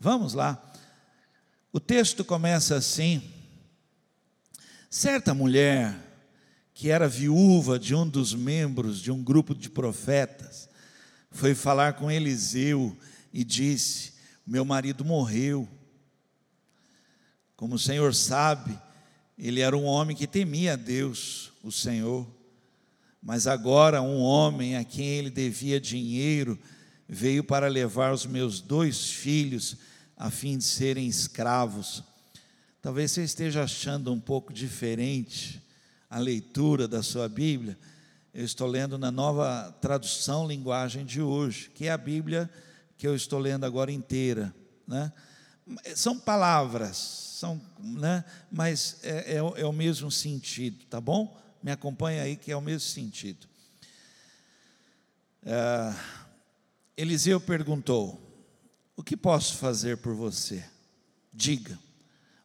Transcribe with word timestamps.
Vamos 0.00 0.32
lá. 0.32 0.62
O 1.72 1.80
texto 1.80 2.24
começa 2.24 2.76
assim: 2.76 3.22
certa 4.88 5.34
mulher 5.34 5.96
que 6.72 6.90
era 6.90 7.08
viúva 7.08 7.78
de 7.78 7.94
um 7.94 8.08
dos 8.08 8.32
membros 8.32 9.00
de 9.00 9.10
um 9.10 9.22
grupo 9.22 9.54
de 9.54 9.68
profetas 9.68 10.68
foi 11.30 11.54
falar 11.54 11.94
com 11.94 12.10
Eliseu 12.10 12.96
e 13.32 13.42
disse: 13.42 14.12
Meu 14.46 14.64
marido 14.64 15.04
morreu. 15.04 15.68
Como 17.56 17.74
o 17.74 17.78
Senhor 17.78 18.14
sabe, 18.14 18.78
ele 19.36 19.60
era 19.60 19.76
um 19.76 19.84
homem 19.84 20.16
que 20.16 20.28
temia 20.28 20.74
a 20.74 20.76
Deus, 20.76 21.52
o 21.62 21.72
Senhor. 21.72 22.24
Mas 23.20 23.48
agora 23.48 24.00
um 24.00 24.20
homem 24.20 24.76
a 24.76 24.84
quem 24.84 25.06
ele 25.06 25.30
devia 25.30 25.80
dinheiro 25.80 26.56
veio 27.08 27.42
para 27.42 27.66
levar 27.66 28.12
os 28.12 28.24
meus 28.24 28.60
dois 28.60 29.10
filhos 29.10 29.76
a 30.18 30.30
fim 30.30 30.58
de 30.58 30.64
serem 30.64 31.06
escravos. 31.06 32.02
Talvez 32.82 33.12
você 33.12 33.22
esteja 33.22 33.62
achando 33.62 34.12
um 34.12 34.18
pouco 34.18 34.52
diferente 34.52 35.62
a 36.10 36.18
leitura 36.18 36.88
da 36.88 37.04
sua 37.04 37.28
Bíblia. 37.28 37.78
Eu 38.34 38.44
estou 38.44 38.66
lendo 38.66 38.98
na 38.98 39.12
nova 39.12 39.70
tradução 39.80 40.46
linguagem 40.46 41.04
de 41.04 41.22
hoje, 41.22 41.70
que 41.72 41.86
é 41.86 41.92
a 41.92 41.96
Bíblia 41.96 42.50
que 42.96 43.06
eu 43.06 43.14
estou 43.14 43.38
lendo 43.38 43.64
agora 43.64 43.92
inteira, 43.92 44.52
né? 44.84 45.12
São 45.94 46.18
palavras, 46.18 46.96
são, 46.96 47.60
né? 47.78 48.24
Mas 48.50 48.98
é, 49.04 49.34
é, 49.34 49.36
é 49.36 49.66
o 49.66 49.72
mesmo 49.72 50.10
sentido, 50.10 50.84
tá 50.86 51.00
bom? 51.00 51.40
Me 51.62 51.70
acompanha 51.70 52.22
aí 52.22 52.36
que 52.36 52.50
é 52.50 52.56
o 52.56 52.60
mesmo 52.60 52.88
sentido. 52.88 53.46
É, 55.44 55.94
Eliseu 56.96 57.40
perguntou: 57.40 58.27
O 58.98 59.02
que 59.04 59.16
posso 59.16 59.54
fazer 59.54 59.98
por 59.98 60.12
você? 60.12 60.64
Diga, 61.32 61.78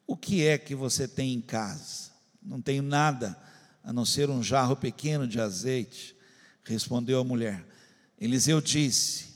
o 0.06 0.16
que 0.16 0.46
é 0.46 0.56
que 0.56 0.76
você 0.76 1.08
tem 1.08 1.34
em 1.34 1.42
casa? 1.42 2.12
Não 2.44 2.62
tenho 2.62 2.84
nada 2.84 3.36
a 3.84 3.92
não 3.92 4.06
ser 4.06 4.30
um 4.30 4.44
jarro 4.44 4.76
pequeno 4.76 5.28
de 5.28 5.42
azeite, 5.42 6.16
respondeu 6.64 7.20
a 7.20 7.24
mulher. 7.24 7.66
Eliseu 8.22 8.62
disse: 8.62 9.30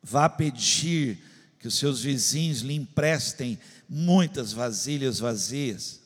Vá 0.00 0.28
pedir 0.28 1.20
que 1.58 1.66
os 1.66 1.74
seus 1.74 2.00
vizinhos 2.00 2.60
lhe 2.60 2.74
emprestem 2.74 3.58
muitas 3.88 4.52
vasilhas 4.52 5.18
vazias. 5.18 6.00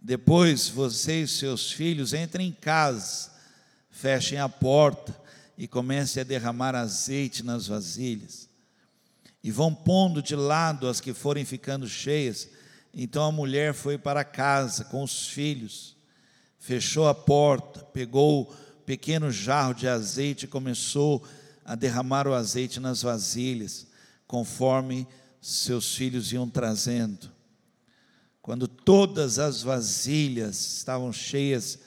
Depois 0.00 0.68
você 0.68 1.22
e 1.22 1.28
seus 1.28 1.72
filhos 1.72 2.14
entrem 2.14 2.46
em 2.46 2.52
casa, 2.52 3.32
fechem 3.90 4.38
a 4.38 4.48
porta 4.48 5.23
e 5.56 5.68
comecem 5.68 6.20
a 6.20 6.24
derramar 6.24 6.74
azeite 6.74 7.42
nas 7.42 7.66
vasilhas. 7.66 8.48
E 9.42 9.50
vão 9.50 9.74
pondo 9.74 10.22
de 10.22 10.34
lado 10.34 10.88
as 10.88 11.00
que 11.00 11.12
forem 11.12 11.44
ficando 11.44 11.86
cheias. 11.86 12.48
Então 12.92 13.24
a 13.24 13.32
mulher 13.32 13.74
foi 13.74 13.98
para 13.98 14.24
casa 14.24 14.84
com 14.84 15.02
os 15.02 15.28
filhos, 15.28 15.96
fechou 16.58 17.08
a 17.08 17.14
porta, 17.14 17.80
pegou 17.80 18.42
o 18.42 18.54
pequeno 18.84 19.30
jarro 19.30 19.74
de 19.74 19.86
azeite 19.86 20.44
e 20.44 20.48
começou 20.48 21.22
a 21.64 21.74
derramar 21.74 22.26
o 22.26 22.34
azeite 22.34 22.78
nas 22.80 23.02
vasilhas, 23.02 23.86
conforme 24.26 25.06
seus 25.40 25.94
filhos 25.94 26.32
iam 26.32 26.48
trazendo. 26.48 27.30
Quando 28.40 28.68
todas 28.68 29.38
as 29.38 29.62
vasilhas 29.62 30.76
estavam 30.76 31.12
cheias, 31.12 31.78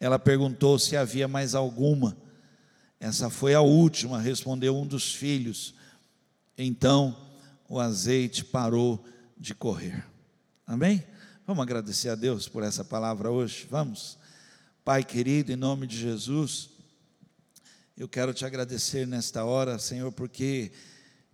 ela 0.00 0.18
perguntou 0.18 0.78
se 0.78 0.96
havia 0.96 1.28
mais 1.28 1.54
alguma. 1.54 2.16
Essa 3.00 3.30
foi 3.30 3.54
a 3.54 3.60
última, 3.60 4.20
respondeu 4.20 4.76
um 4.76 4.86
dos 4.86 5.14
filhos. 5.14 5.74
Então 6.56 7.16
o 7.68 7.78
azeite 7.78 8.44
parou 8.44 9.04
de 9.36 9.54
correr. 9.54 10.04
Amém? 10.66 11.04
Vamos 11.46 11.62
agradecer 11.62 12.08
a 12.08 12.14
Deus 12.14 12.48
por 12.48 12.62
essa 12.62 12.84
palavra 12.84 13.30
hoje? 13.30 13.66
Vamos? 13.70 14.18
Pai 14.84 15.04
querido, 15.04 15.52
em 15.52 15.56
nome 15.56 15.86
de 15.86 15.96
Jesus, 15.96 16.70
eu 17.96 18.08
quero 18.08 18.34
te 18.34 18.44
agradecer 18.44 19.06
nesta 19.06 19.44
hora, 19.44 19.78
Senhor, 19.78 20.10
porque 20.12 20.72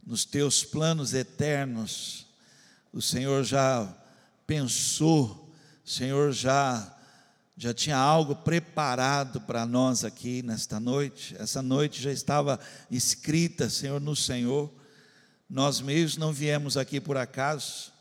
nos 0.06 0.24
teus 0.24 0.64
planos 0.64 1.14
eternos, 1.14 2.26
o 2.92 3.00
Senhor 3.00 3.42
já 3.44 3.92
pensou, 4.46 5.52
o 5.84 5.88
Senhor 5.88 6.32
já 6.32 6.93
já 7.56 7.72
tinha 7.72 7.96
algo 7.96 8.34
preparado 8.34 9.40
para 9.40 9.64
nós 9.64 10.04
aqui 10.04 10.42
nesta 10.42 10.80
noite. 10.80 11.36
Essa 11.38 11.62
noite 11.62 12.02
já 12.02 12.10
estava 12.10 12.58
escrita, 12.90 13.70
Senhor, 13.70 14.00
no 14.00 14.16
Senhor. 14.16 14.72
Nós 15.48 15.80
mesmos 15.80 16.16
não 16.16 16.32
viemos 16.32 16.76
aqui 16.76 17.00
por 17.00 17.16
acaso. 17.16 17.92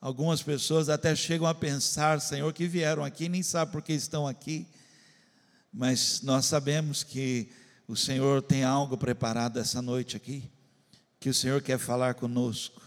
Algumas 0.00 0.42
pessoas 0.42 0.88
até 0.88 1.14
chegam 1.14 1.46
a 1.46 1.54
pensar, 1.54 2.20
Senhor, 2.20 2.52
que 2.52 2.66
vieram 2.66 3.04
aqui, 3.04 3.28
nem 3.28 3.42
sabem 3.42 3.72
por 3.72 3.82
que 3.82 3.92
estão 3.92 4.26
aqui. 4.26 4.66
Mas 5.72 6.22
nós 6.22 6.46
sabemos 6.46 7.04
que 7.04 7.50
o 7.86 7.94
Senhor 7.94 8.42
tem 8.42 8.64
algo 8.64 8.96
preparado 8.96 9.58
essa 9.58 9.80
noite 9.80 10.16
aqui 10.16 10.50
que 11.26 11.30
o 11.30 11.34
Senhor 11.34 11.60
quer 11.62 11.78
falar 11.78 12.14
conosco. 12.14 12.80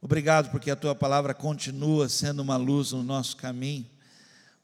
Obrigado 0.00 0.50
porque 0.50 0.70
a 0.70 0.76
tua 0.76 0.94
palavra 0.94 1.32
continua 1.32 2.08
sendo 2.08 2.42
uma 2.42 2.56
luz 2.56 2.92
no 2.92 3.02
nosso 3.02 3.36
caminho. 3.36 3.86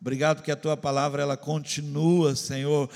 Obrigado 0.02 0.38
porque 0.38 0.50
a 0.50 0.56
tua 0.56 0.76
palavra 0.76 1.22
ela 1.22 1.36
continua, 1.36 2.34
Senhor, 2.34 2.90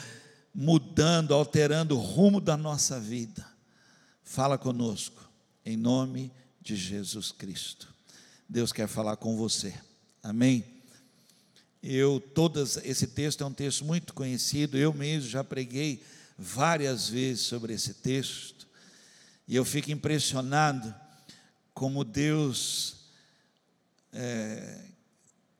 mudando, 0.53 1.33
alterando 1.33 1.97
o 1.97 2.01
rumo 2.01 2.41
da 2.41 2.57
nossa 2.57 2.99
vida. 2.99 3.47
Fala 4.25 4.59
conosco 4.59 5.23
em 5.65 5.77
nome 5.77 6.33
de 6.61 6.75
Jesus 6.75 7.31
Cristo. 7.31 7.95
Deus 8.49 8.73
quer 8.73 8.89
falar 8.89 9.15
com 9.19 9.37
você. 9.37 9.73
Amém. 10.21 10.65
Eu 11.81 12.19
todas 12.35 12.77
esse 12.79 13.07
texto 13.07 13.45
é 13.45 13.47
um 13.47 13.53
texto 13.53 13.85
muito 13.85 14.13
conhecido, 14.13 14.77
eu 14.77 14.93
mesmo 14.93 15.31
já 15.31 15.45
preguei 15.45 16.03
várias 16.37 17.09
vezes 17.09 17.45
sobre 17.45 17.73
esse 17.73 17.95
texto. 17.95 18.67
E 19.47 19.55
eu 19.55 19.65
fico 19.65 19.93
impressionado 19.93 20.93
como 21.73 22.03
Deus 22.03 22.97
é, 24.13 24.76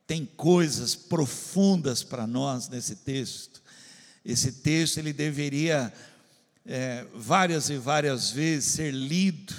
tem 0.07 0.25
coisas 0.25 0.95
profundas 0.95 2.01
para 2.01 2.25
nós 2.25 2.69
nesse 2.69 2.95
texto. 2.95 3.61
Esse 4.23 4.53
texto 4.53 4.97
ele 4.97 5.11
deveria 5.11 5.93
é, 6.65 7.05
várias 7.13 7.69
e 7.69 7.77
várias 7.77 8.31
vezes 8.31 8.71
ser 8.71 8.91
lido 8.91 9.53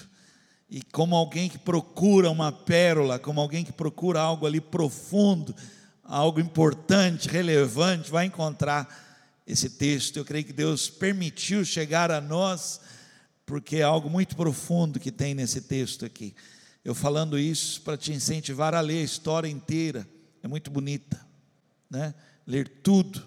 e 0.70 0.82
como 0.82 1.14
alguém 1.14 1.48
que 1.48 1.58
procura 1.58 2.30
uma 2.30 2.50
pérola, 2.50 3.18
como 3.18 3.40
alguém 3.40 3.64
que 3.64 3.72
procura 3.72 4.20
algo 4.20 4.46
ali 4.46 4.60
profundo, 4.60 5.54
algo 6.02 6.40
importante, 6.40 7.28
relevante, 7.28 8.10
vai 8.10 8.26
encontrar 8.26 9.42
esse 9.46 9.70
texto. 9.70 10.18
Eu 10.18 10.24
creio 10.24 10.44
que 10.44 10.52
Deus 10.52 10.90
permitiu 10.90 11.64
chegar 11.64 12.10
a 12.10 12.20
nós 12.20 12.80
porque 13.46 13.76
é 13.76 13.82
algo 13.82 14.10
muito 14.10 14.36
profundo 14.36 15.00
que 15.00 15.10
tem 15.10 15.34
nesse 15.34 15.62
texto 15.62 16.04
aqui. 16.04 16.34
Eu 16.84 16.94
falando 16.94 17.38
isso 17.38 17.80
para 17.80 17.96
te 17.96 18.12
incentivar 18.12 18.74
a 18.74 18.80
ler 18.80 19.00
a 19.00 19.04
história 19.04 19.48
inteira, 19.48 20.06
é 20.42 20.48
muito 20.48 20.70
bonita, 20.70 21.24
né? 21.90 22.14
Ler 22.46 22.68
tudo. 22.82 23.22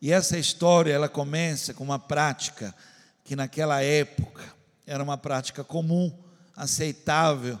E 0.00 0.10
essa 0.10 0.38
história, 0.38 0.92
ela 0.92 1.08
começa 1.08 1.74
com 1.74 1.84
uma 1.84 1.98
prática 1.98 2.74
que 3.24 3.36
naquela 3.36 3.82
época 3.82 4.42
era 4.86 5.02
uma 5.02 5.16
prática 5.16 5.62
comum, 5.62 6.12
aceitável. 6.56 7.60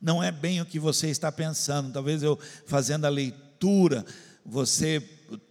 Não 0.00 0.22
é 0.22 0.30
bem 0.30 0.60
o 0.60 0.66
que 0.66 0.78
você 0.78 1.08
está 1.08 1.30
pensando. 1.30 1.92
Talvez 1.92 2.22
eu 2.22 2.38
fazendo 2.66 3.04
a 3.04 3.10
leitura, 3.10 4.04
você, 4.44 5.00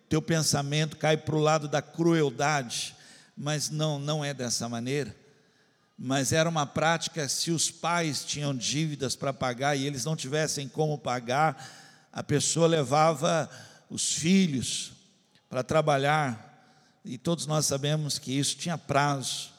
teu 0.10 0.22
pensamento 0.22 0.98
cai 0.98 1.16
para 1.16 1.36
o 1.36 1.40
lado 1.40 1.68
da 1.68 1.82
crueldade 1.82 2.96
mas 3.42 3.70
não, 3.72 3.98
não 3.98 4.24
é 4.24 4.34
dessa 4.34 4.70
maneira. 4.70 5.16
Mas 6.04 6.34
era 6.34 6.50
uma 6.50 6.66
prática, 6.66 7.30
se 7.30 7.52
os 7.52 7.70
pais 7.70 8.26
tinham 8.26 8.56
dívidas 8.56 9.16
para 9.16 9.32
pagar 9.32 9.76
e 9.76 9.86
eles 9.86 10.04
não 10.04 10.16
tivessem 10.16 10.68
como 10.68 10.98
pagar, 10.98 12.10
a 12.12 12.24
pessoa 12.24 12.66
levava 12.66 13.48
os 13.88 14.12
filhos 14.12 14.94
para 15.48 15.62
trabalhar, 15.62 17.00
e 17.06 17.20
todos 17.20 17.46
nós 17.46 17.68
sabemos 17.68 18.18
que 18.18 18.32
isso 18.32 18.58
tinha 18.58 18.80
prazo, 18.80 19.52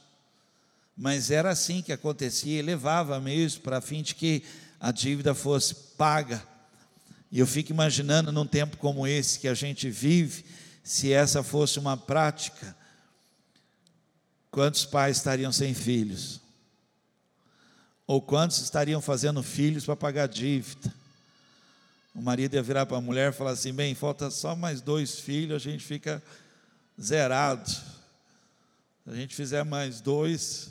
mas 0.97 1.31
era 1.31 1.51
assim 1.51 1.81
que 1.81 1.93
acontecia, 1.93 2.61
levava 2.61 3.21
mesmo 3.21 3.61
para 3.61 3.81
fim 3.81 4.03
de 4.03 4.17
que 4.17 4.43
a 4.81 4.91
dívida 4.91 5.35
fosse 5.35 5.73
paga. 5.97 6.43
E 7.31 7.39
eu 7.39 7.47
fico 7.47 7.71
imaginando 7.71 8.33
num 8.33 8.47
tempo 8.47 8.79
como 8.79 9.07
esse 9.07 9.39
que 9.39 9.47
a 9.47 9.55
gente 9.55 9.89
vive, 9.89 10.45
se 10.83 11.13
essa 11.13 11.41
fosse 11.45 11.79
uma 11.79 11.97
prática, 11.97 12.77
Quantos 14.53 14.85
pais 14.85 15.17
estariam 15.17 15.51
sem 15.51 15.73
filhos? 15.73 16.39
Ou 18.07 18.21
quantos 18.21 18.59
estariam 18.59 19.01
fazendo 19.01 19.43
filhos 19.43 19.87
para 19.87 19.97
pagar 19.97 20.29
dívida? 20.29 20.95
O 22.15 22.21
marido 22.21 22.55
ia 22.55 22.63
virar 22.63 22.85
para 22.85 22.99
a 22.99 23.01
mulher 23.01 23.33
e 23.33 23.35
falar 23.35 23.53
assim: 23.53 23.73
bem, 23.73 23.95
falta 23.95 24.31
só 24.31 24.55
mais 24.55 24.83
dois 24.83 25.19
filhos, 25.19 25.57
a 25.57 25.59
gente 25.59 25.83
fica 25.83 26.23
zerado. 27.01 27.67
Se 27.71 29.11
a 29.11 29.15
gente 29.15 29.35
fizer 29.35 29.65
mais 29.65 30.03
dois, 30.03 30.71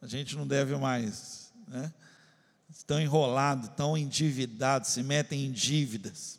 A 0.00 0.06
gente 0.06 0.36
não 0.36 0.46
deve 0.46 0.76
mais, 0.76 1.52
né? 1.66 1.92
Estão 2.70 3.00
enrolados, 3.00 3.68
estão 3.68 3.96
endividados, 3.96 4.90
se 4.90 5.02
metem 5.02 5.44
em 5.46 5.50
dívidas. 5.50 6.38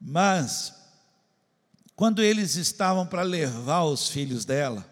Mas, 0.00 0.74
quando 1.94 2.22
eles 2.22 2.56
estavam 2.56 3.06
para 3.06 3.22
levar 3.22 3.84
os 3.84 4.08
filhos 4.08 4.44
dela, 4.44 4.89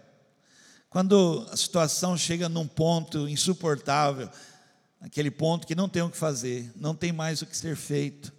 quando 0.91 1.47
a 1.51 1.57
situação 1.57 2.17
chega 2.17 2.49
num 2.49 2.67
ponto 2.67 3.29
insuportável, 3.29 4.31
aquele 5.01 5.31
ponto 5.31 5.67
que 5.67 5.75
não 5.75 5.89
tem 5.89 6.03
o 6.03 6.11
que 6.11 6.17
fazer, 6.17 6.73
não 6.77 6.95
tem 6.95 7.13
mais 7.13 7.43
o 7.43 7.47
que 7.47 7.57
ser 7.57 7.77
feito, 7.77 8.33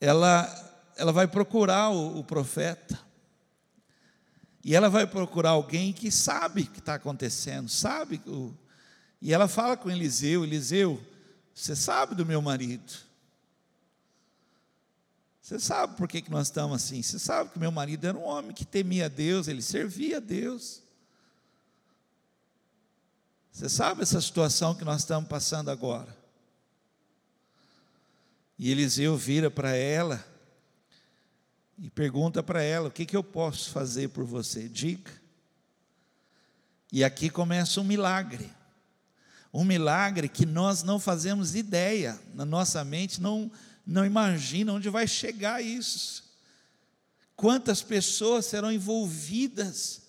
ela, 0.00 0.92
ela 0.96 1.12
vai 1.12 1.26
procurar 1.26 1.90
o, 1.90 2.18
o 2.18 2.24
profeta, 2.24 2.98
e 4.64 4.74
ela 4.74 4.90
vai 4.90 5.06
procurar 5.06 5.50
alguém 5.50 5.92
que 5.92 6.10
sabe 6.10 6.62
o 6.62 6.66
que 6.66 6.80
está 6.80 6.94
acontecendo, 6.94 7.68
sabe. 7.68 8.20
O, 8.26 8.52
e 9.22 9.32
ela 9.32 9.46
fala 9.46 9.76
com 9.76 9.88
Eliseu: 9.88 10.42
Eliseu, 10.42 11.00
você 11.54 11.76
sabe 11.76 12.16
do 12.16 12.26
meu 12.26 12.42
marido. 12.42 13.05
Você 15.46 15.60
sabe 15.60 15.96
por 15.96 16.08
que, 16.08 16.20
que 16.20 16.30
nós 16.30 16.48
estamos 16.48 16.74
assim? 16.74 17.00
Você 17.00 17.20
sabe 17.20 17.50
que 17.50 17.58
meu 17.60 17.70
marido 17.70 18.04
era 18.04 18.18
um 18.18 18.24
homem 18.24 18.52
que 18.52 18.64
temia 18.64 19.08
Deus, 19.08 19.46
ele 19.46 19.62
servia 19.62 20.16
a 20.16 20.20
Deus. 20.20 20.82
Você 23.52 23.68
sabe 23.68 24.02
essa 24.02 24.20
situação 24.20 24.74
que 24.74 24.84
nós 24.84 25.02
estamos 25.02 25.28
passando 25.28 25.70
agora? 25.70 26.12
E 28.58 28.72
Eliseu 28.72 29.16
vira 29.16 29.48
para 29.48 29.70
ela 29.70 30.26
e 31.78 31.88
pergunta 31.90 32.42
para 32.42 32.60
ela: 32.60 32.88
O 32.88 32.90
que, 32.90 33.06
que 33.06 33.16
eu 33.16 33.22
posso 33.22 33.70
fazer 33.70 34.08
por 34.08 34.24
você? 34.24 34.68
Diga. 34.68 35.12
E 36.90 37.04
aqui 37.04 37.30
começa 37.30 37.80
um 37.80 37.84
milagre. 37.84 38.52
Um 39.54 39.62
milagre 39.62 40.28
que 40.28 40.44
nós 40.44 40.82
não 40.82 40.98
fazemos 40.98 41.54
ideia, 41.54 42.20
na 42.34 42.44
nossa 42.44 42.84
mente 42.84 43.22
não, 43.22 43.48
não 43.86 44.04
imagina 44.04 44.72
onde 44.72 44.90
vai 44.90 45.06
chegar 45.06 45.62
isso. 45.62 46.24
Quantas 47.36 47.82
pessoas 47.82 48.46
serão 48.46 48.72
envolvidas, 48.72 50.02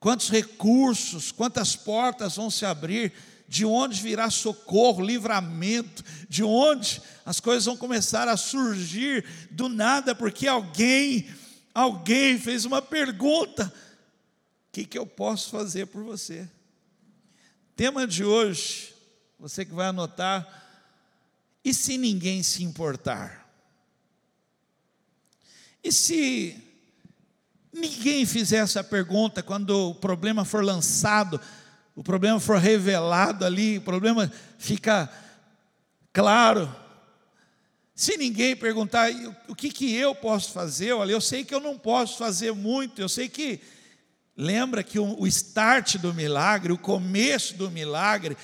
quantos 0.00 0.30
recursos, 0.30 1.30
quantas 1.30 1.76
portas 1.76 2.36
vão 2.36 2.50
se 2.50 2.64
abrir? 2.64 3.12
De 3.46 3.66
onde 3.66 4.00
virá 4.00 4.30
socorro, 4.30 5.04
livramento, 5.04 6.02
de 6.28 6.42
onde 6.42 7.02
as 7.26 7.38
coisas 7.38 7.66
vão 7.66 7.76
começar 7.76 8.26
a 8.26 8.36
surgir 8.36 9.26
do 9.50 9.68
nada, 9.68 10.14
porque 10.14 10.46
alguém, 10.46 11.28
alguém 11.74 12.38
fez 12.38 12.64
uma 12.64 12.80
pergunta: 12.80 13.66
o 13.66 14.72
que, 14.72 14.86
que 14.86 14.96
eu 14.96 15.04
posso 15.04 15.50
fazer 15.50 15.88
por 15.88 16.02
você? 16.02 16.48
Tema 17.76 18.06
de 18.06 18.24
hoje, 18.24 18.94
você 19.38 19.64
que 19.66 19.74
vai 19.74 19.88
anotar, 19.88 20.61
e 21.64 21.72
se 21.72 21.96
ninguém 21.96 22.42
se 22.42 22.62
importar? 22.62 23.48
E 25.82 25.90
se 25.90 26.56
ninguém 27.72 28.24
fizer 28.26 28.58
essa 28.58 28.84
pergunta 28.84 29.42
quando 29.42 29.90
o 29.90 29.94
problema 29.94 30.44
for 30.44 30.64
lançado 30.64 31.40
o 31.94 32.02
problema 32.02 32.40
for 32.40 32.58
revelado 32.58 33.44
ali, 33.44 33.78
o 33.78 33.82
problema 33.82 34.32
fica 34.58 35.10
claro. 36.12 36.74
Se 37.94 38.16
ninguém 38.16 38.56
perguntar 38.56 39.10
o 39.46 39.54
que, 39.54 39.68
que 39.68 39.94
eu 39.94 40.14
posso 40.14 40.52
fazer, 40.52 40.92
olha, 40.92 41.12
eu 41.12 41.20
sei 41.20 41.44
que 41.44 41.54
eu 41.54 41.60
não 41.60 41.78
posso 41.78 42.16
fazer 42.16 42.52
muito, 42.52 43.00
eu 43.00 43.08
sei 43.08 43.28
que. 43.28 43.60
Lembra 44.34 44.82
que 44.82 44.98
o, 44.98 45.20
o 45.20 45.26
start 45.26 45.98
do 45.98 46.14
milagre, 46.14 46.72
o 46.72 46.78
começo 46.78 47.54
do 47.54 47.70
milagre, 47.70 48.34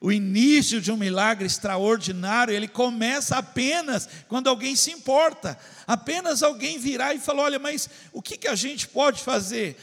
o 0.00 0.12
início 0.12 0.80
de 0.80 0.92
um 0.92 0.96
milagre 0.96 1.46
extraordinário, 1.46 2.54
ele 2.54 2.68
começa 2.68 3.36
apenas 3.36 4.08
quando 4.28 4.48
alguém 4.48 4.76
se 4.76 4.90
importa, 4.90 5.58
apenas 5.86 6.42
alguém 6.42 6.78
virar 6.78 7.14
e 7.14 7.18
falar: 7.18 7.44
olha, 7.44 7.58
mas 7.58 7.88
o 8.12 8.20
que, 8.20 8.36
que 8.36 8.48
a 8.48 8.54
gente 8.54 8.88
pode 8.88 9.22
fazer? 9.22 9.76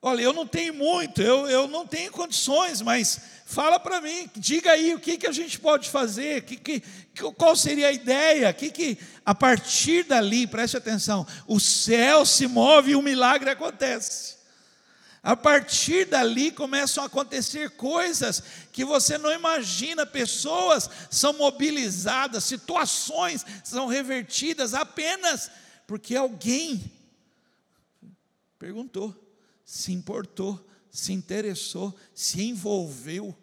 Olha, 0.00 0.22
eu 0.22 0.32
não 0.32 0.46
tenho 0.46 0.72
muito, 0.72 1.20
eu, 1.20 1.48
eu 1.48 1.66
não 1.66 1.86
tenho 1.86 2.12
condições, 2.12 2.80
mas 2.80 3.20
fala 3.44 3.78
para 3.80 4.00
mim, 4.00 4.30
diga 4.36 4.70
aí 4.72 4.94
o 4.94 5.00
que, 5.00 5.18
que 5.18 5.26
a 5.26 5.32
gente 5.32 5.58
pode 5.58 5.90
fazer, 5.90 6.42
que, 6.42 6.56
que, 6.56 6.82
qual 7.36 7.56
seria 7.56 7.88
a 7.88 7.92
ideia, 7.92 8.52
que, 8.52 8.70
que 8.70 8.98
a 9.24 9.34
partir 9.34 10.04
dali, 10.04 10.46
preste 10.46 10.76
atenção, 10.76 11.26
o 11.46 11.58
céu 11.58 12.24
se 12.24 12.46
move 12.46 12.92
e 12.92 12.96
o 12.96 13.02
milagre 13.02 13.50
acontece. 13.50 14.35
A 15.26 15.34
partir 15.34 16.04
dali 16.04 16.52
começam 16.52 17.02
a 17.02 17.08
acontecer 17.08 17.70
coisas 17.70 18.40
que 18.70 18.84
você 18.84 19.18
não 19.18 19.32
imagina, 19.32 20.06
pessoas 20.06 20.88
são 21.10 21.32
mobilizadas, 21.32 22.44
situações 22.44 23.44
são 23.64 23.88
revertidas 23.88 24.72
apenas 24.72 25.50
porque 25.84 26.14
alguém 26.14 26.92
perguntou 28.56 29.12
se 29.64 29.92
importou, 29.92 30.64
se 30.92 31.12
interessou, 31.12 31.92
se 32.14 32.44
envolveu, 32.44 33.36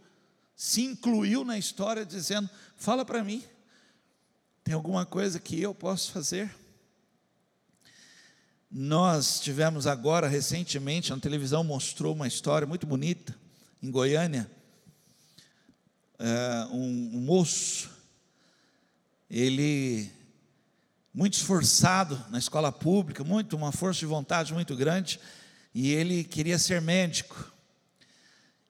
se 0.56 0.84
incluiu 0.84 1.44
na 1.44 1.58
história, 1.58 2.06
dizendo: 2.06 2.50
Fala 2.78 3.04
para 3.04 3.22
mim, 3.26 3.44
tem 4.64 4.74
alguma 4.74 5.06
coisa 5.06 5.38
que 5.38 5.62
eu 5.62 5.76
posso 5.76 6.14
fazer? 6.14 6.50
Nós 8.76 9.40
tivemos 9.40 9.86
agora, 9.86 10.28
recentemente, 10.28 11.14
a 11.14 11.18
televisão 11.18 11.64
mostrou 11.64 12.16
uma 12.16 12.28
história 12.28 12.66
muito 12.66 12.88
bonita, 12.88 13.36
em 13.84 13.92
Goiânia, 13.92 14.50
é, 16.18 16.68
um, 16.72 17.12
um 17.14 17.20
moço, 17.20 17.92
ele 19.30 20.10
muito 21.14 21.36
esforçado 21.36 22.20
na 22.32 22.40
escola 22.40 22.72
pública, 22.72 23.24
muito 23.24 23.56
uma 23.56 23.72
força 23.72 24.00
de 24.00 24.08
vontade 24.08 24.52
muito 24.56 24.76
grande, 24.76 25.20
e 25.72 25.92
ele 25.92 26.24
queria 26.24 26.58
ser 26.58 26.82
médico. 26.82 27.54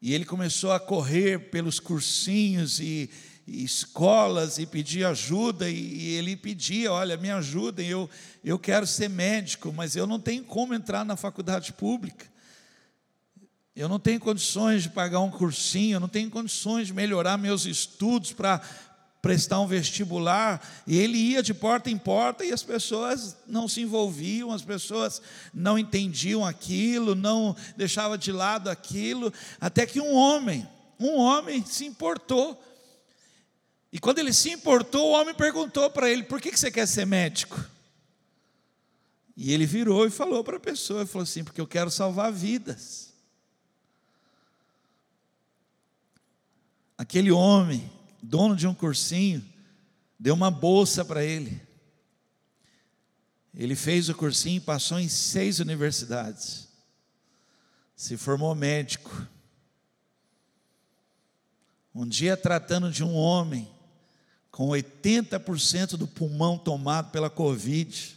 E 0.01 0.13
ele 0.13 0.25
começou 0.25 0.73
a 0.73 0.81
correr 0.81 1.49
pelos 1.49 1.79
cursinhos 1.79 2.81
e 2.81 3.09
escolas 3.47 4.57
e 4.57 4.65
pedir 4.65 5.05
ajuda, 5.05 5.69
e, 5.69 6.15
ele 6.15 6.35
pedia: 6.35 6.91
Olha, 6.91 7.17
me 7.17 7.29
ajudem, 7.29 7.87
eu, 7.87 8.09
eu 8.43 8.57
quero 8.57 8.87
ser 8.87 9.09
médico, 9.09 9.73
mas 9.73 9.95
eu 9.95 10.07
não 10.07 10.19
tenho 10.19 10.43
como 10.43 10.73
entrar 10.73 11.03
na 11.03 11.15
faculdade 11.15 11.73
pública. 11.73 12.31
Eu 13.75 13.89
não 13.89 13.99
tenho 13.99 14.19
condições 14.19 14.83
de 14.83 14.89
pagar 14.89 15.19
um 15.19 15.31
cursinho, 15.31 15.95
eu 15.95 15.99
não 15.99 16.07
tenho 16.07 16.29
condições 16.29 16.87
de 16.87 16.93
melhorar 16.93 17.37
meus 17.37 17.65
estudos 17.65 18.31
para 18.31 18.61
prestar 19.19 19.61
um 19.61 19.67
vestibular, 19.67 20.61
e 20.85 20.97
ele 20.97 21.17
ia 21.17 21.41
de 21.41 21.53
porta 21.53 21.89
em 21.89 21.97
porta 21.97 22.43
e 22.43 22.51
as 22.51 22.61
pessoas 22.61 23.37
não 23.47 23.69
se 23.69 23.79
envolviam, 23.79 24.51
as 24.51 24.61
pessoas 24.61 25.21
não 25.53 25.79
entendiam 25.79 26.45
aquilo, 26.45 27.15
não 27.15 27.55
deixavam 27.77 28.17
de 28.17 28.33
lado 28.33 28.69
aquilo, 28.69 29.33
até 29.61 29.85
que 29.85 30.01
um 30.01 30.13
homem, 30.13 30.67
um 30.99 31.15
homem 31.15 31.65
se 31.65 31.85
importou. 31.85 32.61
E 33.93 33.99
quando 33.99 34.17
ele 34.17 34.33
se 34.33 34.49
importou, 34.49 35.11
o 35.11 35.11
homem 35.11 35.35
perguntou 35.35 35.87
para 35.91 36.09
ele: 36.09 36.23
por 36.23 36.41
que 36.41 36.57
você 36.57 36.71
quer 36.71 36.87
ser 36.87 37.05
médico? 37.05 37.63
E 39.37 39.53
ele 39.53 39.67
virou 39.67 40.07
e 40.07 40.09
falou 40.09 40.43
para 40.43 40.57
a 40.57 40.59
pessoa: 40.59 41.05
falou 41.05 41.21
assim, 41.21 41.43
porque 41.43 41.61
eu 41.61 41.67
quero 41.67 41.91
salvar 41.91 42.33
vidas. 42.33 43.13
Aquele 46.97 47.31
homem 47.31 47.87
dono 48.19 48.55
de 48.55 48.65
um 48.65 48.73
cursinho, 48.73 49.45
deu 50.17 50.33
uma 50.33 50.49
bolsa 50.49 51.05
para 51.05 51.23
ele. 51.23 51.61
Ele 53.53 53.75
fez 53.75 54.09
o 54.09 54.15
cursinho 54.15 54.57
e 54.57 54.61
passou 54.61 54.99
em 54.99 55.07
seis 55.07 55.59
universidades. 55.59 56.67
Se 57.95 58.17
formou 58.17 58.55
médico. 58.55 59.27
Um 61.93 62.07
dia, 62.07 62.35
tratando 62.35 62.89
de 62.89 63.03
um 63.03 63.13
homem 63.13 63.71
com 64.53 64.69
80% 64.69 65.97
do 65.97 66.07
pulmão 66.07 66.59
tomado 66.59 67.09
pela 67.09 67.27
Covid, 67.27 68.15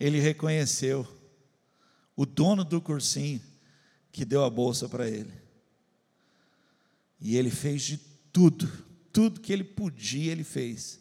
ele 0.00 0.18
reconheceu 0.18 1.06
o 2.16 2.24
dono 2.24 2.64
do 2.64 2.80
cursinho 2.80 3.42
que 4.10 4.24
deu 4.24 4.42
a 4.42 4.48
bolsa 4.48 4.88
para 4.88 5.06
ele. 5.06 5.32
E 7.20 7.36
ele 7.36 7.50
fez 7.50 7.82
de 7.82 7.98
tudo 8.32 8.88
tudo 9.12 9.40
que 9.40 9.52
ele 9.52 9.64
podia, 9.64 10.32
ele 10.32 10.44
fez. 10.44 11.00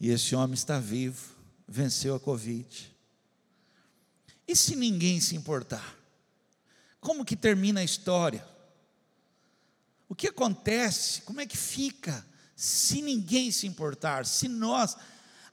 E 0.00 0.10
esse 0.10 0.34
homem 0.34 0.54
está 0.54 0.80
vivo, 0.80 1.36
venceu 1.66 2.16
a 2.16 2.20
Covid. 2.20 2.92
E 4.46 4.56
se 4.56 4.76
ninguém 4.76 5.20
se 5.20 5.36
importar? 5.36 5.96
Como 7.00 7.24
que 7.24 7.36
termina 7.36 7.80
a 7.80 7.84
história? 7.84 8.46
O 10.08 10.14
que 10.14 10.26
acontece? 10.26 11.22
Como 11.22 11.40
é 11.40 11.46
que 11.46 11.56
fica 11.56 12.26
se 12.56 13.02
ninguém 13.02 13.52
se 13.52 13.66
importar? 13.66 14.24
Se 14.24 14.48
nós, 14.48 14.96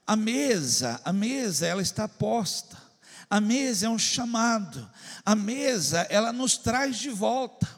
a 0.06 0.16
mesa, 0.16 0.98
a 1.04 1.12
mesa 1.12 1.66
ela 1.66 1.82
está 1.82 2.08
posta. 2.08 2.82
A 3.28 3.40
mesa 3.40 3.86
é 3.86 3.88
um 3.90 3.98
chamado. 3.98 4.90
A 5.24 5.34
mesa, 5.34 6.06
ela 6.08 6.32
nos 6.32 6.56
traz 6.56 6.96
de 6.96 7.10
volta. 7.10 7.68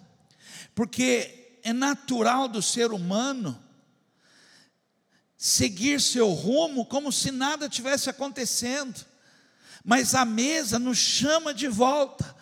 Porque 0.76 1.58
é 1.64 1.72
natural 1.72 2.46
do 2.46 2.62
ser 2.62 2.92
humano 2.92 3.60
seguir 5.36 6.00
seu 6.00 6.30
rumo 6.30 6.86
como 6.86 7.12
se 7.12 7.30
nada 7.32 7.68
tivesse 7.68 8.08
acontecendo. 8.08 9.04
Mas 9.84 10.14
a 10.14 10.24
mesa 10.24 10.78
nos 10.78 10.98
chama 10.98 11.52
de 11.52 11.66
volta. 11.66 12.34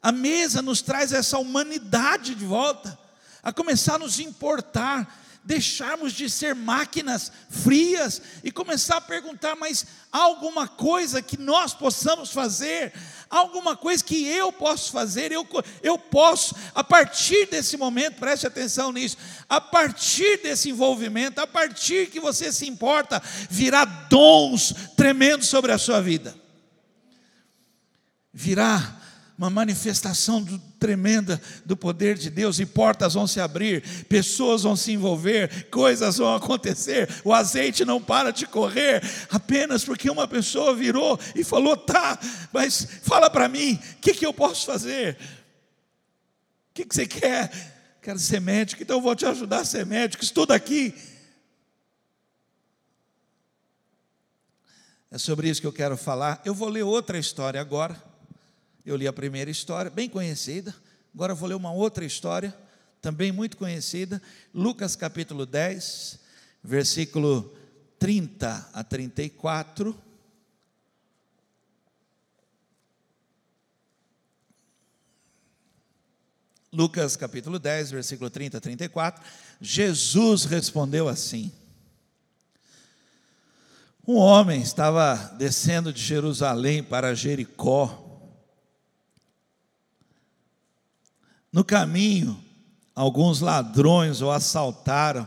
A 0.00 0.12
mesa 0.12 0.62
nos 0.62 0.82
traz 0.82 1.12
essa 1.12 1.38
humanidade 1.38 2.34
de 2.34 2.44
volta, 2.44 2.98
a 3.42 3.50
começar 3.52 3.94
a 3.94 3.98
nos 3.98 4.20
importar, 4.20 5.23
deixarmos 5.44 6.12
de 6.12 6.28
ser 6.30 6.54
máquinas 6.54 7.30
frias 7.50 8.22
e 8.42 8.50
começar 8.50 8.96
a 8.96 9.00
perguntar: 9.00 9.54
mas 9.54 9.86
há 10.10 10.18
alguma 10.18 10.66
coisa 10.66 11.20
que 11.20 11.38
nós 11.38 11.74
possamos 11.74 12.30
fazer? 12.30 12.92
Há 13.28 13.38
alguma 13.38 13.76
coisa 13.76 14.02
que 14.02 14.24
eu 14.26 14.52
posso 14.52 14.90
fazer? 14.90 15.30
Eu, 15.32 15.46
eu 15.82 15.98
posso, 15.98 16.54
a 16.74 16.82
partir 16.82 17.46
desse 17.46 17.76
momento, 17.76 18.18
preste 18.18 18.46
atenção 18.46 18.90
nisso, 18.90 19.16
a 19.48 19.60
partir 19.60 20.40
desse 20.42 20.70
envolvimento, 20.70 21.40
a 21.40 21.46
partir 21.46 22.10
que 22.10 22.20
você 22.20 22.52
se 22.52 22.66
importa, 22.66 23.22
virá 23.50 23.84
dons 23.84 24.74
tremendos 24.96 25.48
sobre 25.48 25.72
a 25.72 25.78
sua 25.78 26.00
vida. 26.00 26.34
Virá 28.32 29.00
uma 29.36 29.50
manifestação 29.50 30.42
do, 30.42 30.58
tremenda 30.84 31.40
do 31.64 31.74
poder 31.74 32.18
de 32.18 32.28
Deus, 32.28 32.58
e 32.58 32.66
portas 32.66 33.14
vão 33.14 33.26
se 33.26 33.40
abrir, 33.40 34.04
pessoas 34.04 34.64
vão 34.64 34.76
se 34.76 34.92
envolver, 34.92 35.70
coisas 35.70 36.18
vão 36.18 36.34
acontecer, 36.34 37.08
o 37.24 37.32
azeite 37.32 37.86
não 37.86 38.02
para 38.02 38.30
de 38.30 38.46
correr, 38.46 39.02
apenas 39.30 39.82
porque 39.82 40.10
uma 40.10 40.28
pessoa 40.28 40.76
virou 40.76 41.18
e 41.34 41.42
falou: 41.42 41.74
tá, 41.74 42.18
mas 42.52 42.86
fala 43.02 43.30
para 43.30 43.48
mim, 43.48 43.80
o 43.96 44.00
que, 44.02 44.12
que 44.12 44.26
eu 44.26 44.34
posso 44.34 44.66
fazer? 44.66 45.16
O 46.70 46.74
que, 46.74 46.84
que 46.84 46.94
você 46.94 47.06
quer? 47.06 47.50
Quero 48.02 48.18
ser 48.18 48.42
médico, 48.42 48.82
então 48.82 48.98
eu 48.98 49.02
vou 49.02 49.16
te 49.16 49.24
ajudar 49.24 49.60
a 49.60 49.64
ser 49.64 49.86
médico, 49.86 50.22
estuda 50.22 50.54
aqui. 50.54 50.94
É 55.10 55.16
sobre 55.16 55.48
isso 55.48 55.62
que 55.62 55.66
eu 55.66 55.72
quero 55.72 55.96
falar. 55.96 56.42
Eu 56.44 56.54
vou 56.54 56.68
ler 56.68 56.82
outra 56.82 57.16
história 57.16 57.58
agora 57.58 58.13
eu 58.84 58.96
li 58.96 59.08
a 59.08 59.12
primeira 59.12 59.50
história, 59.50 59.90
bem 59.90 60.08
conhecida. 60.08 60.74
Agora 61.14 61.34
vou 61.34 61.48
ler 61.48 61.54
uma 61.54 61.72
outra 61.72 62.04
história, 62.04 62.54
também 63.00 63.32
muito 63.32 63.56
conhecida. 63.56 64.20
Lucas 64.52 64.94
capítulo 64.94 65.46
10, 65.46 66.18
versículo 66.62 67.56
30 67.98 68.70
a 68.74 68.84
34. 68.84 69.96
Lucas 76.70 77.16
capítulo 77.16 77.58
10, 77.58 77.92
versículo 77.92 78.28
30 78.28 78.58
a 78.58 78.60
34. 78.60 79.24
Jesus 79.62 80.44
respondeu 80.44 81.08
assim: 81.08 81.50
Um 84.06 84.16
homem 84.16 84.60
estava 84.60 85.14
descendo 85.38 85.90
de 85.90 86.02
Jerusalém 86.02 86.82
para 86.82 87.14
Jericó 87.14 88.03
No 91.54 91.62
caminho, 91.62 92.36
alguns 92.96 93.38
ladrões 93.38 94.20
o 94.20 94.28
assaltaram, 94.28 95.24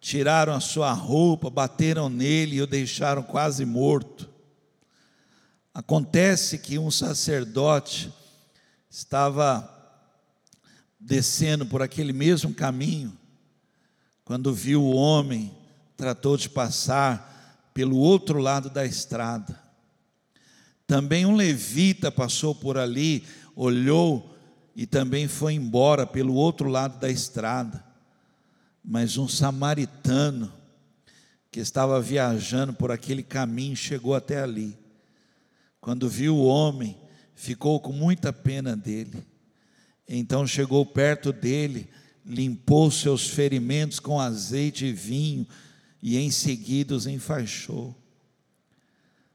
tiraram 0.00 0.54
a 0.54 0.60
sua 0.60 0.92
roupa, 0.92 1.50
bateram 1.50 2.08
nele 2.08 2.54
e 2.54 2.62
o 2.62 2.68
deixaram 2.68 3.20
quase 3.20 3.64
morto. 3.64 4.30
Acontece 5.74 6.56
que 6.56 6.78
um 6.78 6.88
sacerdote 6.88 8.14
estava 8.88 9.68
descendo 11.00 11.66
por 11.66 11.82
aquele 11.82 12.12
mesmo 12.12 12.54
caminho, 12.54 13.12
quando 14.24 14.54
viu 14.54 14.80
o 14.84 14.94
homem, 14.94 15.52
tratou 15.96 16.36
de 16.36 16.48
passar 16.48 17.72
pelo 17.74 17.96
outro 17.96 18.38
lado 18.38 18.70
da 18.70 18.86
estrada. 18.86 19.60
Também 20.86 21.26
um 21.26 21.34
levita 21.34 22.12
passou 22.12 22.54
por 22.54 22.78
ali, 22.78 23.26
olhou 23.56 24.30
e 24.74 24.86
também 24.86 25.28
foi 25.28 25.54
embora 25.54 26.06
pelo 26.06 26.34
outro 26.34 26.68
lado 26.68 26.98
da 26.98 27.10
estrada. 27.10 27.84
Mas 28.84 29.16
um 29.16 29.28
samaritano 29.28 30.52
que 31.50 31.60
estava 31.60 32.00
viajando 32.00 32.72
por 32.72 32.90
aquele 32.90 33.22
caminho 33.22 33.76
chegou 33.76 34.14
até 34.14 34.40
ali. 34.40 34.76
Quando 35.80 36.08
viu 36.08 36.36
o 36.36 36.46
homem, 36.46 36.96
ficou 37.34 37.80
com 37.80 37.92
muita 37.92 38.32
pena 38.32 38.76
dele. 38.76 39.26
Então 40.08 40.46
chegou 40.46 40.84
perto 40.86 41.32
dele, 41.32 41.88
limpou 42.24 42.90
seus 42.90 43.28
ferimentos 43.28 43.98
com 43.98 44.20
azeite 44.20 44.86
e 44.86 44.92
vinho 44.92 45.46
e 46.02 46.16
em 46.16 46.30
seguida 46.30 46.94
os 46.94 47.06
enfaixou. 47.06 47.96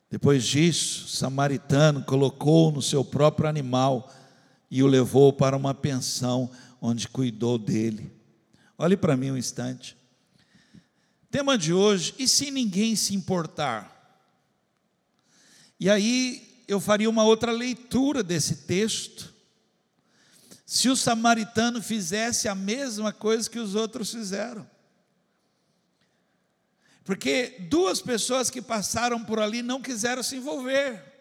Depois 0.09 0.45
disso, 0.45 1.05
o 1.05 1.09
samaritano 1.09 2.03
colocou 2.03 2.71
no 2.71 2.81
seu 2.81 3.03
próprio 3.03 3.49
animal 3.49 4.13
e 4.75 4.83
o 4.83 4.87
levou 4.87 5.31
para 5.31 5.55
uma 5.55 5.73
pensão 5.73 6.51
onde 6.81 7.07
cuidou 7.07 7.57
dele. 7.57 8.11
Olhe 8.77 8.97
para 8.97 9.15
mim 9.15 9.31
um 9.31 9.37
instante. 9.37 9.95
Tema 11.31 11.57
de 11.57 11.71
hoje: 11.71 12.13
e 12.19 12.27
se 12.27 12.51
ninguém 12.51 12.93
se 12.93 13.15
importar? 13.15 13.89
E 15.79 15.89
aí 15.89 16.61
eu 16.67 16.81
faria 16.81 17.09
uma 17.09 17.23
outra 17.23 17.53
leitura 17.53 18.21
desse 18.21 18.67
texto. 18.67 19.33
Se 20.65 20.89
o 20.89 20.95
samaritano 20.97 21.81
fizesse 21.81 22.49
a 22.49 22.53
mesma 22.53 23.13
coisa 23.13 23.49
que 23.49 23.59
os 23.59 23.75
outros 23.75 24.11
fizeram. 24.11 24.69
Porque 27.05 27.65
duas 27.69 28.01
pessoas 28.01 28.49
que 28.49 28.61
passaram 28.61 29.23
por 29.23 29.39
ali 29.39 29.61
não 29.61 29.81
quiseram 29.81 30.21
se 30.21 30.35
envolver. 30.35 31.14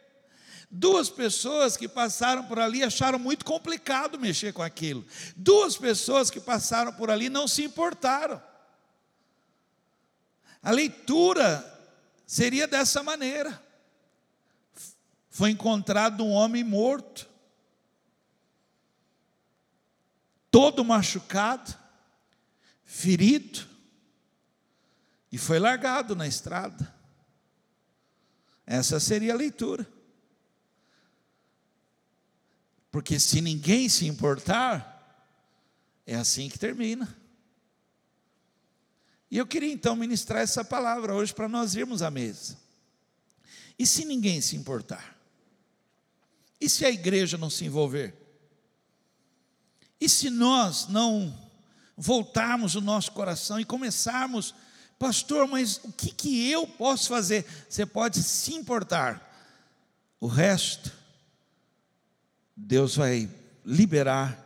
Duas 0.76 1.08
pessoas 1.08 1.76
que 1.76 1.86
passaram 1.86 2.46
por 2.46 2.58
ali 2.58 2.82
acharam 2.82 3.16
muito 3.16 3.44
complicado 3.44 4.18
mexer 4.18 4.52
com 4.52 4.60
aquilo. 4.60 5.06
Duas 5.36 5.76
pessoas 5.76 6.30
que 6.30 6.40
passaram 6.40 6.92
por 6.92 7.12
ali 7.12 7.28
não 7.28 7.46
se 7.46 7.62
importaram. 7.62 8.42
A 10.60 10.72
leitura 10.72 11.64
seria 12.26 12.66
dessa 12.66 13.04
maneira. 13.04 13.62
Foi 15.30 15.50
encontrado 15.50 16.24
um 16.24 16.32
homem 16.32 16.64
morto, 16.64 17.28
todo 20.50 20.84
machucado, 20.84 21.72
ferido, 22.84 23.64
e 25.30 25.38
foi 25.38 25.60
largado 25.60 26.16
na 26.16 26.26
estrada. 26.26 26.92
Essa 28.66 28.98
seria 28.98 29.34
a 29.34 29.36
leitura. 29.36 29.93
Porque 32.94 33.18
se 33.18 33.40
ninguém 33.40 33.88
se 33.88 34.06
importar, 34.06 35.20
é 36.06 36.14
assim 36.14 36.48
que 36.48 36.56
termina. 36.56 37.12
E 39.28 39.36
eu 39.36 39.44
queria 39.44 39.72
então 39.72 39.96
ministrar 39.96 40.42
essa 40.42 40.64
palavra 40.64 41.12
hoje 41.12 41.34
para 41.34 41.48
nós 41.48 41.74
irmos 41.74 42.02
à 42.02 42.08
mesa. 42.08 42.56
E 43.76 43.84
se 43.84 44.04
ninguém 44.04 44.40
se 44.40 44.54
importar? 44.54 45.18
E 46.60 46.68
se 46.68 46.84
a 46.84 46.88
igreja 46.88 47.36
não 47.36 47.50
se 47.50 47.64
envolver? 47.64 48.14
E 50.00 50.08
se 50.08 50.30
nós 50.30 50.86
não 50.86 51.36
voltarmos 51.96 52.76
o 52.76 52.80
nosso 52.80 53.10
coração 53.10 53.58
e 53.58 53.64
começarmos, 53.64 54.54
pastor, 55.00 55.48
mas 55.48 55.80
o 55.82 55.90
que, 55.90 56.12
que 56.12 56.48
eu 56.48 56.64
posso 56.64 57.08
fazer? 57.08 57.44
Você 57.68 57.84
pode 57.84 58.22
se 58.22 58.54
importar, 58.54 59.34
o 60.20 60.28
resto 60.28 61.02
Deus 62.56 62.96
vai 62.96 63.28
liberar 63.64 64.38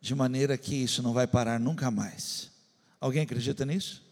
de 0.00 0.14
maneira 0.14 0.56
que 0.56 0.74
isso 0.74 1.02
não 1.02 1.12
vai 1.12 1.26
parar 1.26 1.58
nunca 1.58 1.90
mais. 1.90 2.50
Alguém 3.00 3.22
acredita 3.22 3.64
nisso? 3.64 4.04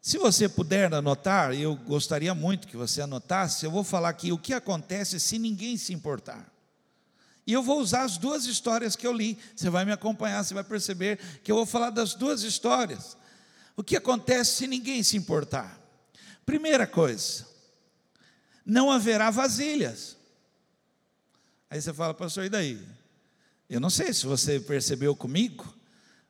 Se 0.00 0.16
você 0.16 0.48
puder 0.48 0.92
anotar, 0.92 1.52
eu 1.52 1.74
gostaria 1.74 2.34
muito 2.34 2.68
que 2.68 2.76
você 2.76 3.02
anotasse, 3.02 3.64
eu 3.64 3.70
vou 3.70 3.82
falar 3.82 4.10
aqui 4.10 4.32
o 4.32 4.38
que 4.38 4.54
acontece 4.54 5.18
se 5.18 5.38
ninguém 5.38 5.76
se 5.76 5.92
importar. 5.92 6.50
E 7.48 7.52
eu 7.52 7.62
vou 7.62 7.80
usar 7.80 8.02
as 8.02 8.18
duas 8.18 8.44
histórias 8.44 8.94
que 8.94 9.06
eu 9.06 9.12
li. 9.12 9.38
Você 9.56 9.70
vai 9.70 9.86
me 9.86 9.90
acompanhar, 9.90 10.44
você 10.44 10.52
vai 10.52 10.62
perceber 10.62 11.18
que 11.42 11.50
eu 11.50 11.56
vou 11.56 11.64
falar 11.64 11.88
das 11.88 12.12
duas 12.12 12.42
histórias. 12.42 13.16
O 13.74 13.82
que 13.82 13.96
acontece 13.96 14.56
se 14.56 14.66
ninguém 14.66 15.02
se 15.02 15.16
importar? 15.16 15.80
Primeira 16.44 16.86
coisa, 16.86 17.46
não 18.66 18.92
haverá 18.92 19.30
vasilhas. 19.30 20.17
Aí 21.70 21.80
você 21.80 21.92
fala, 21.92 22.14
pastor, 22.14 22.44
e 22.44 22.48
daí? 22.48 22.86
Eu 23.68 23.80
não 23.80 23.90
sei 23.90 24.12
se 24.12 24.26
você 24.26 24.58
percebeu 24.58 25.14
comigo, 25.14 25.74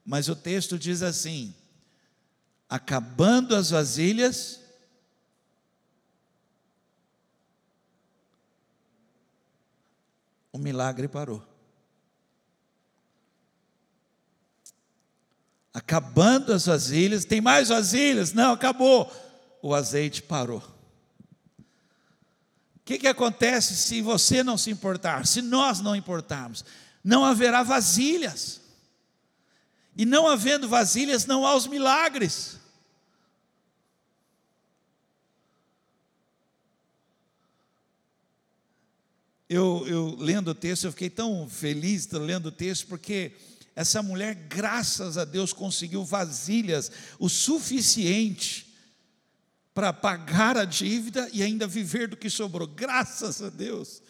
mas 0.04 0.28
o 0.28 0.35
texto 0.35 0.78
diz 0.78 1.02
assim: 1.02 1.54
acabando 2.68 3.54
as 3.54 3.71
vasilhas, 3.71 4.61
milagre 10.59 11.09
parou. 11.09 11.42
Acabando 15.73 16.52
as 16.52 16.66
vasilhas, 16.66 17.25
tem 17.25 17.40
mais 17.40 17.68
vasilhas? 17.68 18.33
Não, 18.33 18.52
acabou. 18.52 19.11
O 19.62 19.75
azeite 19.75 20.23
parou. 20.23 20.62
Que, 22.88 22.99
que 22.99 23.07
acontece 23.07 23.76
se 23.76 24.00
você 24.00 24.42
não 24.42 24.57
se 24.57 24.71
importar? 24.71 25.26
Se 25.26 25.42
nós 25.42 25.78
não 25.78 25.95
importarmos? 25.95 26.64
Não 27.04 27.23
haverá 27.23 27.62
vasilhas. 27.62 28.62
E 29.95 30.07
não 30.07 30.26
havendo 30.26 30.66
vasilhas, 30.66 31.26
não 31.26 31.47
há 31.47 31.54
os 31.54 31.66
milagres. 31.66 32.57
Eu, 39.50 39.85
eu 39.87 40.16
lendo 40.18 40.52
o 40.52 40.54
texto, 40.54 40.85
eu 40.85 40.92
fiquei 40.92 41.11
tão 41.11 41.47
feliz 41.47 42.09
lendo 42.11 42.47
o 42.47 42.52
texto, 42.52 42.87
porque 42.87 43.33
essa 43.76 44.02
mulher, 44.02 44.35
graças 44.35 45.18
a 45.18 45.26
Deus, 45.26 45.52
conseguiu 45.52 46.07
vasilhas 46.07 46.90
o 47.18 47.28
suficiente 47.28 48.67
para 49.78 49.92
pagar 49.92 50.58
a 50.58 50.64
dívida 50.64 51.28
e 51.32 51.40
ainda 51.40 51.64
viver 51.64 52.08
do 52.08 52.16
que 52.16 52.28
sobrou. 52.28 52.66
Graças 52.66 53.40
a 53.40 53.49
Deus. 53.49 54.02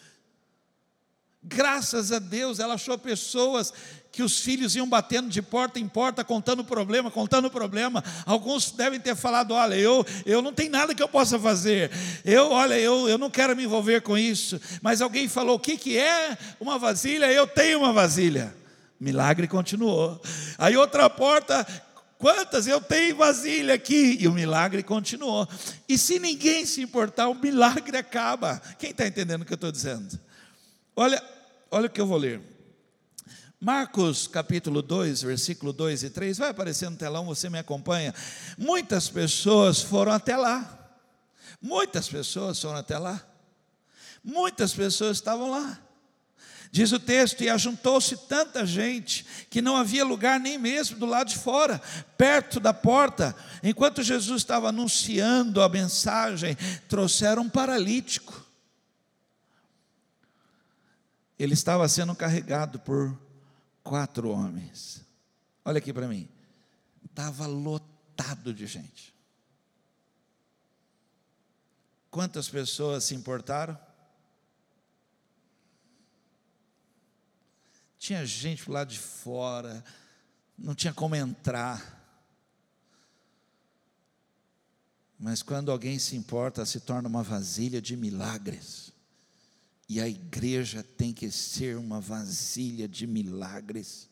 Graças 1.43 2.11
a 2.11 2.17
Deus, 2.17 2.57
ela 2.57 2.73
achou 2.73 2.97
pessoas 2.97 3.71
que 4.11 4.23
os 4.23 4.39
filhos 4.39 4.75
iam 4.75 4.89
batendo 4.89 5.29
de 5.29 5.43
porta 5.43 5.79
em 5.79 5.87
porta, 5.87 6.23
contando 6.23 6.63
problema, 6.63 7.11
contando 7.11 7.51
problema. 7.51 8.03
Alguns 8.25 8.71
devem 8.71 8.99
ter 8.99 9.15
falado: 9.15 9.53
olha, 9.53 9.75
eu, 9.75 10.03
eu 10.25 10.41
não 10.41 10.51
tenho 10.51 10.71
nada 10.71 10.95
que 10.95 11.03
eu 11.03 11.07
possa 11.07 11.37
fazer. 11.37 11.91
Eu, 12.25 12.49
olha, 12.49 12.73
eu, 12.73 13.07
eu 13.07 13.19
não 13.19 13.29
quero 13.29 13.55
me 13.55 13.65
envolver 13.65 14.01
com 14.01 14.17
isso. 14.17 14.59
Mas 14.81 15.03
alguém 15.03 15.27
falou: 15.27 15.57
o 15.57 15.59
que, 15.59 15.77
que 15.77 15.99
é 15.99 16.35
uma 16.59 16.79
vasilha? 16.79 17.31
Eu 17.31 17.45
tenho 17.45 17.77
uma 17.77 17.93
vasilha. 17.93 18.55
Milagre 18.99 19.47
continuou. 19.47 20.19
Aí 20.57 20.75
outra 20.75 21.09
porta, 21.09 21.65
quantas 22.19 22.67
eu 22.67 22.79
tenho 22.79 23.15
vasilha 23.15 23.73
aqui? 23.73 24.17
E 24.19 24.27
o 24.27 24.33
milagre 24.33 24.83
continuou. 24.83 25.47
E 25.87 25.97
se 25.97 26.19
ninguém 26.19 26.65
se 26.67 26.81
importar, 26.81 27.29
o 27.29 27.33
milagre 27.33 27.97
acaba. 27.97 28.61
Quem 28.77 28.91
está 28.91 29.07
entendendo 29.07 29.41
o 29.41 29.45
que 29.45 29.53
eu 29.53 29.55
estou 29.55 29.71
dizendo? 29.71 30.19
Olha, 30.95 31.23
olha 31.71 31.87
o 31.87 31.89
que 31.89 31.99
eu 31.99 32.05
vou 32.05 32.17
ler. 32.17 32.41
Marcos 33.59 34.27
capítulo 34.27 34.81
2, 34.81 35.21
versículo 35.21 35.73
2 35.73 36.03
e 36.03 36.09
3, 36.09 36.37
vai 36.37 36.49
aparecer 36.49 36.89
no 36.89 36.95
telão, 36.95 37.25
você 37.25 37.49
me 37.49 37.57
acompanha. 37.57 38.13
Muitas 38.57 39.09
pessoas 39.09 39.81
foram 39.81 40.11
até 40.11 40.37
lá. 40.37 40.77
Muitas 41.61 42.07
pessoas 42.07 42.61
foram 42.61 42.77
até 42.77 42.97
lá. 42.97 43.25
Muitas 44.23 44.73
pessoas 44.73 45.17
estavam 45.17 45.49
lá. 45.49 45.79
Diz 46.71 46.91
o 46.91 46.99
texto: 46.99 47.41
E 47.41 47.49
ajuntou-se 47.49 48.15
tanta 48.27 48.65
gente 48.65 49.25
que 49.49 49.61
não 49.61 49.75
havia 49.75 50.05
lugar 50.05 50.39
nem 50.39 50.57
mesmo 50.57 50.97
do 50.97 51.05
lado 51.05 51.29
de 51.29 51.37
fora, 51.37 51.81
perto 52.17 52.59
da 52.59 52.73
porta. 52.73 53.35
Enquanto 53.63 54.03
Jesus 54.03 54.41
estava 54.41 54.69
anunciando 54.69 55.61
a 55.61 55.69
mensagem, 55.69 56.55
trouxeram 56.87 57.43
um 57.43 57.49
paralítico. 57.49 58.45
Ele 61.37 61.53
estava 61.53 61.87
sendo 61.87 62.13
carregado 62.13 62.79
por 62.79 63.17
quatro 63.83 64.29
homens. 64.29 65.01
Olha 65.63 65.79
aqui 65.79 65.91
para 65.91 66.07
mim. 66.07 66.27
Estava 67.03 67.47
lotado 67.47 68.53
de 68.53 68.67
gente. 68.67 69.13
Quantas 72.11 72.49
pessoas 72.49 73.05
se 73.05 73.15
importaram? 73.15 73.77
Tinha 77.99 78.25
gente 78.25 78.71
lá 78.71 78.85
de 78.85 78.97
fora, 78.97 79.83
não 80.57 80.73
tinha 80.73 80.93
como 80.93 81.15
entrar. 81.15 81.97
Mas 85.19 85.43
quando 85.43 85.69
alguém 85.69 85.99
se 85.99 86.15
importa, 86.15 86.65
se 86.65 86.79
torna 86.79 87.09
uma 87.09 87.21
vasilha 87.21 87.81
de 87.81 87.97
milagres. 87.97 88.93
E 89.89 89.99
a 89.99 90.07
igreja 90.07 90.81
tem 90.81 91.11
que 91.11 91.29
ser 91.29 91.75
uma 91.75 91.99
vasilha 91.99 92.87
de 92.87 93.05
milagres. 93.05 94.09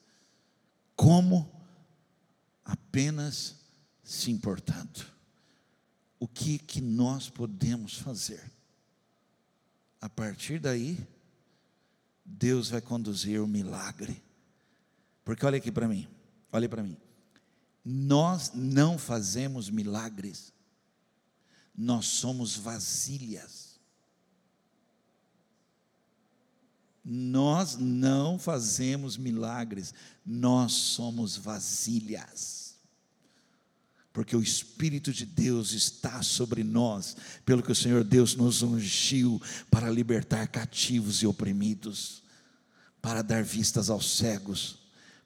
Como? 0.94 1.50
Apenas 2.66 3.56
se 4.04 4.32
importando. 4.32 5.06
O 6.20 6.28
que 6.28 6.58
que 6.60 6.82
nós 6.82 7.30
podemos 7.30 7.98
fazer? 7.98 8.52
A 10.02 10.10
partir 10.10 10.60
daí, 10.60 10.98
Deus 12.28 12.70
vai 12.70 12.82
conduzir 12.82 13.42
o 13.42 13.48
milagre. 13.48 14.22
Porque 15.24 15.46
olha 15.46 15.58
aqui 15.58 15.72
para 15.72 15.88
mim, 15.88 16.08
olha 16.52 16.68
para 16.68 16.84
mim. 16.84 16.98
Nós 17.84 18.52
não 18.54 18.98
fazemos 18.98 19.70
milagres, 19.70 20.52
nós 21.76 22.06
somos 22.06 22.58
vasilhas. 22.58 23.80
Nós 27.10 27.78
não 27.78 28.38
fazemos 28.38 29.16
milagres, 29.16 29.94
nós 30.26 30.74
somos 30.74 31.38
vasilhas. 31.38 32.67
Porque 34.18 34.36
o 34.36 34.42
Espírito 34.42 35.14
de 35.14 35.28
Deus 35.28 35.74
está 35.74 36.24
sobre 36.24 36.64
nós, 36.64 37.16
pelo 37.46 37.62
que 37.62 37.72
o 37.72 37.76
Senhor 37.76 38.04
Deus 38.04 38.36
nos 38.36 38.64
ungiu 38.64 39.40
para 39.70 39.92
libertar 39.92 40.48
cativos 40.48 41.22
e 41.22 41.28
oprimidos 41.28 42.24
para 43.00 43.22
dar 43.22 43.44
vistas 43.44 43.92
aos 43.92 44.18
cegos, 44.18 44.80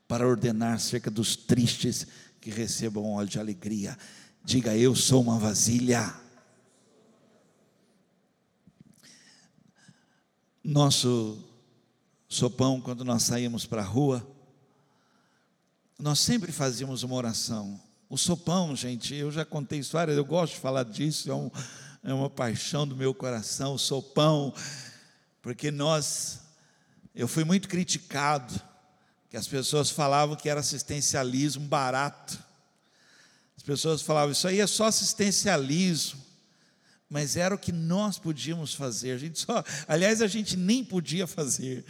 para 0.09 0.27
ordenar 0.27 0.77
cerca 0.77 1.09
dos 1.09 1.37
tristes 1.37 2.05
que 2.41 2.49
recebam 2.49 3.13
óleo 3.13 3.29
de 3.29 3.39
alegria. 3.39 3.97
Diga, 4.43 4.75
eu 4.75 4.93
sou 4.93 5.21
uma 5.21 5.39
vasilha. 5.39 6.13
Nosso 10.61 11.41
sopão, 12.27 12.81
quando 12.81 13.05
nós 13.05 13.23
saímos 13.23 13.65
para 13.65 13.83
a 13.83 13.85
rua, 13.85 14.29
nós 15.97 16.19
sempre 16.19 16.51
fazíamos 16.51 17.03
uma 17.03 17.15
oração. 17.15 17.79
O 18.11 18.17
sopão, 18.17 18.75
gente, 18.75 19.15
eu 19.15 19.31
já 19.31 19.45
contei 19.45 19.79
histórias, 19.79 20.17
eu 20.17 20.25
gosto 20.25 20.55
de 20.55 20.59
falar 20.59 20.83
disso, 20.83 21.31
é, 21.31 21.33
um, 21.33 21.49
é 22.03 22.13
uma 22.13 22.29
paixão 22.29 22.85
do 22.85 22.93
meu 22.93 23.13
coração, 23.13 23.75
o 23.75 23.79
sopão, 23.79 24.53
porque 25.41 25.71
nós 25.71 26.41
eu 27.15 27.25
fui 27.25 27.45
muito 27.45 27.69
criticado, 27.69 28.53
que 29.29 29.37
as 29.37 29.47
pessoas 29.47 29.89
falavam 29.89 30.35
que 30.35 30.49
era 30.49 30.59
assistencialismo 30.59 31.65
barato. 31.65 32.37
As 33.55 33.63
pessoas 33.63 34.01
falavam, 34.01 34.33
isso 34.33 34.45
aí 34.45 34.59
é 34.59 34.67
só 34.67 34.87
assistencialismo. 34.87 36.19
Mas 37.09 37.37
era 37.37 37.55
o 37.55 37.57
que 37.57 37.71
nós 37.71 38.19
podíamos 38.19 38.73
fazer. 38.73 39.11
A 39.11 39.17
gente 39.17 39.39
só, 39.39 39.63
aliás, 39.87 40.21
a 40.21 40.27
gente 40.27 40.57
nem 40.57 40.83
podia 40.83 41.25
fazer. 41.25 41.85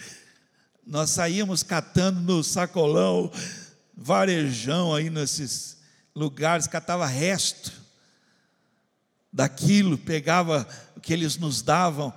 Nós 0.86 1.10
saíamos 1.10 1.64
catando 1.64 2.22
no 2.22 2.44
sacolão, 2.44 3.32
varejão 3.96 4.94
aí 4.94 5.10
nesses 5.10 5.81
lugares, 6.16 6.68
catava 6.68 7.06
resto 7.06 7.72
daquilo, 9.32 9.98
pegava 9.98 10.68
o 10.96 11.00
que 11.00 11.14
eles 11.14 11.38
nos 11.38 11.62
davam 11.62 12.14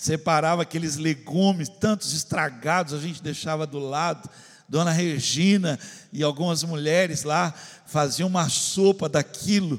separava 0.00 0.62
aqueles 0.62 0.96
legumes, 0.96 1.68
tantos 1.68 2.14
estragados, 2.14 2.94
a 2.94 2.98
gente 2.98 3.22
deixava 3.22 3.66
do 3.66 3.78
lado. 3.78 4.30
Dona 4.66 4.92
Regina 4.92 5.78
e 6.10 6.22
algumas 6.22 6.64
mulheres 6.64 7.22
lá 7.22 7.52
faziam 7.86 8.26
uma 8.26 8.48
sopa 8.48 9.10
daquilo. 9.10 9.78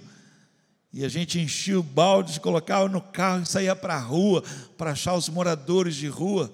E 0.94 1.04
a 1.04 1.10
gente 1.10 1.40
enchia 1.40 1.80
o 1.80 1.84
balde, 1.84 2.40
colocava 2.40 2.88
no 2.88 3.02
carro 3.02 3.42
e 3.42 3.48
saía 3.48 3.76
para 3.76 3.96
a 3.96 4.00
rua 4.00 4.44
para 4.78 4.92
achar 4.92 5.16
os 5.16 5.28
moradores 5.28 5.96
de 5.96 6.08
rua. 6.08 6.54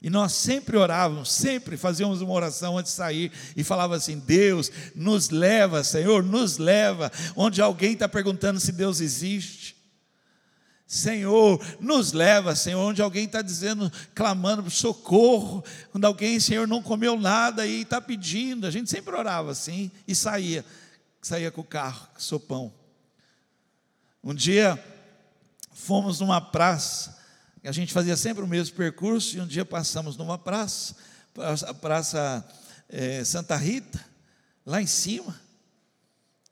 E 0.00 0.08
nós 0.08 0.32
sempre 0.32 0.76
orávamos, 0.76 1.32
sempre 1.32 1.76
fazíamos 1.76 2.20
uma 2.20 2.32
oração 2.32 2.78
antes 2.78 2.92
de 2.92 2.96
sair 2.96 3.32
e 3.56 3.64
falava 3.64 3.96
assim: 3.96 4.18
Deus, 4.18 4.70
nos 4.94 5.30
leva, 5.30 5.82
Senhor, 5.82 6.22
nos 6.22 6.56
leva. 6.56 7.10
Onde 7.34 7.60
alguém 7.60 7.94
está 7.94 8.08
perguntando 8.08 8.60
se 8.60 8.70
Deus 8.70 9.00
existe. 9.00 9.76
Senhor, 10.86 11.60
nos 11.80 12.12
leva, 12.14 12.56
Senhor, 12.56 12.80
onde 12.80 13.02
alguém 13.02 13.26
está 13.26 13.42
dizendo, 13.42 13.92
clamando 14.14 14.62
por 14.62 14.70
socorro, 14.70 15.62
quando 15.90 16.06
alguém, 16.06 16.40
Senhor, 16.40 16.66
não 16.66 16.82
comeu 16.82 17.20
nada 17.20 17.66
e 17.66 17.82
está 17.82 18.00
pedindo, 18.00 18.66
a 18.66 18.70
gente 18.70 18.88
sempre 18.88 19.14
orava 19.14 19.50
assim 19.50 19.90
e 20.06 20.14
saía, 20.14 20.64
saía 21.20 21.50
com 21.50 21.60
o 21.60 21.64
carro, 21.64 22.08
sopão. 22.16 22.72
Um 24.24 24.32
dia 24.32 24.82
fomos 25.74 26.20
numa 26.20 26.40
praça, 26.40 27.17
a 27.68 27.72
gente 27.72 27.92
fazia 27.92 28.16
sempre 28.16 28.42
o 28.42 28.46
mesmo 28.46 28.74
percurso, 28.74 29.36
e 29.36 29.40
um 29.42 29.46
dia 29.46 29.62
passamos 29.62 30.16
numa 30.16 30.38
praça, 30.38 30.96
a 31.66 31.74
praça 31.74 32.48
é, 32.88 33.22
Santa 33.22 33.56
Rita, 33.56 34.02
lá 34.64 34.80
em 34.80 34.86
cima, 34.86 35.38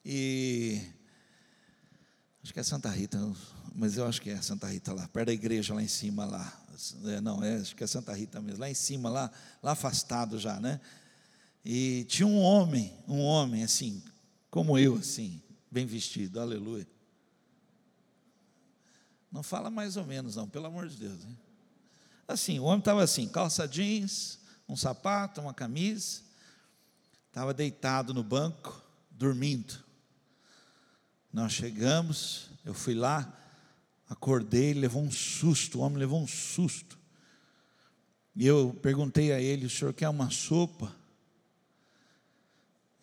e 0.05 0.79
acho 2.43 2.53
que 2.53 2.61
é 2.61 2.63
Santa 2.63 2.91
Rita, 2.91 3.19
mas 3.75 3.97
eu 3.97 4.07
acho 4.07 4.21
que 4.21 4.29
é 4.29 4.43
Santa 4.43 4.67
Rita 4.67 4.93
lá, 4.93 5.09
perto 5.09 5.29
da 5.29 5.33
igreja 5.33 5.73
lá 5.73 5.83
em 5.83 5.89
cima 5.89 6.27
lá. 6.27 6.53
é, 7.07 7.21
não, 7.23 7.43
é, 7.43 7.55
acho 7.57 7.75
que 7.75 7.83
é 7.83 7.87
Santa 7.87 8.13
Rita 8.13 8.39
mesmo, 8.43 8.61
lá 8.61 8.69
em 8.69 8.75
cima, 8.75 9.09
lá, 9.09 9.31
lá 9.63 9.73
afastado 9.73 10.39
já, 10.39 10.61
né? 10.61 10.79
E 11.65 12.05
tinha 12.11 12.27
um 12.27 12.39
homem, 12.39 12.93
um 13.09 13.21
homem 13.21 13.65
assim, 13.65 14.03
como 14.51 14.77
eu, 14.79 14.97
assim, 14.97 15.43
bem 15.71 15.87
vestido, 15.87 16.39
aleluia. 16.43 16.87
Não 19.31 19.43
fala 19.43 19.71
mais 19.71 19.97
ou 19.97 20.05
menos, 20.05 20.37
não, 20.37 20.49
pelo 20.49 20.67
amor 20.67 20.89
de 20.89 20.97
Deus. 20.97 21.25
Hein? 21.25 21.39
Assim, 22.29 22.59
o 22.59 22.65
homem 22.65 22.81
estava 22.81 23.03
assim, 23.03 23.29
calça 23.29 23.69
jeans, 23.69 24.39
um 24.69 24.77
sapato, 24.77 25.41
uma 25.41 25.55
camisa, 25.55 26.23
estava 27.29 27.55
deitado 27.55 28.13
no 28.13 28.25
banco, 28.25 28.83
dormindo. 29.11 29.85
Nós 31.33 31.53
chegamos, 31.53 32.51
eu 32.65 32.75
fui 32.75 32.95
lá, 32.95 33.33
acordei, 34.09 34.71
ele 34.71 34.81
levou 34.81 35.03
um 35.03 35.11
susto, 35.11 35.79
o 35.79 35.83
homem 35.83 35.99
levou 35.99 36.21
um 36.21 36.27
susto. 36.27 36.99
E 38.35 38.47
eu 38.47 38.79
perguntei 38.83 39.33
a 39.33 39.41
ele: 39.41 39.67
o 39.67 39.71
senhor 39.71 39.95
quer 39.95 40.09
uma 40.09 40.31
sopa? 40.31 40.95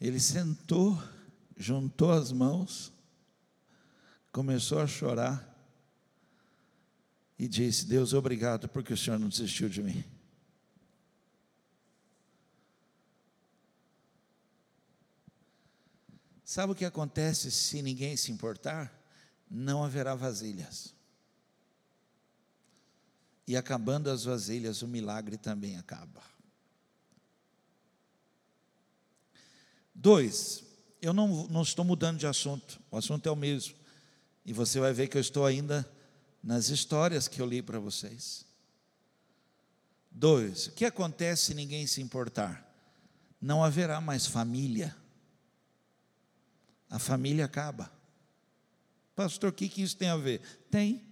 Ele 0.01 0.19
sentou, 0.19 1.01
juntou 1.55 2.11
as 2.11 2.31
mãos, 2.31 2.91
começou 4.31 4.79
a 4.79 4.87
chorar 4.87 5.52
e 7.43 7.47
disse: 7.47 7.85
Deus, 7.85 8.13
obrigado 8.13 8.69
porque 8.69 8.93
o 8.93 8.97
senhor 8.97 9.19
não 9.19 9.27
desistiu 9.27 9.67
de 9.67 9.83
mim. 9.83 10.01
Sabe 16.45 16.71
o 16.71 16.75
que 16.75 16.85
acontece 16.85 17.51
se 17.51 17.81
ninguém 17.81 18.15
se 18.15 18.31
importar? 18.31 18.97
Não 19.51 19.83
haverá 19.83 20.15
vasilhas. 20.15 20.95
E 23.45 23.57
acabando 23.57 24.09
as 24.09 24.23
vasilhas, 24.23 24.81
o 24.81 24.87
milagre 24.87 25.35
também 25.35 25.75
acaba. 25.75 26.23
Dois, 29.93 30.63
eu 31.01 31.11
não, 31.11 31.45
não 31.49 31.61
estou 31.61 31.83
mudando 31.83 32.19
de 32.19 32.25
assunto, 32.25 32.79
o 32.89 32.95
assunto 32.95 33.27
é 33.27 33.31
o 33.31 33.35
mesmo. 33.35 33.75
E 34.45 34.53
você 34.53 34.79
vai 34.79 34.93
ver 34.93 35.09
que 35.09 35.17
eu 35.17 35.21
estou 35.21 35.45
ainda 35.45 35.85
nas 36.43 36.69
histórias 36.69 37.27
que 37.27 37.41
eu 37.41 37.45
li 37.45 37.61
para 37.61 37.79
vocês. 37.79 38.45
Dois, 40.11 40.67
o 40.67 40.71
que 40.73 40.85
acontece 40.85 41.45
se 41.45 41.53
ninguém 41.53 41.87
se 41.87 42.01
importar? 42.01 42.69
Não 43.41 43.63
haverá 43.63 44.01
mais 44.01 44.27
família 44.27 44.95
a 46.93 46.99
família 46.99 47.45
acaba. 47.45 47.91
Pastor, 49.15 49.49
o 49.49 49.53
que, 49.53 49.67
que 49.67 49.81
isso 49.81 49.97
tem 49.97 50.09
a 50.09 50.15
ver? 50.15 50.41
Tem. 50.69 51.03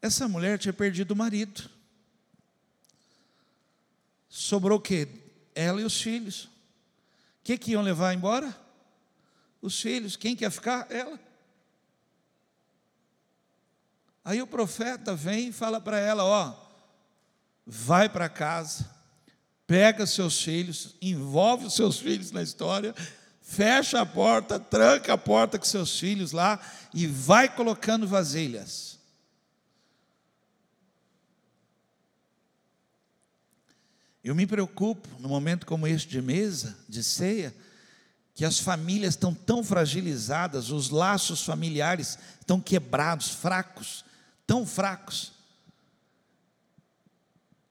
Essa 0.00 0.26
mulher 0.26 0.58
tinha 0.58 0.72
perdido 0.72 1.10
o 1.10 1.16
marido. 1.16 1.68
Sobrou 4.26 4.78
o 4.78 4.80
quê? 4.80 5.06
Ela 5.54 5.82
e 5.82 5.84
os 5.84 6.00
filhos. 6.00 6.44
O 6.44 6.50
que, 7.44 7.58
que 7.58 7.72
iam 7.72 7.82
levar 7.82 8.14
embora? 8.14 8.58
Os 9.60 9.78
filhos. 9.78 10.16
Quem 10.16 10.34
quer 10.34 10.50
ficar? 10.50 10.90
Ela. 10.90 11.20
Aí 14.26 14.42
o 14.42 14.46
profeta 14.46 15.16
vem 15.16 15.48
e 15.48 15.52
fala 15.52 15.80
para 15.80 15.98
ela: 15.98 16.22
Ó, 16.22 16.54
vai 17.64 18.10
para 18.10 18.28
casa, 18.28 18.84
pega 19.66 20.06
seus 20.06 20.42
filhos, 20.42 20.96
envolve 21.00 21.64
os 21.64 21.74
seus 21.74 21.98
filhos 21.98 22.30
na 22.30 22.42
história 22.42 22.94
fecha 23.46 24.00
a 24.00 24.06
porta, 24.06 24.58
tranca 24.58 25.12
a 25.12 25.18
porta 25.18 25.56
com 25.56 25.64
seus 25.64 25.96
filhos 25.96 26.32
lá 26.32 26.60
e 26.92 27.06
vai 27.06 27.48
colocando 27.48 28.06
vasilhas. 28.06 28.98
Eu 34.22 34.34
me 34.34 34.48
preocupo, 34.48 35.08
no 35.20 35.28
momento 35.28 35.64
como 35.64 35.86
este 35.86 36.08
de 36.08 36.20
mesa, 36.20 36.76
de 36.88 37.04
ceia, 37.04 37.54
que 38.34 38.44
as 38.44 38.58
famílias 38.58 39.14
estão 39.14 39.32
tão 39.32 39.62
fragilizadas, 39.62 40.70
os 40.70 40.90
laços 40.90 41.44
familiares 41.44 42.18
estão 42.40 42.60
quebrados, 42.60 43.28
fracos, 43.28 44.04
tão 44.46 44.64
fracos. 44.64 45.32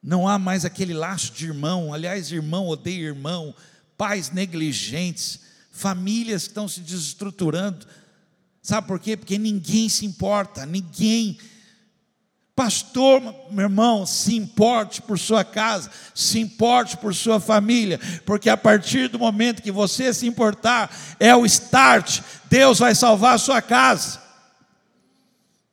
Não 0.01 0.27
há 0.27 0.37
mais 0.37 0.65
aquele 0.65 0.93
laço 0.93 1.31
de 1.33 1.45
irmão, 1.45 1.93
aliás, 1.93 2.31
irmão 2.31 2.67
odeia 2.67 3.07
irmão, 3.07 3.55
pais 3.97 4.29
negligentes, 4.29 5.39
famílias 5.71 6.43
estão 6.43 6.67
se 6.67 6.81
desestruturando. 6.81 7.87
Sabe 8.61 8.87
por 8.87 8.99
quê? 8.99 9.17
Porque 9.17 9.37
ninguém 9.37 9.89
se 9.89 10.05
importa, 10.05 10.65
ninguém. 10.65 11.39
Pastor, 12.55 13.21
meu 13.51 13.63
irmão, 13.65 14.05
se 14.05 14.35
importe 14.35 15.01
por 15.01 15.19
sua 15.19 15.43
casa, 15.43 15.91
se 16.13 16.39
importe 16.39 16.95
por 16.97 17.13
sua 17.13 17.39
família, 17.39 17.99
porque 18.25 18.49
a 18.49 18.55
partir 18.55 19.09
do 19.09 19.19
momento 19.19 19.61
que 19.61 19.71
você 19.71 20.13
se 20.13 20.25
importar, 20.25 20.89
é 21.19 21.35
o 21.35 21.45
start, 21.45 22.21
Deus 22.49 22.79
vai 22.79 22.95
salvar 22.95 23.35
a 23.35 23.39
sua 23.39 23.61
casa. 23.61 24.24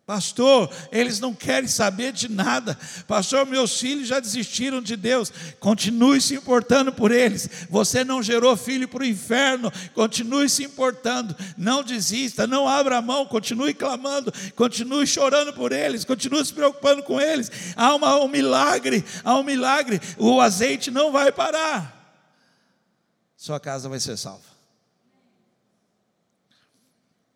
Pastor, 0.05 0.69
eles 0.91 1.21
não 1.21 1.33
querem 1.33 1.69
saber 1.69 2.13
de 2.13 2.29
nada. 2.29 2.77
Pastor, 3.07 3.47
meus 3.47 3.79
filhos 3.79 4.09
já 4.09 4.19
desistiram 4.19 4.83
de 4.83 4.97
Deus. 4.97 5.33
Continue 5.61 6.21
se 6.21 6.35
importando 6.35 6.93
por 6.93 7.13
eles. 7.13 7.49
Você 7.71 8.03
não 8.03 8.21
gerou 8.21 8.57
filho 8.57 8.89
para 8.89 9.05
o 9.05 9.07
inferno. 9.07 9.71
Continue 9.95 10.49
se 10.51 10.65
importando. 10.65 11.37
Não 11.57 11.85
desista, 11.85 12.49
não 12.49 12.67
abra 12.67 12.97
a 12.97 13.03
mão. 13.03 13.25
Continue 13.27 13.73
clamando. 13.75 14.33
Continue 14.57 15.07
chorando 15.07 15.53
por 15.53 15.71
eles. 15.71 16.05
Continue 16.05 16.45
se 16.45 16.53
preocupando 16.53 17.05
com 17.05 17.21
eles. 17.21 17.49
Há 17.77 17.95
uma, 17.95 18.17
um 18.17 18.29
milagre. 18.29 19.05
Há 19.23 19.39
um 19.39 19.45
milagre. 19.45 20.01
O 20.19 20.41
azeite 20.41 20.91
não 20.91 21.13
vai 21.13 21.31
parar. 21.31 22.19
Sua 23.37 23.61
casa 23.61 23.89
vai 23.89 24.01
ser 24.01 24.17
salva. 24.17 24.51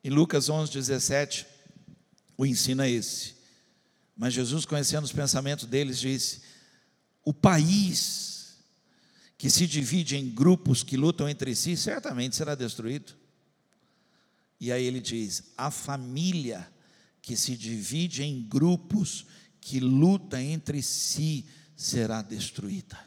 Em 0.02 0.10
Lucas 0.10 0.48
11, 0.48 0.72
17. 0.72 1.55
O 2.36 2.44
ensino 2.44 2.82
é 2.82 2.90
esse. 2.90 3.34
Mas 4.16 4.34
Jesus, 4.34 4.64
conhecendo 4.64 5.04
os 5.04 5.12
pensamentos 5.12 5.66
deles, 5.66 5.98
disse: 5.98 6.40
O 7.24 7.32
país 7.32 8.56
que 9.38 9.50
se 9.50 9.66
divide 9.66 10.16
em 10.16 10.30
grupos 10.30 10.82
que 10.82 10.96
lutam 10.96 11.28
entre 11.28 11.54
si, 11.54 11.76
certamente 11.76 12.36
será 12.36 12.54
destruído. 12.54 13.14
E 14.58 14.72
aí 14.72 14.84
ele 14.84 15.00
diz: 15.00 15.52
A 15.56 15.70
família 15.70 16.70
que 17.20 17.36
se 17.36 17.56
divide 17.56 18.22
em 18.22 18.42
grupos 18.42 19.26
que 19.60 19.80
luta 19.80 20.40
entre 20.40 20.82
si 20.82 21.44
será 21.74 22.22
destruída. 22.22 22.98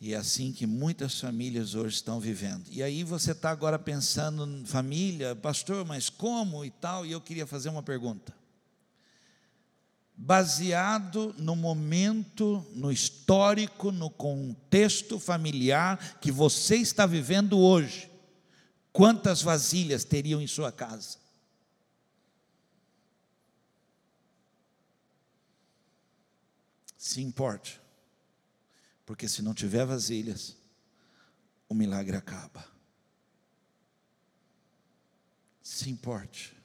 E 0.00 0.14
é 0.14 0.16
assim 0.16 0.50
que 0.50 0.66
muitas 0.66 1.20
famílias 1.20 1.74
hoje 1.74 1.96
estão 1.96 2.18
vivendo. 2.18 2.66
E 2.70 2.82
aí 2.82 3.04
você 3.04 3.32
está 3.32 3.50
agora 3.50 3.78
pensando, 3.78 4.66
família, 4.66 5.36
pastor, 5.36 5.84
mas 5.84 6.08
como 6.08 6.64
e 6.64 6.70
tal? 6.70 7.04
E 7.04 7.12
eu 7.12 7.20
queria 7.20 7.46
fazer 7.46 7.68
uma 7.68 7.82
pergunta. 7.82 8.34
Baseado 10.16 11.34
no 11.38 11.54
momento, 11.54 12.64
no 12.74 12.90
histórico, 12.90 13.92
no 13.92 14.08
contexto 14.08 15.18
familiar 15.18 16.18
que 16.18 16.32
você 16.32 16.76
está 16.76 17.04
vivendo 17.04 17.58
hoje, 17.58 18.10
quantas 18.92 19.42
vasilhas 19.42 20.02
teriam 20.02 20.40
em 20.40 20.46
sua 20.46 20.72
casa? 20.72 21.18
Se 26.96 27.20
importe. 27.20 27.79
Porque 29.10 29.26
se 29.26 29.42
não 29.42 29.52
tiver 29.52 29.84
vasilhas, 29.84 30.56
o 31.68 31.74
milagre 31.74 32.16
acaba. 32.16 32.64
Se 35.60 35.90
importe. 35.90 36.56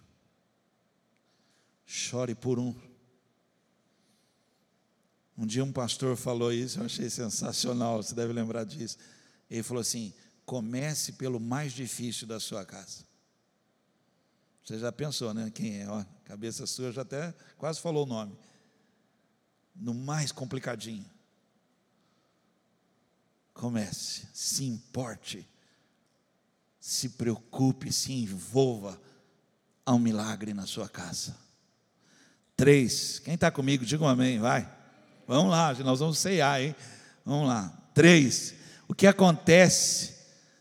Chore 1.87 2.35
por 2.35 2.59
um. 2.59 2.75
Um 5.35 5.47
dia 5.47 5.63
um 5.63 5.73
pastor 5.73 6.15
falou 6.15 6.53
isso, 6.53 6.79
eu 6.79 6.85
achei 6.85 7.09
sensacional, 7.09 8.03
você 8.03 8.13
deve 8.13 8.31
lembrar 8.31 8.63
disso. 8.63 8.99
Ele 9.49 9.63
falou 9.63 9.81
assim: 9.81 10.13
comece 10.45 11.13
pelo 11.13 11.39
mais 11.39 11.73
difícil 11.73 12.27
da 12.27 12.39
sua 12.39 12.63
casa. 12.63 13.05
Você 14.63 14.77
já 14.77 14.91
pensou, 14.91 15.33
né? 15.33 15.49
Quem 15.49 15.81
é? 15.81 15.89
Ó, 15.89 16.05
cabeça 16.23 16.67
sua 16.67 16.91
já 16.91 17.01
até 17.01 17.33
quase 17.57 17.81
falou 17.81 18.03
o 18.03 18.07
nome. 18.07 18.37
No 19.75 19.95
mais 19.95 20.31
complicadinho. 20.31 21.14
Comece, 23.55 24.27
se 24.33 24.65
importe, 24.65 25.47
se 26.79 27.09
preocupe, 27.09 27.91
se 27.91 28.11
envolva 28.13 29.01
a 29.85 29.93
um 29.93 29.97
milagre 29.97 30.53
na 30.53 30.67
sua 30.67 30.87
casa. 30.87 31.35
Três, 32.55 33.17
quem 33.17 33.33
está 33.33 33.49
comigo, 33.49 33.85
diga 33.85 34.03
um 34.03 34.07
amém, 34.07 34.39
vai. 34.39 34.69
Vamos 35.27 35.49
lá, 35.49 35.73
nós 35.75 35.99
vamos 35.99 36.19
ceiar, 36.19 36.61
hein? 36.61 36.75
Vamos 37.25 37.47
lá. 37.47 37.73
Três, 37.93 38.53
o 38.87 38.93
que 38.93 39.07
acontece 39.07 40.13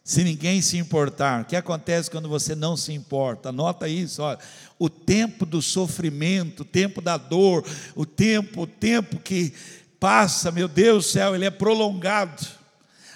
se 0.05 0.23
ninguém 0.23 0.63
se 0.63 0.77
importar. 0.77 1.43
O 1.43 1.45
que 1.47 1.57
acontece 1.57 2.11
quando 2.11 2.29
você 2.29 2.55
não 2.55 2.77
se 2.77 2.93
importa? 2.93 3.49
Anota 3.49 3.89
isso, 3.89 4.23
olha. 4.23 4.39
O 4.79 4.89
tempo 4.89 5.45
do 5.45 5.61
sofrimento, 5.61 6.61
o 6.61 6.65
tempo 6.65 7.01
da 7.01 7.17
dor, 7.17 7.67
o 7.97 8.07
tempo, 8.07 8.63
o 8.63 8.67
tempo 8.67 9.19
que 9.19 9.53
passa, 9.99 10.53
meu 10.53 10.69
Deus 10.69 11.07
do 11.07 11.11
céu, 11.11 11.35
ele 11.35 11.47
é 11.47 11.51
prolongado. 11.51 12.64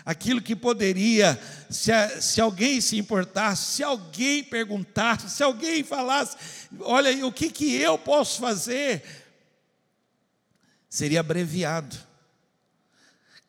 Aquilo 0.09 0.41
que 0.41 0.57
poderia, 0.57 1.39
se, 1.69 1.93
se 2.23 2.41
alguém 2.41 2.81
se 2.81 2.97
importasse, 2.97 3.73
se 3.73 3.83
alguém 3.83 4.43
perguntasse, 4.43 5.29
se 5.29 5.43
alguém 5.43 5.85
falasse, 5.85 6.35
olha 6.81 7.27
o 7.27 7.31
que, 7.31 7.51
que 7.51 7.77
eu 7.77 7.99
posso 7.99 8.41
fazer? 8.41 9.03
Seria 10.89 11.21
abreviado 11.21 12.09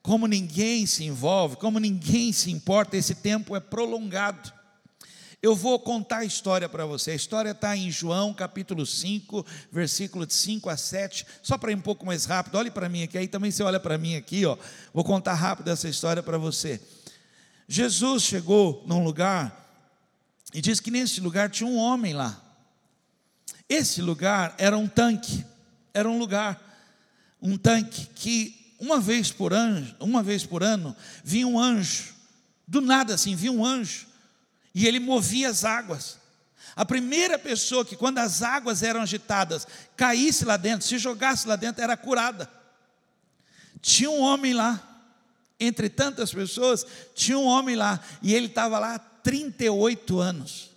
como 0.02 0.28
ninguém 0.28 0.86
se 0.86 1.04
envolve, 1.04 1.56
como 1.56 1.80
ninguém 1.80 2.34
se 2.34 2.50
importa, 2.50 2.98
esse 2.98 3.13
tempo 3.15 3.56
é 3.56 3.60
prolongado. 3.60 4.52
Eu 5.41 5.56
vou 5.56 5.80
contar 5.80 6.17
a 6.17 6.25
história 6.25 6.67
para 6.67 6.86
você. 6.86 7.12
A 7.12 7.15
história 7.15 7.52
está 7.52 7.75
em 7.75 7.89
João 7.89 8.34
capítulo 8.34 8.86
5, 8.86 9.45
versículo 9.71 10.25
de 10.25 10.34
5 10.34 10.69
a 10.69 10.75
7. 10.75 11.25
Só 11.41 11.58
para 11.58 11.71
ir 11.71 11.75
um 11.75 11.82
pouco 11.82 12.06
mais 12.06 12.25
rápido, 12.25 12.58
olhe 12.58 12.69
para 12.69 12.89
mim 12.89 13.04
aqui, 13.04 13.17
aí 13.17 13.28
também 13.28 13.49
você 13.49 13.63
olha 13.63 13.80
para 13.80 13.97
mim 13.97 14.17
aqui, 14.17 14.45
ó. 14.45 14.58
Vou 14.93 15.04
contar 15.04 15.36
rápido 15.36 15.69
essa 15.69 15.88
história 15.88 16.21
para 16.21 16.38
você. 16.38 16.82
Jesus 17.69 18.23
chegou 18.23 18.84
num 18.86 19.02
lugar 19.02 19.56
e 20.54 20.60
diz 20.60 20.82
que 20.82 20.91
nesse 20.91 21.21
lugar 21.21 21.49
tinha 21.49 21.69
um 21.69 21.78
homem 21.78 22.13
lá. 22.13 22.43
Esse 23.69 24.02
lugar 24.02 24.56
era 24.58 24.78
um 24.78 24.88
tanque, 24.88 25.45
era 25.93 26.10
um 26.10 26.19
lugar, 26.19 26.60
um 27.41 27.58
tanque 27.58 28.08
que 28.08 28.75
uma 28.78 28.99
vez 28.99 29.32
por 29.32 29.54
ano, 29.54 29.95
uma 30.02 30.21
vez 30.21 30.45
por 30.45 30.63
ano, 30.63 30.93
vinha 31.23 31.47
um 31.47 31.58
anjo, 31.58 32.13
do 32.67 32.82
nada 32.82 33.13
assim, 33.13 33.36
vinha 33.36 33.54
um 33.54 33.63
anjo, 33.65 34.09
e 34.73 34.88
ele 34.88 34.99
movia 34.99 35.49
as 35.49 35.63
águas. 35.63 36.17
A 36.75 36.86
primeira 36.86 37.38
pessoa 37.38 37.84
que, 37.84 37.95
quando 37.95 38.19
as 38.19 38.41
águas 38.41 38.84
eram 38.84 39.01
agitadas, 39.01 39.67
caísse 39.97 40.45
lá 40.45 40.55
dentro, 40.55 40.88
se 40.88 40.97
jogasse 40.97 41.47
lá 41.47 41.55
dentro, 41.55 41.84
era 41.84 41.97
curada. 41.97 42.49
Tinha 43.82 44.10
um 44.10 44.21
homem 44.21 44.53
lá, 44.53 44.82
entre 45.60 45.89
tantas 45.89 46.34
pessoas, 46.34 46.86
tinha 47.13 47.38
um 47.38 47.45
homem 47.45 47.75
lá, 47.75 47.99
e 48.21 48.34
ele 48.34 48.47
estava 48.47 48.79
lá 48.79 48.95
há 48.95 48.99
38 48.99 50.19
anos. 50.19 50.69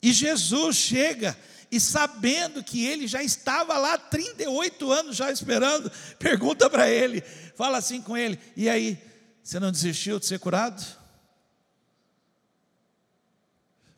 E 0.00 0.12
Jesus 0.12 0.76
chega 0.76 1.36
e 1.70 1.80
sabendo 1.80 2.62
que 2.62 2.84
ele 2.84 3.08
já 3.08 3.22
estava 3.22 3.76
lá 3.78 3.98
38 3.98 4.92
anos 4.92 5.16
já 5.16 5.32
esperando, 5.32 5.90
pergunta 6.20 6.70
para 6.70 6.88
ele, 6.88 7.22
fala 7.56 7.78
assim 7.78 8.00
com 8.00 8.16
ele: 8.16 8.38
"E 8.56 8.68
aí, 8.68 9.02
você 9.42 9.58
não 9.58 9.72
desistiu 9.72 10.20
de 10.20 10.26
ser 10.26 10.38
curado?" 10.38 11.03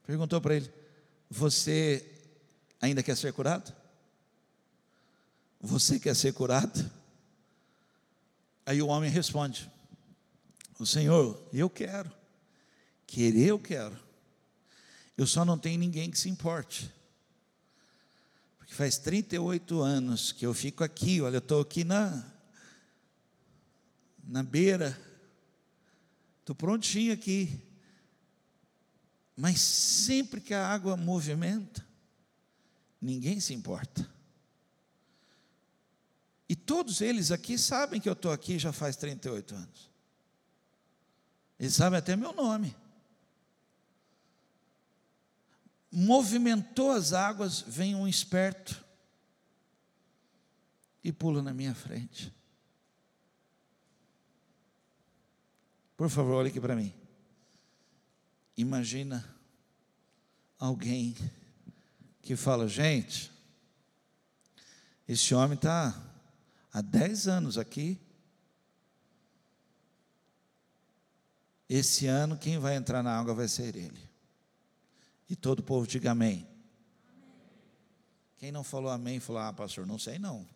Perguntou 0.06 0.40
para 0.40 0.54
ele: 0.54 0.72
"Você 1.28 2.08
ainda 2.80 3.02
quer 3.02 3.16
ser 3.16 3.32
curado? 3.32 3.74
Você 5.60 5.98
quer 5.98 6.14
ser 6.14 6.32
curado?" 6.32 6.90
Aí 8.64 8.80
o 8.80 8.86
homem 8.86 9.10
responde: 9.10 9.70
"O 10.78 10.86
Senhor, 10.86 11.42
eu 11.52 11.68
quero. 11.68 12.10
Querer 13.06 13.48
eu 13.48 13.58
quero. 13.58 13.98
Eu 15.16 15.26
só 15.26 15.44
não 15.44 15.58
tenho 15.58 15.78
ninguém 15.78 16.10
que 16.10 16.18
se 16.18 16.28
importe." 16.28 16.94
Porque 18.66 18.74
faz 18.74 18.98
38 18.98 19.80
anos 19.80 20.32
que 20.32 20.44
eu 20.44 20.52
fico 20.52 20.82
aqui, 20.82 21.20
olha, 21.20 21.36
eu 21.36 21.38
estou 21.38 21.60
aqui 21.60 21.84
na, 21.84 22.24
na 24.24 24.42
beira, 24.42 24.98
estou 26.40 26.54
prontinho 26.54 27.12
aqui. 27.12 27.60
Mas 29.36 29.60
sempre 29.60 30.40
que 30.40 30.54
a 30.54 30.66
água 30.66 30.96
movimenta, 30.96 31.86
ninguém 33.00 33.38
se 33.38 33.52
importa. 33.52 34.08
E 36.48 36.56
todos 36.56 37.00
eles 37.00 37.30
aqui 37.30 37.58
sabem 37.58 38.00
que 38.00 38.08
eu 38.08 38.14
estou 38.14 38.32
aqui 38.32 38.58
já 38.58 38.72
faz 38.72 38.96
38 38.96 39.54
anos. 39.54 39.90
Eles 41.58 41.74
sabem 41.74 41.98
até 41.98 42.16
meu 42.16 42.32
nome. 42.32 42.74
movimentou 45.98 46.90
as 46.90 47.14
águas, 47.14 47.62
vem 47.62 47.94
um 47.94 48.06
esperto 48.06 48.84
e 51.02 51.10
pula 51.10 51.40
na 51.40 51.54
minha 51.54 51.74
frente. 51.74 52.30
Por 55.96 56.10
favor, 56.10 56.34
olhe 56.34 56.50
aqui 56.50 56.60
para 56.60 56.76
mim. 56.76 56.92
Imagina 58.56 59.24
alguém 60.58 61.14
que 62.22 62.34
fala, 62.34 62.66
gente, 62.66 63.30
esse 65.08 65.34
homem 65.34 65.54
está 65.54 65.94
há 66.72 66.80
10 66.80 67.28
anos 67.28 67.58
aqui. 67.58 67.98
Esse 71.68 72.06
ano 72.06 72.36
quem 72.36 72.58
vai 72.58 72.76
entrar 72.76 73.02
na 73.02 73.16
água 73.16 73.34
vai 73.34 73.48
ser 73.48 73.76
ele. 73.76 74.00
E 75.28 75.36
todo 75.36 75.60
o 75.60 75.62
povo 75.62 75.86
diga 75.86 76.12
amém. 76.12 76.46
Quem 78.38 78.52
não 78.52 78.62
falou 78.62 78.90
amém, 78.90 79.18
falou: 79.18 79.42
Ah, 79.42 79.52
pastor, 79.52 79.86
não 79.86 79.98
sei 79.98 80.18
não. 80.18 80.46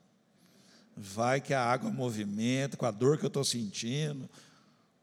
Vai 0.97 1.41
que 1.41 1.55
a 1.55 1.65
água 1.65 1.91
movimenta, 1.91 2.77
com 2.77 2.87
a 2.87 2.91
dor 2.91 3.19
que 3.19 3.25
eu 3.25 3.29
estou 3.29 3.45
sentindo. 3.45 4.29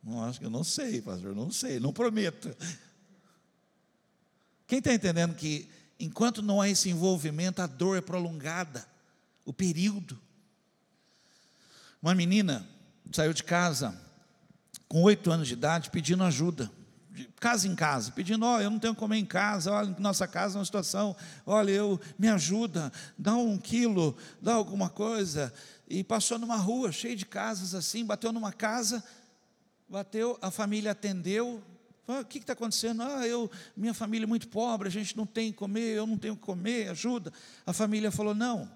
Não 0.03 0.23
acho 0.23 0.39
que 0.39 0.45
eu 0.45 0.49
não 0.49 0.63
sei, 0.63 1.01
pastor, 1.01 1.35
não 1.35 1.51
sei, 1.51 1.79
não 1.79 1.91
prometo. 1.91 2.55
Quem 4.67 4.79
está 4.79 4.93
entendendo 4.93 5.33
que 5.33 5.69
enquanto 5.99 6.41
não 6.41 6.61
há 6.61 6.69
esse 6.69 6.89
envolvimento, 6.89 7.61
a 7.61 7.67
dor 7.67 7.97
é 7.97 8.01
prolongada, 8.01 8.85
o 9.45 9.53
período. 9.53 10.19
Uma 12.01 12.13
menina 12.13 12.67
saiu 13.11 13.33
de 13.33 13.43
casa 13.43 13.99
com 14.87 15.01
oito 15.03 15.31
anos 15.31 15.47
de 15.47 15.53
idade 15.53 15.89
pedindo 15.89 16.23
ajuda 16.23 16.71
de 17.17 17.27
casa 17.39 17.67
em 17.67 17.73
casa, 17.73 18.11
pedindo, 18.11 18.45
ó, 18.45 18.57
oh, 18.57 18.61
eu 18.61 18.69
não 18.69 18.77
tenho 18.77 18.93
como 18.93 19.07
comer 19.07 19.17
em 19.17 19.25
casa, 19.25 19.71
olha, 19.71 19.95
nossa 19.97 20.27
casa 20.27 20.55
é 20.55 20.59
uma 20.59 20.65
situação, 20.65 21.15
olha, 21.47 21.71
eu, 21.71 21.99
me 22.17 22.27
ajuda, 22.27 22.91
dá 23.17 23.35
um 23.35 23.57
quilo, 23.57 24.15
dá 24.39 24.53
alguma 24.53 24.87
coisa, 24.87 25.51
e 25.89 26.03
passou 26.03 26.37
numa 26.37 26.57
rua 26.57 26.91
cheia 26.91 27.15
de 27.15 27.25
casas 27.25 27.73
assim, 27.73 28.05
bateu 28.05 28.31
numa 28.31 28.53
casa, 28.53 29.03
bateu, 29.89 30.37
a 30.43 30.51
família 30.51 30.91
atendeu, 30.91 31.63
o 32.07 32.25
que 32.25 32.37
está 32.37 32.53
acontecendo? 32.53 33.03
Ah, 33.03 33.27
eu, 33.27 33.51
minha 33.75 33.93
família 33.93 34.25
é 34.25 34.27
muito 34.27 34.47
pobre, 34.47 34.87
a 34.87 34.91
gente 34.91 35.17
não 35.17 35.25
tem 35.25 35.51
que 35.51 35.57
comer, 35.57 35.95
eu 35.95 36.07
não 36.07 36.17
tenho 36.17 36.35
que 36.35 36.41
comer, 36.41 36.89
ajuda. 36.89 37.33
A 37.65 37.73
família 37.73 38.09
falou: 38.11 38.33
não, 38.33 38.71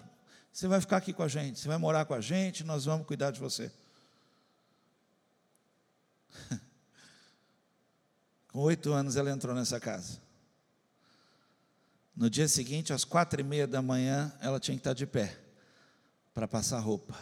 você 0.52 0.68
vai 0.68 0.80
ficar 0.80 0.98
aqui 0.98 1.12
com 1.12 1.22
a 1.22 1.28
gente, 1.28 1.58
você 1.58 1.66
vai 1.66 1.78
morar 1.78 2.04
com 2.04 2.12
a 2.12 2.20
gente, 2.20 2.62
nós 2.62 2.84
vamos 2.84 3.06
cuidar 3.06 3.30
de 3.30 3.40
você. 3.40 3.72
Com 8.52 8.60
oito 8.60 8.92
anos 8.92 9.16
ela 9.16 9.30
entrou 9.30 9.54
nessa 9.54 9.80
casa. 9.80 10.20
No 12.14 12.28
dia 12.28 12.46
seguinte, 12.46 12.92
às 12.92 13.02
quatro 13.02 13.40
e 13.40 13.44
meia 13.44 13.66
da 13.66 13.80
manhã, 13.80 14.30
ela 14.40 14.60
tinha 14.60 14.76
que 14.76 14.80
estar 14.80 14.92
de 14.92 15.06
pé 15.06 15.38
para 16.34 16.46
passar 16.46 16.78
roupa. 16.78 17.18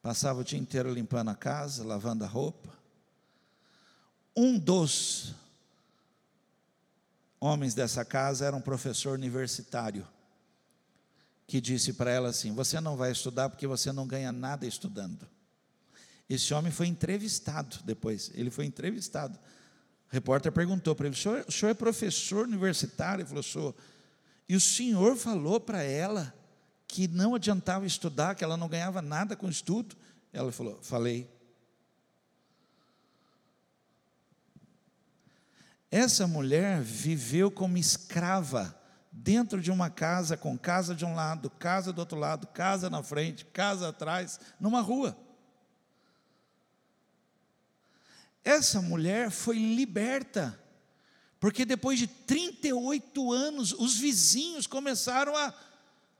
Passava 0.00 0.40
o 0.40 0.44
dia 0.44 0.58
inteiro 0.58 0.92
limpando 0.92 1.30
a 1.30 1.34
casa, 1.34 1.84
lavando 1.84 2.24
a 2.24 2.28
roupa. 2.28 2.79
Um 4.40 4.58
dos 4.58 5.34
homens 7.38 7.74
dessa 7.74 8.04
casa 8.04 8.46
era 8.46 8.56
um 8.56 8.60
professor 8.60 9.12
universitário 9.12 10.06
que 11.46 11.60
disse 11.60 11.92
para 11.92 12.10
ela 12.10 12.28
assim: 12.28 12.54
Você 12.54 12.80
não 12.80 12.96
vai 12.96 13.12
estudar 13.12 13.48
porque 13.50 13.66
você 13.66 13.92
não 13.92 14.06
ganha 14.06 14.30
nada 14.32 14.66
estudando. 14.66 15.28
Esse 16.28 16.54
homem 16.54 16.70
foi 16.70 16.86
entrevistado 16.86 17.78
depois, 17.84 18.30
ele 18.34 18.50
foi 18.50 18.64
entrevistado 18.64 19.38
o 20.10 20.12
repórter 20.12 20.50
perguntou 20.50 20.94
para 20.94 21.06
ele: 21.06 21.14
o 21.14 21.18
senhor, 21.18 21.44
o 21.46 21.52
senhor 21.52 21.70
é 21.70 21.74
professor 21.74 22.44
universitário? 22.44 23.22
Ele 23.22 23.28
falou: 23.28 23.42
sou. 23.42 23.74
E 24.48 24.56
o 24.56 24.60
senhor 24.60 25.16
falou 25.16 25.60
para 25.60 25.82
ela 25.82 26.34
que 26.88 27.06
não 27.06 27.36
adiantava 27.36 27.86
estudar, 27.86 28.34
que 28.34 28.42
ela 28.42 28.56
não 28.56 28.68
ganhava 28.68 29.00
nada 29.00 29.36
com 29.36 29.48
estudo? 29.48 29.96
Ela 30.32 30.50
falou: 30.50 30.78
falei. 30.82 31.30
Essa 35.90 36.26
mulher 36.26 36.80
viveu 36.80 37.50
como 37.50 37.76
escrava 37.76 38.78
dentro 39.10 39.60
de 39.60 39.72
uma 39.72 39.90
casa, 39.90 40.36
com 40.36 40.56
casa 40.56 40.94
de 40.94 41.04
um 41.04 41.14
lado, 41.14 41.50
casa 41.50 41.92
do 41.92 41.98
outro 41.98 42.16
lado, 42.16 42.46
casa 42.46 42.88
na 42.88 43.02
frente, 43.02 43.44
casa 43.46 43.88
atrás, 43.88 44.38
numa 44.60 44.80
rua. 44.80 45.16
Essa 48.44 48.80
mulher 48.80 49.30
foi 49.30 49.58
liberta, 49.58 50.58
porque 51.40 51.64
depois 51.64 51.98
de 51.98 52.06
38 52.06 53.32
anos, 53.32 53.72
os 53.72 53.96
vizinhos 53.98 54.66
começaram 54.66 55.36
a 55.36 55.52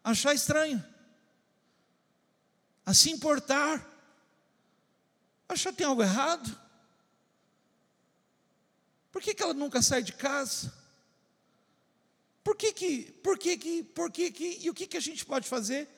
achar 0.03 0.35
estranho, 0.35 0.85
a 2.85 2.93
se 2.93 3.11
importar, 3.11 3.87
achar 5.49 5.71
que 5.71 5.79
tem 5.79 5.87
algo 5.87 6.03
errado. 6.03 6.59
Por 9.11 9.21
que, 9.21 9.35
que 9.35 9.43
ela 9.43 9.55
nunca 9.55 9.83
sai 9.83 10.03
de 10.03 10.13
casa? 10.13 10.73
Por 12.43 12.57
que 12.57 12.73
que, 12.73 13.03
por 13.23 13.39
que 13.39 13.57
que, 13.57 13.83
por 13.83 14.11
que 14.11 14.31
que, 14.31 14.59
e 14.63 14.71
o 14.71 14.75
que 14.75 14.87
que 14.87 14.97
a 14.97 15.01
gente 15.01 15.25
pode 15.25 15.49
fazer? 15.49 15.89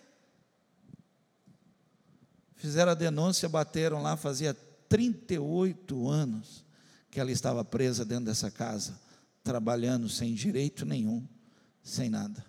Fizeram 2.57 2.93
a 2.93 2.95
denúncia, 2.95 3.49
bateram 3.49 4.03
lá, 4.03 4.17
fazia 4.17 4.55
38 4.89 6.09
anos 6.09 6.65
que 7.11 7.21
ela 7.21 7.31
estava 7.31 7.65
presa 7.65 8.05
dentro 8.05 8.27
dessa 8.27 8.51
casa, 8.51 9.01
trabalhando 9.43 10.09
sem 10.09 10.35
direito 10.35 10.87
nenhum, 10.87 11.27
sem 11.83 12.09
nada. 12.09 12.45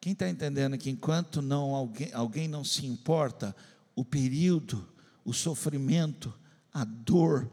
Quem 0.00 0.12
está 0.12 0.28
entendendo 0.28 0.76
que 0.76 0.90
enquanto 0.90 1.40
não 1.40 1.74
alguém, 1.74 2.12
alguém 2.12 2.48
não 2.48 2.64
se 2.64 2.84
importa, 2.84 3.54
o 3.94 4.04
período, 4.04 4.88
o 5.24 5.32
sofrimento, 5.32 6.34
a 6.72 6.84
dor, 6.84 7.48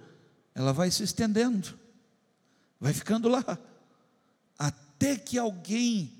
ela 0.53 0.73
vai 0.73 0.91
se 0.91 1.03
estendendo, 1.03 1.77
vai 2.79 2.93
ficando 2.93 3.29
lá, 3.29 3.57
até 4.57 5.15
que 5.15 5.37
alguém 5.37 6.19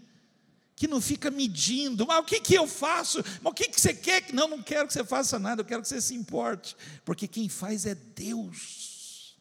que 0.76 0.88
não 0.88 1.02
fica 1.02 1.30
medindo, 1.30 2.08
mas 2.08 2.20
o 2.20 2.24
que, 2.24 2.39
que 2.39 2.56
eu 2.56 2.65
faço? 2.65 3.22
Mas 3.42 3.52
o 3.52 3.54
que, 3.54 3.68
que 3.68 3.82
você 3.82 3.94
quer? 3.94 4.32
Não, 4.32 4.48
não 4.48 4.63
quero 4.63 4.88
que 4.88 4.94
você 4.94 5.04
faça 5.04 5.38
nada, 5.38 5.62
eu 5.62 5.65
quero 5.65 5.82
que 5.82 5.88
você 5.89 6.00
se 6.00 6.15
importe, 6.15 6.76
porque 7.04 7.28
quem 7.28 7.50
faz 7.50 7.86
é 7.86 7.94
Deus. 7.94 9.38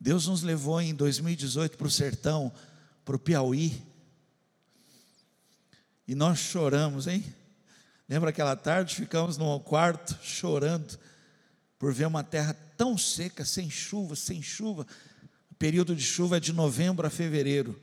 Deus 0.00 0.26
nos 0.26 0.42
levou 0.42 0.80
em 0.80 0.94
2018 0.94 1.76
para 1.76 1.86
o 1.86 1.90
sertão, 1.90 2.50
para 3.04 3.16
o 3.16 3.18
Piauí, 3.18 3.82
e 6.06 6.14
nós 6.14 6.38
choramos, 6.38 7.06
hein? 7.06 7.24
Lembra 8.08 8.30
aquela 8.30 8.54
tarde? 8.54 8.94
Ficamos 8.94 9.38
num 9.38 9.58
quarto 9.58 10.18
chorando 10.22 10.98
por 11.78 11.92
ver 11.92 12.06
uma 12.06 12.22
terra 12.22 12.54
tão 12.76 12.96
seca, 12.98 13.44
sem 13.44 13.70
chuva, 13.70 14.14
sem 14.14 14.42
chuva. 14.42 14.86
O 15.50 15.54
período 15.54 15.94
de 15.96 16.02
chuva 16.02 16.36
é 16.36 16.40
de 16.40 16.52
novembro 16.52 17.06
a 17.06 17.10
fevereiro. 17.10 17.80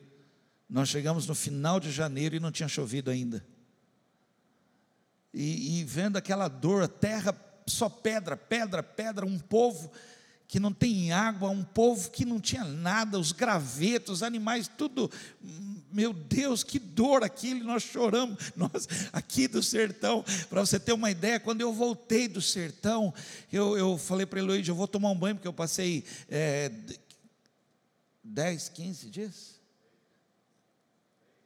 Nós 0.69 0.89
chegamos 0.89 1.27
no 1.27 1.35
final 1.35 1.79
de 1.79 1.91
janeiro 1.91 2.35
e 2.35 2.39
não 2.39 2.51
tinha 2.51 2.69
chovido 2.69 3.09
ainda. 3.09 3.45
E, 5.33 5.79
e 5.79 5.83
vendo 5.83 6.17
aquela 6.17 6.47
dor, 6.47 6.87
terra 6.87 7.35
só 7.67 7.89
pedra, 7.89 8.35
pedra, 8.35 8.83
pedra, 8.83 9.25
um 9.25 9.39
povo 9.39 9.91
que 10.51 10.59
não 10.59 10.73
tem 10.73 11.13
água, 11.13 11.49
um 11.49 11.63
povo 11.63 12.11
que 12.11 12.25
não 12.25 12.37
tinha 12.37 12.65
nada, 12.65 13.17
os 13.17 13.31
gravetos, 13.31 14.15
os 14.15 14.21
animais, 14.21 14.67
tudo. 14.67 15.09
Meu 15.89 16.11
Deus, 16.11 16.61
que 16.61 16.77
dor 16.77 17.23
aquilo, 17.23 17.63
nós 17.63 17.83
choramos, 17.83 18.37
nós 18.57 18.85
aqui 19.13 19.47
do 19.47 19.63
sertão. 19.63 20.25
Para 20.49 20.59
você 20.59 20.77
ter 20.77 20.91
uma 20.91 21.09
ideia, 21.09 21.39
quando 21.39 21.61
eu 21.61 21.71
voltei 21.71 22.27
do 22.27 22.41
sertão, 22.41 23.13
eu, 23.49 23.77
eu 23.77 23.97
falei 23.97 24.25
para 24.25 24.39
Eloíde, 24.39 24.67
eu 24.67 24.75
vou 24.75 24.89
tomar 24.89 25.11
um 25.11 25.15
banho, 25.15 25.35
porque 25.35 25.47
eu 25.47 25.53
passei 25.53 26.03
é, 26.29 26.69
10, 28.21 28.67
15 28.67 29.09
dias? 29.09 29.55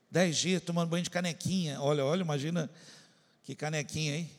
10 0.10 0.36
dias 0.36 0.64
tomando 0.64 0.90
banho 0.90 1.04
de 1.04 1.12
canequinha. 1.12 1.80
Olha, 1.80 2.04
olha, 2.04 2.22
imagina 2.22 2.72
que 3.44 3.54
canequinha, 3.54 4.18
hein? 4.18 4.32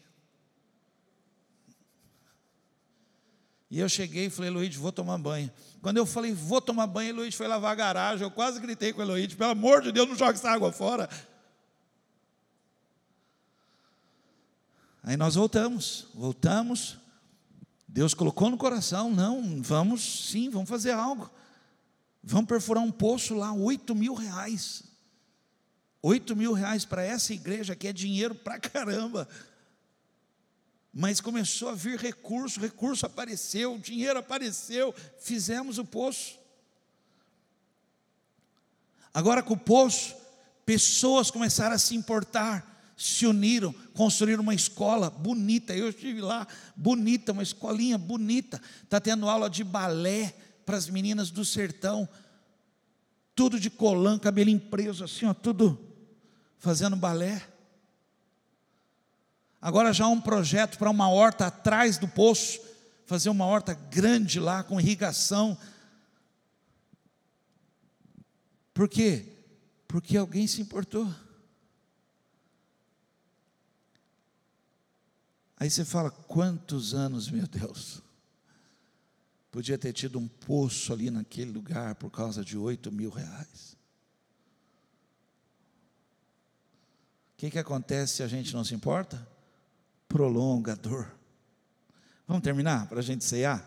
E 3.70 3.80
eu 3.80 3.88
cheguei 3.88 4.26
e 4.26 4.30
falei, 4.30 4.50
Luiz, 4.50 4.74
vou 4.76 4.92
tomar 4.92 5.18
banho. 5.18 5.50
Quando 5.82 5.96
eu 5.96 6.06
falei, 6.06 6.32
vou 6.32 6.60
tomar 6.60 6.86
banho, 6.86 7.16
Luiz 7.16 7.34
foi 7.34 7.48
lavar 7.48 7.72
a 7.72 7.74
garagem. 7.74 8.22
Eu 8.22 8.30
quase 8.30 8.60
gritei 8.60 8.92
com 8.92 9.02
o 9.02 9.04
Luiz, 9.04 9.34
pelo 9.34 9.50
amor 9.50 9.82
de 9.82 9.90
Deus, 9.90 10.08
não 10.08 10.16
jogue 10.16 10.34
essa 10.38 10.50
água 10.50 10.70
fora. 10.72 11.08
Aí 15.02 15.16
nós 15.16 15.34
voltamos, 15.34 16.06
voltamos. 16.14 16.96
Deus 17.88 18.14
colocou 18.14 18.50
no 18.50 18.56
coração, 18.56 19.10
não, 19.10 19.62
vamos 19.62 20.28
sim, 20.30 20.50
vamos 20.50 20.68
fazer 20.68 20.92
algo. 20.92 21.30
Vamos 22.22 22.46
perfurar 22.46 22.82
um 22.82 22.90
poço 22.90 23.34
lá, 23.34 23.52
oito 23.52 23.94
mil 23.94 24.14
reais. 24.14 24.84
Oito 26.02 26.36
mil 26.36 26.52
reais 26.52 26.84
para 26.84 27.02
essa 27.02 27.32
igreja 27.32 27.74
que 27.74 27.88
é 27.88 27.92
dinheiro 27.92 28.34
para 28.34 28.60
caramba 28.60 29.28
mas 30.98 31.20
começou 31.20 31.68
a 31.68 31.74
vir 31.74 31.98
recurso, 31.98 32.58
recurso 32.58 33.04
apareceu, 33.04 33.76
dinheiro 33.76 34.18
apareceu, 34.18 34.94
fizemos 35.18 35.76
o 35.76 35.84
poço. 35.84 36.38
Agora 39.12 39.42
com 39.42 39.52
o 39.52 39.58
poço, 39.58 40.16
pessoas 40.64 41.30
começaram 41.30 41.74
a 41.74 41.78
se 41.78 41.94
importar, 41.94 42.94
se 42.96 43.26
uniram, 43.26 43.74
construíram 43.92 44.42
uma 44.42 44.54
escola 44.54 45.10
bonita. 45.10 45.76
Eu 45.76 45.90
estive 45.90 46.22
lá, 46.22 46.48
bonita, 46.74 47.32
uma 47.32 47.42
escolinha 47.42 47.98
bonita. 47.98 48.58
Está 48.82 48.98
tendo 48.98 49.28
aula 49.28 49.50
de 49.50 49.62
balé 49.62 50.34
para 50.64 50.78
as 50.78 50.88
meninas 50.88 51.30
do 51.30 51.44
sertão, 51.44 52.08
tudo 53.34 53.60
de 53.60 53.68
colã, 53.68 54.18
cabelinho 54.18 54.60
preso, 54.60 55.04
assim, 55.04 55.26
ó, 55.26 55.34
tudo 55.34 55.78
fazendo 56.58 56.96
balé. 56.96 57.46
Agora 59.66 59.92
já 59.92 60.04
há 60.04 60.08
um 60.08 60.20
projeto 60.20 60.78
para 60.78 60.88
uma 60.88 61.10
horta 61.10 61.48
atrás 61.48 61.98
do 61.98 62.06
poço, 62.06 62.60
fazer 63.04 63.28
uma 63.30 63.46
horta 63.46 63.74
grande 63.74 64.38
lá 64.38 64.62
com 64.62 64.80
irrigação. 64.80 65.58
Por 68.72 68.88
quê? 68.88 69.26
Porque 69.88 70.16
alguém 70.16 70.46
se 70.46 70.62
importou. 70.62 71.12
Aí 75.56 75.68
você 75.68 75.84
fala, 75.84 76.12
quantos 76.12 76.94
anos, 76.94 77.28
meu 77.28 77.48
Deus? 77.48 78.00
Podia 79.50 79.76
ter 79.76 79.92
tido 79.92 80.16
um 80.16 80.28
poço 80.28 80.92
ali 80.92 81.10
naquele 81.10 81.50
lugar 81.50 81.96
por 81.96 82.12
causa 82.12 82.44
de 82.44 82.56
oito 82.56 82.92
mil 82.92 83.10
reais. 83.10 83.76
O 87.34 87.38
que, 87.38 87.50
que 87.50 87.58
acontece 87.58 88.18
se 88.18 88.22
a 88.22 88.28
gente 88.28 88.54
não 88.54 88.62
se 88.62 88.72
importa? 88.72 89.34
Prolonga 90.08 90.72
a 90.72 90.76
dor. 90.76 91.12
Vamos 92.26 92.42
terminar 92.42 92.88
para 92.88 92.98
a 92.98 93.02
gente 93.02 93.24
ceiar? 93.24 93.64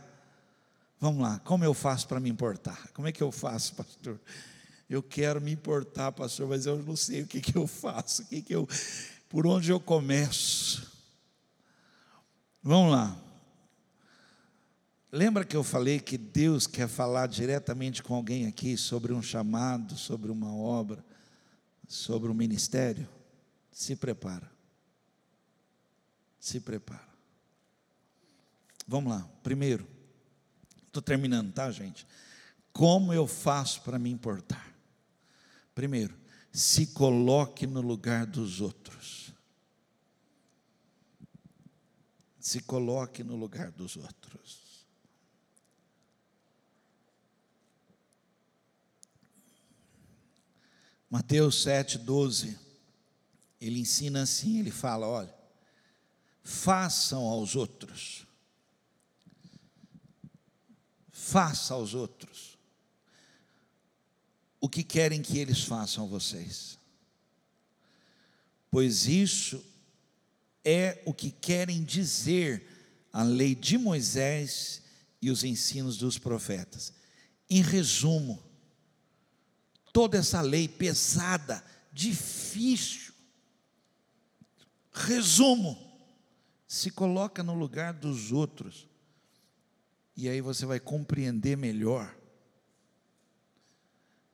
Vamos 1.00 1.22
lá, 1.22 1.40
como 1.40 1.64
eu 1.64 1.74
faço 1.74 2.08
para 2.08 2.20
me 2.20 2.30
importar? 2.30 2.90
Como 2.94 3.08
é 3.08 3.12
que 3.12 3.24
eu 3.24 3.32
faço, 3.32 3.74
pastor? 3.76 4.20
Eu 4.90 5.02
quero 5.02 5.40
me 5.40 5.52
importar, 5.52 6.12
pastor, 6.12 6.48
mas 6.48 6.66
eu 6.66 6.78
não 6.84 6.96
sei 6.96 7.22
o 7.22 7.28
que, 7.28 7.40
que 7.40 7.56
eu 7.56 7.66
faço, 7.68 8.24
o 8.24 8.26
que, 8.26 8.42
que 8.42 8.54
eu, 8.54 8.68
por 9.30 9.48
onde 9.48 9.72
eu 9.72 9.80
começo. 9.80 10.92
Vamos 12.62 12.92
lá. 12.92 13.18
Lembra 15.12 15.46
que 15.46 15.56
eu 15.56 15.64
falei 15.64 16.00
que 16.00 16.18
Deus 16.18 16.68
quer 16.68 16.88
falar 16.88 17.28
diretamente 17.28 18.04
com 18.04 18.14
alguém 18.14 18.46
aqui 18.46 18.76
sobre 18.76 19.14
um 19.14 19.22
chamado, 19.22 19.98
sobre 19.98 20.32
uma 20.32 20.54
obra, 20.54 21.04
sobre 21.88 22.30
um 22.30 22.34
ministério? 22.34 23.08
Se 23.72 23.96
prepara 23.96 24.59
se 26.40 26.60
prepara. 26.60 27.08
Vamos 28.88 29.12
lá. 29.14 29.30
Primeiro, 29.44 29.88
estou 30.88 31.02
terminando, 31.02 31.54
tá, 31.54 31.70
gente? 31.70 32.08
Como 32.72 33.14
eu 33.14 33.28
faço 33.28 33.82
para 33.82 34.00
me 34.00 34.10
importar? 34.10 34.74
Primeiro, 35.76 36.18
se 36.52 36.88
coloque 36.88 37.68
no 37.68 37.82
lugar 37.82 38.26
dos 38.26 38.62
outros. 38.62 39.32
Se 42.40 42.62
coloque 42.62 43.24
no 43.24 43.36
lugar 43.36 43.72
dos 43.72 43.96
outros. 43.96 44.88
Mateus 51.10 51.66
7,12, 51.66 52.58
ele 53.60 53.80
ensina 53.80 54.24
assim: 54.24 54.60
ele 54.60 54.72
fala, 54.72 55.08
olha, 55.08 55.39
façam 56.50 57.26
aos 57.26 57.56
outros. 57.56 58.26
Faça 61.12 61.76
aos 61.76 61.94
outros 61.94 62.58
o 64.60 64.68
que 64.68 64.84
querem 64.84 65.22
que 65.22 65.38
eles 65.38 65.64
façam 65.64 66.04
a 66.04 66.08
vocês. 66.08 66.78
Pois 68.72 69.08
isso 69.08 69.64
é 70.66 71.02
o 71.06 71.14
que 71.14 71.32
querem 71.32 71.84
dizer 71.84 72.68
a 73.14 73.24
lei 73.24 73.56
de 73.56 73.78
Moisés 73.78 74.82
e 75.22 75.30
os 75.30 75.44
ensinos 75.44 75.98
dos 75.98 76.18
profetas. 76.18 76.92
Em 77.50 77.62
resumo, 77.62 78.44
toda 79.94 80.18
essa 80.18 80.42
lei 80.42 80.68
pesada, 80.68 81.64
difícil. 81.94 83.14
Resumo 84.92 85.89
se 86.70 86.92
coloca 86.92 87.42
no 87.42 87.56
lugar 87.56 87.94
dos 87.94 88.32
outros, 88.32 88.88
e 90.16 90.30
aí 90.30 90.40
você 90.40 90.68
vai 90.68 90.80
compreender 90.80 91.58
melhor, 91.58 92.16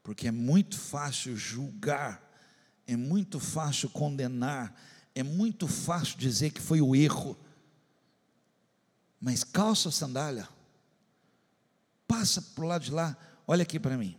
porque 0.04 0.28
é 0.28 0.32
muito 0.32 0.78
fácil 0.78 1.38
julgar, 1.38 2.22
é 2.86 2.98
muito 2.98 3.40
fácil 3.40 3.90
condenar, 3.90 4.78
é 5.16 5.24
muito 5.24 5.66
fácil 5.66 6.18
dizer 6.18 6.52
que 6.52 6.60
foi 6.60 6.82
o 6.82 6.94
erro, 6.94 7.38
mas 9.18 9.46
calça 9.46 9.88
a 9.88 9.94
sandália, 9.94 10.50
passa 12.06 12.42
para 12.42 12.66
o 12.66 12.68
lado 12.68 12.84
de 12.84 12.92
lá, 12.92 13.16
olha 13.48 13.64
aqui 13.64 13.80
para 13.80 13.98
mim. 13.98 14.18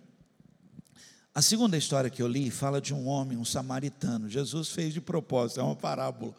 A 1.34 1.42
segunda 1.42 1.76
história 1.76 2.08
que 2.08 2.22
eu 2.22 2.26
li 2.26 2.50
fala 2.50 2.80
de 2.80 2.94
um 2.94 3.06
homem, 3.06 3.36
um 3.36 3.44
samaritano. 3.44 4.26
Jesus 4.26 4.70
fez 4.70 4.94
de 4.94 5.02
propósito, 5.02 5.60
é 5.60 5.62
uma 5.62 5.76
parábola. 5.76 6.34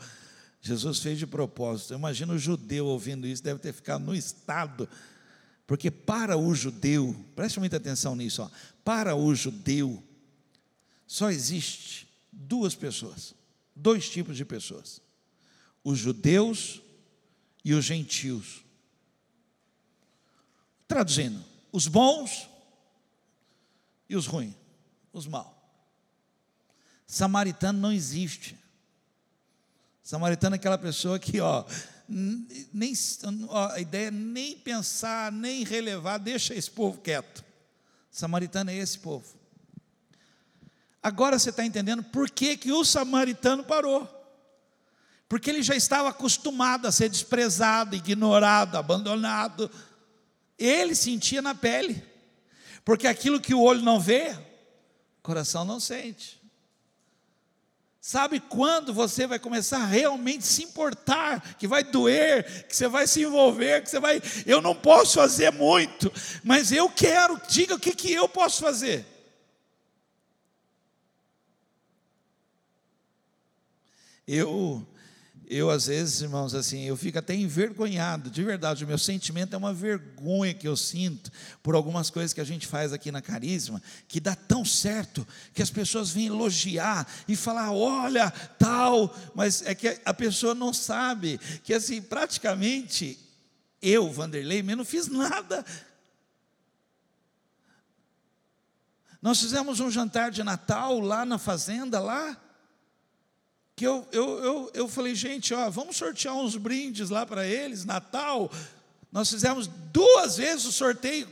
Jesus 0.68 1.00
fez 1.00 1.18
de 1.18 1.26
propósito. 1.26 1.94
Imagina 1.94 2.34
o 2.34 2.38
judeu 2.38 2.86
ouvindo 2.86 3.26
isso, 3.26 3.44
deve 3.44 3.60
ter 3.60 3.74
ficado 3.74 4.04
no 4.04 4.16
estado. 4.16 4.88
Porque 5.66 5.90
para 5.90 6.38
o 6.38 6.54
judeu, 6.54 7.16
preste 7.36 7.60
muita 7.60 7.78
atenção 7.78 8.16
nisso, 8.16 8.42
ó, 8.42 8.50
para 8.84 9.16
o 9.16 9.34
judeu, 9.36 10.02
só 11.06 11.30
existe 11.30 12.08
duas 12.32 12.76
pessoas, 12.76 13.34
dois 13.76 14.10
tipos 14.10 14.38
de 14.38 14.46
pessoas: 14.46 15.02
os 15.84 15.98
judeus 15.98 16.82
e 17.66 17.74
os 17.74 17.84
gentios. 17.84 18.64
Traduzindo, 20.88 21.44
os 21.72 21.88
bons 21.88 22.48
e 24.10 24.16
os 24.16 24.26
ruins 24.26 24.54
os 25.18 25.28
maus. 25.28 25.56
Samaritano 27.06 27.80
não 27.80 27.92
existe. 27.92 28.58
Samaritano 30.08 30.56
é 30.56 30.58
aquela 30.58 30.78
pessoa 30.78 31.20
que, 31.20 31.42
ó, 31.42 31.66
nem, 32.08 32.94
ó, 33.50 33.72
a 33.74 33.82
ideia 33.82 34.08
é 34.08 34.12
nem 34.12 34.58
pensar, 34.58 35.30
nem 35.34 35.66
relevar, 35.66 36.18
deixa 36.18 36.56
esse 36.56 36.72
povo 36.72 37.02
quieto. 37.02 37.44
Samaritano 38.10 38.72
é 38.72 38.76
esse 38.78 39.00
povo. 39.00 39.38
Agora 41.04 41.38
você 41.38 41.50
está 41.50 41.66
entendendo 41.66 42.04
por 42.04 42.30
que, 42.30 42.56
que 42.56 42.72
o 42.72 42.86
samaritano 42.86 43.66
parou. 43.66 44.08
Porque 45.28 45.50
ele 45.50 45.62
já 45.62 45.76
estava 45.76 46.08
acostumado 46.08 46.88
a 46.88 46.92
ser 46.94 47.10
desprezado, 47.10 47.94
ignorado, 47.94 48.78
abandonado. 48.78 49.70
Ele 50.58 50.96
sentia 50.96 51.42
na 51.42 51.54
pele. 51.54 52.02
Porque 52.86 53.08
aquilo 53.08 53.42
que 53.42 53.54
o 53.54 53.62
olho 53.62 53.82
não 53.82 54.00
vê, 54.00 54.34
coração 55.22 55.66
não 55.66 55.82
sente. 55.82 56.37
Sabe 58.08 58.40
quando 58.40 58.94
você 58.94 59.28
vai 59.28 59.38
começar 59.38 59.80
a 59.80 59.86
realmente 59.86 60.46
se 60.46 60.64
importar, 60.64 61.58
que 61.58 61.68
vai 61.68 61.84
doer, 61.84 62.66
que 62.66 62.74
você 62.74 62.88
vai 62.88 63.06
se 63.06 63.22
envolver, 63.24 63.84
que 63.84 63.90
você 63.90 64.00
vai. 64.00 64.22
Eu 64.46 64.62
não 64.62 64.74
posso 64.74 65.16
fazer 65.16 65.52
muito, 65.52 66.10
mas 66.42 66.72
eu 66.72 66.90
quero, 66.90 67.38
diga 67.50 67.76
o 67.76 67.80
que, 67.80 67.94
que 67.94 68.14
eu 68.14 68.30
posso 68.30 68.62
fazer. 68.62 69.06
Eu 74.26 74.88
eu, 75.50 75.70
às 75.70 75.88
vezes, 75.88 76.22
irmãos, 76.22 76.54
assim, 76.54 76.84
eu 76.84 76.98
fico 76.98 77.18
até 77.18 77.34
envergonhado, 77.34 78.30
de 78.30 78.44
verdade, 78.44 78.84
o 78.84 78.88
meu 78.88 78.98
sentimento 78.98 79.54
é 79.54 79.58
uma 79.58 79.74
vergonha 79.74 80.54
que 80.54 80.68
eu 80.68 80.76
sinto 80.76 81.32
por 81.64 81.74
algumas 81.74 82.10
coisas 82.10 82.34
que 82.34 82.42
a 82.42 82.46
gente 82.46 82.68
faz 82.68 82.92
aqui 82.92 83.14
na 83.14 83.22
Carisma, 83.22 83.82
que 84.10 84.20
dá 84.20 84.36
tão 84.36 84.66
certo, 84.66 85.26
que 85.54 85.62
as 85.62 85.70
pessoas 85.70 86.10
vêm 86.10 86.28
elogiar 86.28 87.08
e 87.30 87.36
falar, 87.36 87.72
olha, 87.72 88.30
tal, 88.60 89.16
mas 89.34 89.62
é 89.62 89.74
que 89.74 90.02
a 90.04 90.14
pessoa 90.14 90.54
não 90.54 90.74
sabe 90.74 91.40
que, 91.64 91.74
assim, 91.74 92.02
praticamente, 92.02 93.18
eu, 93.82 94.12
Vanderlei, 94.12 94.60
eu 94.68 94.76
não 94.76 94.84
fiz 94.84 95.08
nada. 95.08 95.64
Nós 99.22 99.40
fizemos 99.40 99.80
um 99.80 99.90
jantar 99.90 100.30
de 100.30 100.44
Natal 100.44 101.00
lá 101.00 101.26
na 101.26 101.38
fazenda, 101.38 102.02
lá, 102.02 102.36
que 103.78 103.86
eu, 103.86 104.08
eu, 104.12 104.44
eu, 104.44 104.72
eu 104.74 104.88
falei, 104.88 105.14
gente, 105.14 105.54
ó, 105.54 105.70
vamos 105.70 105.98
sortear 105.98 106.36
uns 106.36 106.58
brindes 106.58 107.12
lá 107.12 107.28
para 107.28 107.46
eles, 107.46 107.86
Natal. 107.86 108.52
Nós 109.12 109.30
fizemos 109.30 109.68
duas 109.68 110.38
vezes 110.38 110.66
o 110.66 110.72
sorteio, 110.72 111.30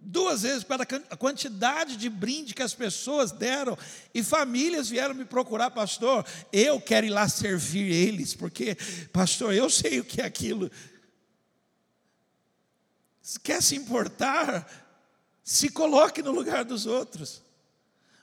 duas 0.00 0.42
vezes, 0.42 0.64
para 0.64 0.82
a 0.82 1.16
quantidade 1.16 1.96
de 1.96 2.08
brinde 2.08 2.54
que 2.54 2.62
as 2.62 2.74
pessoas 2.74 3.30
deram, 3.30 3.78
e 4.12 4.20
famílias 4.20 4.88
vieram 4.88 5.14
me 5.14 5.24
procurar, 5.24 5.70
pastor. 5.70 6.26
Eu 6.52 6.80
quero 6.80 7.06
ir 7.06 7.10
lá 7.10 7.28
servir 7.28 7.92
eles, 7.92 8.34
porque, 8.34 8.76
pastor, 9.12 9.54
eu 9.54 9.70
sei 9.70 10.00
o 10.00 10.04
que 10.04 10.20
é 10.20 10.24
aquilo. 10.24 10.68
Quer 13.44 13.62
se 13.62 13.76
importar? 13.76 14.68
Se 15.44 15.68
coloque 15.68 16.20
no 16.20 16.32
lugar 16.32 16.64
dos 16.64 16.84
outros. 16.84 17.42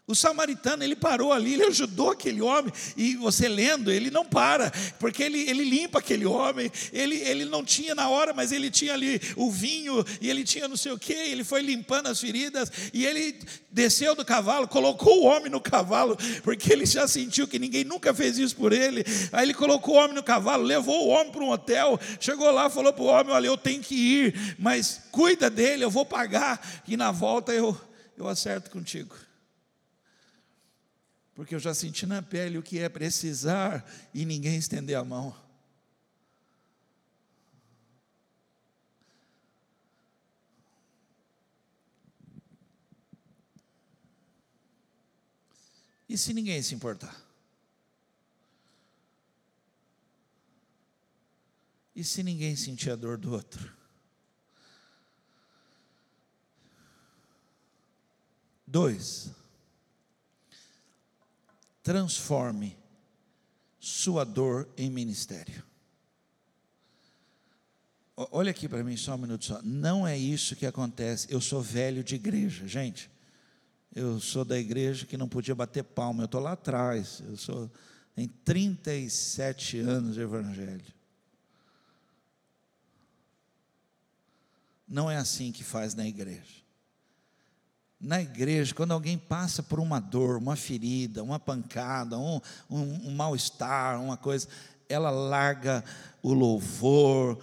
O 0.09 0.15
samaritano, 0.15 0.83
ele 0.83 0.95
parou 0.95 1.31
ali, 1.31 1.53
ele 1.53 1.65
ajudou 1.65 2.09
aquele 2.09 2.41
homem, 2.41 2.73
e 2.97 3.15
você 3.17 3.47
lendo, 3.47 3.91
ele 3.91 4.09
não 4.09 4.25
para, 4.25 4.71
porque 4.97 5.21
ele, 5.21 5.47
ele 5.47 5.63
limpa 5.63 5.99
aquele 5.99 6.25
homem, 6.25 6.71
ele, 6.91 7.17
ele 7.17 7.45
não 7.45 7.63
tinha 7.63 7.93
na 7.93 8.09
hora, 8.09 8.33
mas 8.33 8.51
ele 8.51 8.71
tinha 8.71 8.95
ali 8.95 9.21
o 9.35 9.51
vinho, 9.51 10.03
e 10.19 10.27
ele 10.27 10.43
tinha 10.43 10.67
não 10.67 10.75
sei 10.75 10.91
o 10.91 10.97
que, 10.97 11.13
ele 11.13 11.43
foi 11.43 11.61
limpando 11.61 12.07
as 12.07 12.19
feridas, 12.19 12.71
e 12.91 13.05
ele 13.05 13.39
desceu 13.71 14.15
do 14.15 14.25
cavalo, 14.25 14.67
colocou 14.67 15.21
o 15.21 15.25
homem 15.25 15.51
no 15.51 15.61
cavalo, 15.61 16.17
porque 16.41 16.73
ele 16.73 16.87
já 16.87 17.07
sentiu 17.07 17.47
que 17.47 17.59
ninguém 17.59 17.83
nunca 17.83 18.11
fez 18.11 18.39
isso 18.39 18.55
por 18.55 18.73
ele, 18.73 19.05
aí 19.31 19.45
ele 19.45 19.53
colocou 19.53 19.93
o 19.93 19.97
homem 19.99 20.15
no 20.15 20.23
cavalo, 20.23 20.63
levou 20.63 21.05
o 21.05 21.09
homem 21.09 21.31
para 21.31 21.43
um 21.43 21.51
hotel, 21.51 21.99
chegou 22.19 22.49
lá, 22.49 22.67
falou 22.67 22.91
para 22.91 23.03
o 23.03 23.05
homem: 23.05 23.31
Olha, 23.31 23.45
eu 23.45 23.57
tenho 23.57 23.83
que 23.83 23.93
ir, 23.93 24.55
mas 24.57 25.01
cuida 25.11 25.51
dele, 25.51 25.83
eu 25.83 25.91
vou 25.91 26.03
pagar, 26.03 26.81
e 26.87 26.97
na 26.97 27.11
volta 27.11 27.53
eu, 27.53 27.79
eu 28.17 28.27
acerto 28.27 28.71
contigo 28.71 29.28
porque 31.39 31.55
eu 31.55 31.59
já 31.59 31.73
senti 31.73 32.05
na 32.05 32.21
pele 32.21 32.57
o 32.57 32.61
que 32.61 32.79
é 32.79 32.89
precisar 32.89 33.89
e 34.13 34.25
ninguém 34.25 34.57
estender 34.57 34.97
a 34.97 35.05
mão. 35.05 35.33
E 46.09 46.17
se 46.17 46.33
ninguém 46.33 46.61
se 46.61 46.75
importar? 46.75 47.17
E 51.95 52.03
se 52.03 52.21
ninguém 52.21 52.53
sentir 52.57 52.91
a 52.91 52.97
dor 52.97 53.17
do 53.17 53.31
outro? 53.31 53.73
Dois, 58.67 59.38
transforme 61.89 62.77
sua 63.79 64.23
dor 64.23 64.69
em 64.77 64.91
ministério. 64.91 65.63
Olha 68.15 68.51
aqui 68.51 68.69
para 68.69 68.83
mim 68.83 68.95
só 68.95 69.15
um 69.15 69.17
minuto 69.17 69.45
só. 69.45 69.59
Não 69.63 70.07
é 70.07 70.15
isso 70.15 70.55
que 70.55 70.67
acontece. 70.67 71.25
Eu 71.31 71.41
sou 71.41 71.63
velho 71.63 72.03
de 72.03 72.13
igreja, 72.13 72.67
gente. 72.67 73.09
Eu 73.95 74.19
sou 74.19 74.45
da 74.45 74.59
igreja 74.59 75.07
que 75.07 75.17
não 75.17 75.27
podia 75.27 75.55
bater 75.55 75.83
palma. 75.83 76.21
Eu 76.21 76.25
estou 76.25 76.39
lá 76.39 76.51
atrás. 76.51 77.23
Eu 77.27 77.35
sou 77.35 77.71
tem 78.13 78.27
37 78.27 79.79
anos 79.79 80.13
de 80.13 80.21
evangelho. 80.21 80.93
Não 84.87 85.09
é 85.09 85.17
assim 85.17 85.51
que 85.51 85.63
faz 85.63 85.95
na 85.95 86.07
igreja 86.07 86.68
na 87.99 88.21
igreja, 88.21 88.73
quando 88.73 88.93
alguém 88.93 89.17
passa 89.17 89.61
por 89.61 89.79
uma 89.79 89.99
dor, 89.99 90.37
uma 90.37 90.55
ferida, 90.55 91.21
uma 91.21 91.37
pancada, 91.39 92.17
um, 92.17 92.39
um, 92.69 93.09
um 93.09 93.11
mal-estar, 93.11 94.01
uma 94.01 94.15
coisa, 94.15 94.47
ela 94.87 95.09
larga 95.09 95.83
o 96.21 96.33
louvor, 96.33 97.37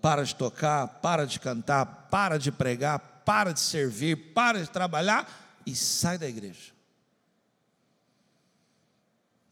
para 0.00 0.24
de 0.24 0.34
tocar, 0.34 0.88
para 1.00 1.24
de 1.24 1.38
cantar, 1.38 1.86
para 2.10 2.38
de 2.38 2.50
pregar, 2.50 2.98
para 3.24 3.52
de 3.52 3.60
servir, 3.60 4.32
para 4.34 4.60
de 4.60 4.68
trabalhar 4.68 5.60
e 5.64 5.74
sai 5.74 6.18
da 6.18 6.28
igreja. 6.28 6.72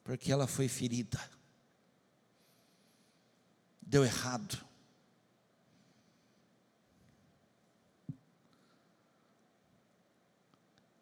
Porque 0.03 0.31
ela 0.31 0.47
foi 0.47 0.69
ferida, 0.69 1.21
deu 3.81 4.05
errado. 4.05 4.59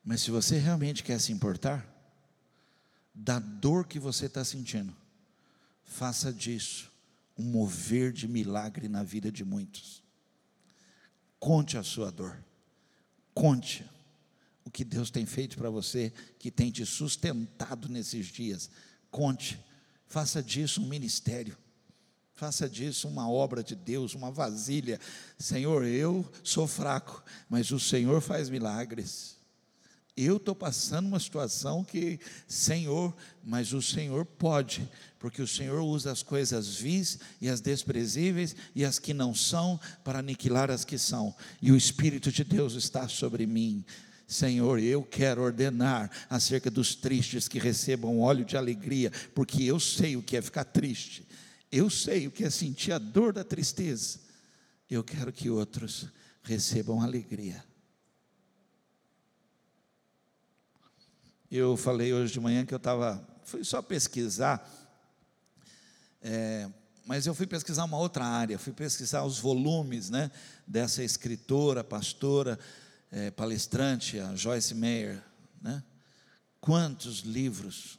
Mas 0.05 0.23
se 0.23 0.31
você 0.31 0.59
realmente 0.59 1.03
quer 1.03 1.21
se 1.21 1.33
importar, 1.33 1.87
da 3.15 3.39
dor 3.39 3.87
que 3.87 3.99
você 3.99 4.27
está 4.27 4.45
sentindo, 4.45 4.95
faça 5.85 6.33
disso 6.33 6.91
um 7.39 7.45
mover 7.45 8.13
de 8.13 8.27
milagre 8.27 8.89
na 8.89 9.03
vida 9.03 9.31
de 9.31 9.45
muitos. 9.45 10.03
Conte 11.39 11.77
a 11.77 11.83
sua 11.83 12.11
dor, 12.11 12.43
conte 13.35 13.85
o 14.65 14.71
que 14.71 14.85
Deus 14.85 15.11
tem 15.11 15.27
feito 15.27 15.57
para 15.57 15.71
você, 15.71 16.13
que 16.39 16.51
tem 16.51 16.71
te 16.71 16.87
sustentado 16.87 17.89
nesses 17.89 18.27
dias. 18.27 18.71
Conte, 19.11 19.59
faça 20.07 20.43
disso 20.43 20.81
um 20.81 20.89
ministério. 20.89 21.57
Faça 22.35 22.69
disso 22.69 23.07
uma 23.09 23.29
obra 23.31 23.63
de 23.63 23.75
Deus, 23.75 24.15
uma 24.15 24.31
vasilha. 24.31 24.99
Senhor, 25.39 25.85
eu 25.85 26.29
sou 26.43 26.67
fraco, 26.67 27.23
mas 27.49 27.71
o 27.71 27.79
Senhor 27.79 28.21
faz 28.21 28.49
milagres. 28.49 29.37
Eu 30.15 30.37
estou 30.37 30.55
passando 30.55 31.07
uma 31.07 31.19
situação 31.19 31.83
que, 31.83 32.21
Senhor, 32.47 33.15
mas 33.43 33.73
o 33.73 33.81
Senhor 33.81 34.27
pode, 34.27 34.87
porque 35.19 35.41
o 35.41 35.47
Senhor 35.47 35.81
usa 35.81 36.13
as 36.13 36.23
coisas 36.23 36.77
vis 36.77 37.19
e 37.41 37.49
as 37.49 37.63
desprezíveis 37.63 38.55
e 38.75 38.85
as 38.85 38.99
que 38.99 39.15
não 39.15 39.35
são 39.35 39.81
para 40.05 40.19
aniquilar 40.19 40.71
as 40.71 40.85
que 40.85 40.99
são, 40.99 41.35
e 41.63 41.73
o 41.73 41.77
Espírito 41.77 42.31
de 42.31 42.45
Deus 42.45 42.75
está 42.75 43.09
sobre 43.09 43.47
mim. 43.47 43.83
Senhor, 44.27 44.79
eu 44.79 45.03
quero 45.03 45.43
ordenar 45.43 46.11
acerca 46.29 46.71
dos 46.71 46.95
tristes 46.95 47.49
que 47.49 47.59
recebam 47.59 48.21
óleo 48.21 48.45
de 48.45 48.57
alegria, 48.57 49.11
porque 49.35 49.63
eu 49.63 49.81
sei 49.81 50.17
o 50.17 50.23
que 50.23 50.37
é 50.37 50.43
ficar 50.43 50.65
triste, 50.65 51.27
eu 51.71 51.89
sei 51.89 52.27
o 52.27 52.31
que 52.31 52.45
é 52.45 52.51
sentir 52.51 52.93
a 52.93 52.99
dor 52.99 53.33
da 53.33 53.43
tristeza. 53.45 54.21
Eu 54.91 55.03
quero 55.03 55.33
que 55.33 55.49
outros 55.49 56.07
recebam 56.43 57.01
alegria. 57.01 57.65
Eu 61.55 61.77
falei 61.77 62.15
hoje 62.15 62.33
de 62.33 62.41
manhã 62.41 62.65
que 62.65 62.73
eu 62.73 62.79
estava, 62.79 63.23
fui 63.45 63.63
só 63.63 63.83
pesquisar, 63.83 64.67
é, 66.23 66.67
mas 67.05 67.27
eu 67.27 67.35
fui 67.35 67.47
pesquisar 67.47 67.85
uma 67.85 67.99
outra 67.99 68.25
área, 68.25 68.59
fui 68.59 68.73
pesquisar 68.73 69.23
os 69.23 69.39
volumes 69.39 70.09
né, 70.09 70.31
dessa 70.67 71.05
escritora, 71.05 71.85
pastora, 71.85 72.59
é, 73.11 73.31
palestrante, 73.31 74.19
a 74.19 74.35
Joyce 74.35 74.75
Meyer. 74.75 75.23
Né? 75.61 75.85
Quantos 76.59 77.19
livros, 77.19 77.99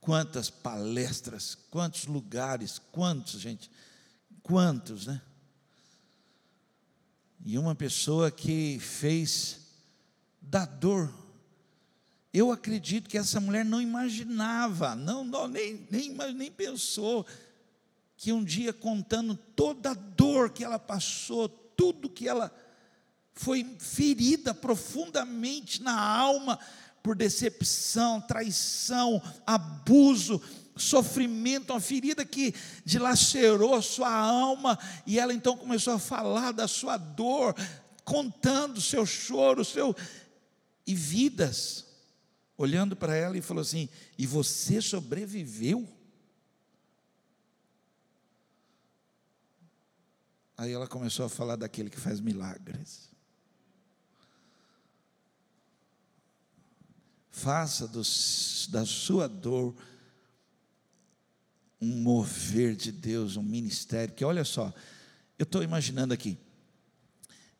quantas 0.00 0.48
palestras, 0.48 1.54
quantos 1.70 2.06
lugares, 2.06 2.80
quantos, 2.90 3.42
gente, 3.42 3.70
quantos, 4.42 5.06
né? 5.06 5.20
E 7.44 7.58
uma 7.58 7.74
pessoa 7.74 8.30
que 8.30 8.78
fez 8.80 9.58
da 10.40 10.64
dor 10.64 11.21
eu 12.32 12.50
acredito 12.50 13.10
que 13.10 13.18
essa 13.18 13.40
mulher 13.40 13.64
não 13.64 13.80
imaginava, 13.80 14.94
não, 14.94 15.22
não 15.22 15.46
nem, 15.46 15.86
nem, 15.90 16.16
nem 16.34 16.50
pensou 16.50 17.26
que 18.16 18.32
um 18.32 18.42
dia 18.42 18.72
contando 18.72 19.36
toda 19.36 19.90
a 19.90 19.94
dor 19.94 20.50
que 20.50 20.64
ela 20.64 20.78
passou, 20.78 21.46
tudo 21.48 22.08
que 22.08 22.26
ela 22.26 22.50
foi 23.34 23.76
ferida 23.78 24.54
profundamente 24.54 25.82
na 25.82 25.98
alma 26.00 26.58
por 27.02 27.14
decepção, 27.16 28.20
traição, 28.20 29.20
abuso, 29.46 30.40
sofrimento, 30.74 31.72
uma 31.72 31.80
ferida 31.80 32.24
que 32.24 32.54
dilacerou 32.82 33.74
a 33.74 33.82
sua 33.82 34.10
alma, 34.10 34.78
e 35.06 35.18
ela 35.18 35.34
então 35.34 35.56
começou 35.56 35.94
a 35.94 35.98
falar 35.98 36.52
da 36.52 36.66
sua 36.66 36.96
dor, 36.96 37.54
contando 38.04 38.80
seu 38.80 39.04
choro, 39.04 39.64
seu 39.64 39.94
e 40.86 40.94
vidas 40.94 41.91
olhando 42.62 42.94
para 42.94 43.16
ela 43.16 43.36
e 43.36 43.42
falou 43.42 43.60
assim: 43.60 43.88
E 44.16 44.26
você 44.26 44.80
sobreviveu? 44.80 45.88
Aí 50.56 50.72
ela 50.72 50.86
começou 50.86 51.26
a 51.26 51.28
falar 51.28 51.56
daquele 51.56 51.90
que 51.90 51.98
faz 51.98 52.20
milagres. 52.20 53.10
Faça 57.30 57.88
do, 57.88 58.02
da 58.70 58.86
sua 58.86 59.26
dor 59.28 59.74
um 61.80 61.96
mover 62.00 62.76
de 62.76 62.92
Deus, 62.92 63.36
um 63.36 63.42
ministério. 63.42 64.14
Que 64.14 64.24
olha 64.24 64.44
só, 64.44 64.72
eu 65.36 65.42
estou 65.42 65.64
imaginando 65.64 66.14
aqui. 66.14 66.38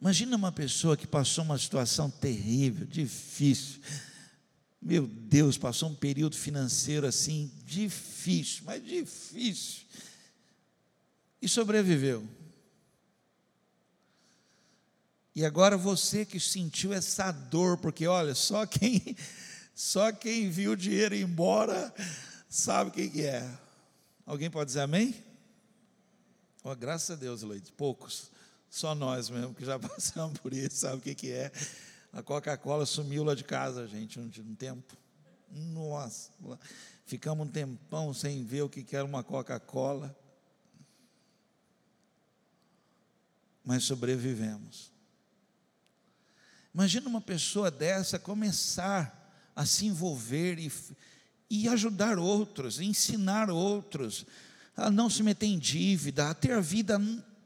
Imagina 0.00 0.36
uma 0.36 0.52
pessoa 0.52 0.96
que 0.96 1.06
passou 1.06 1.42
uma 1.42 1.58
situação 1.58 2.08
terrível, 2.08 2.86
difícil 2.86 3.80
meu 4.82 5.06
Deus, 5.06 5.56
passou 5.56 5.90
um 5.90 5.94
período 5.94 6.36
financeiro 6.36 7.06
assim 7.06 7.52
difícil, 7.64 8.64
mas 8.64 8.84
difícil. 8.84 9.82
E 11.40 11.48
sobreviveu. 11.48 12.28
E 15.34 15.44
agora 15.46 15.76
você 15.78 16.26
que 16.26 16.40
sentiu 16.40 16.92
essa 16.92 17.30
dor, 17.30 17.78
porque 17.78 18.06
olha, 18.06 18.34
só 18.34 18.66
quem 18.66 19.16
só 19.74 20.12
quem 20.12 20.50
viu 20.50 20.72
o 20.72 20.76
dinheiro 20.76 21.14
ir 21.14 21.22
embora 21.22 21.94
sabe 22.48 22.90
o 22.90 22.92
que, 22.92 23.22
é. 23.22 23.48
Alguém 24.26 24.50
pode 24.50 24.66
dizer 24.66 24.80
amém? 24.80 25.14
Oh, 26.62 26.74
graças 26.74 27.10
a 27.10 27.14
Deus, 27.14 27.42
Leite, 27.42 27.72
poucos. 27.72 28.30
Só 28.68 28.94
nós 28.94 29.30
mesmo 29.30 29.54
que 29.54 29.64
já 29.64 29.78
passamos 29.80 30.38
por 30.38 30.52
isso, 30.52 30.76
sabe 30.76 30.96
o 30.96 31.14
que 31.14 31.30
é. 31.30 31.52
A 32.12 32.22
Coca-Cola 32.22 32.84
sumiu 32.84 33.24
lá 33.24 33.34
de 33.34 33.42
casa, 33.42 33.88
gente, 33.88 34.20
um, 34.20 34.30
um 34.38 34.54
tempo. 34.54 34.96
Nossa, 35.50 36.30
ficamos 37.06 37.46
um 37.46 37.50
tempão 37.50 38.12
sem 38.12 38.44
ver 38.44 38.62
o 38.62 38.68
que 38.68 38.94
era 38.94 39.04
uma 39.04 39.24
Coca-Cola. 39.24 40.14
Mas 43.64 43.84
sobrevivemos. 43.84 44.92
Imagina 46.74 47.08
uma 47.08 47.20
pessoa 47.20 47.70
dessa 47.70 48.18
começar 48.18 49.18
a 49.54 49.64
se 49.64 49.86
envolver 49.86 50.58
e, 50.58 50.72
e 51.48 51.68
ajudar 51.68 52.18
outros, 52.18 52.80
ensinar 52.80 53.50
outros, 53.50 54.26
a 54.76 54.90
não 54.90 55.08
se 55.08 55.22
meter 55.22 55.46
em 55.46 55.58
dívida, 55.58 56.30
a 56.30 56.34
ter 56.34 56.52
a 56.52 56.60
vida 56.60 56.98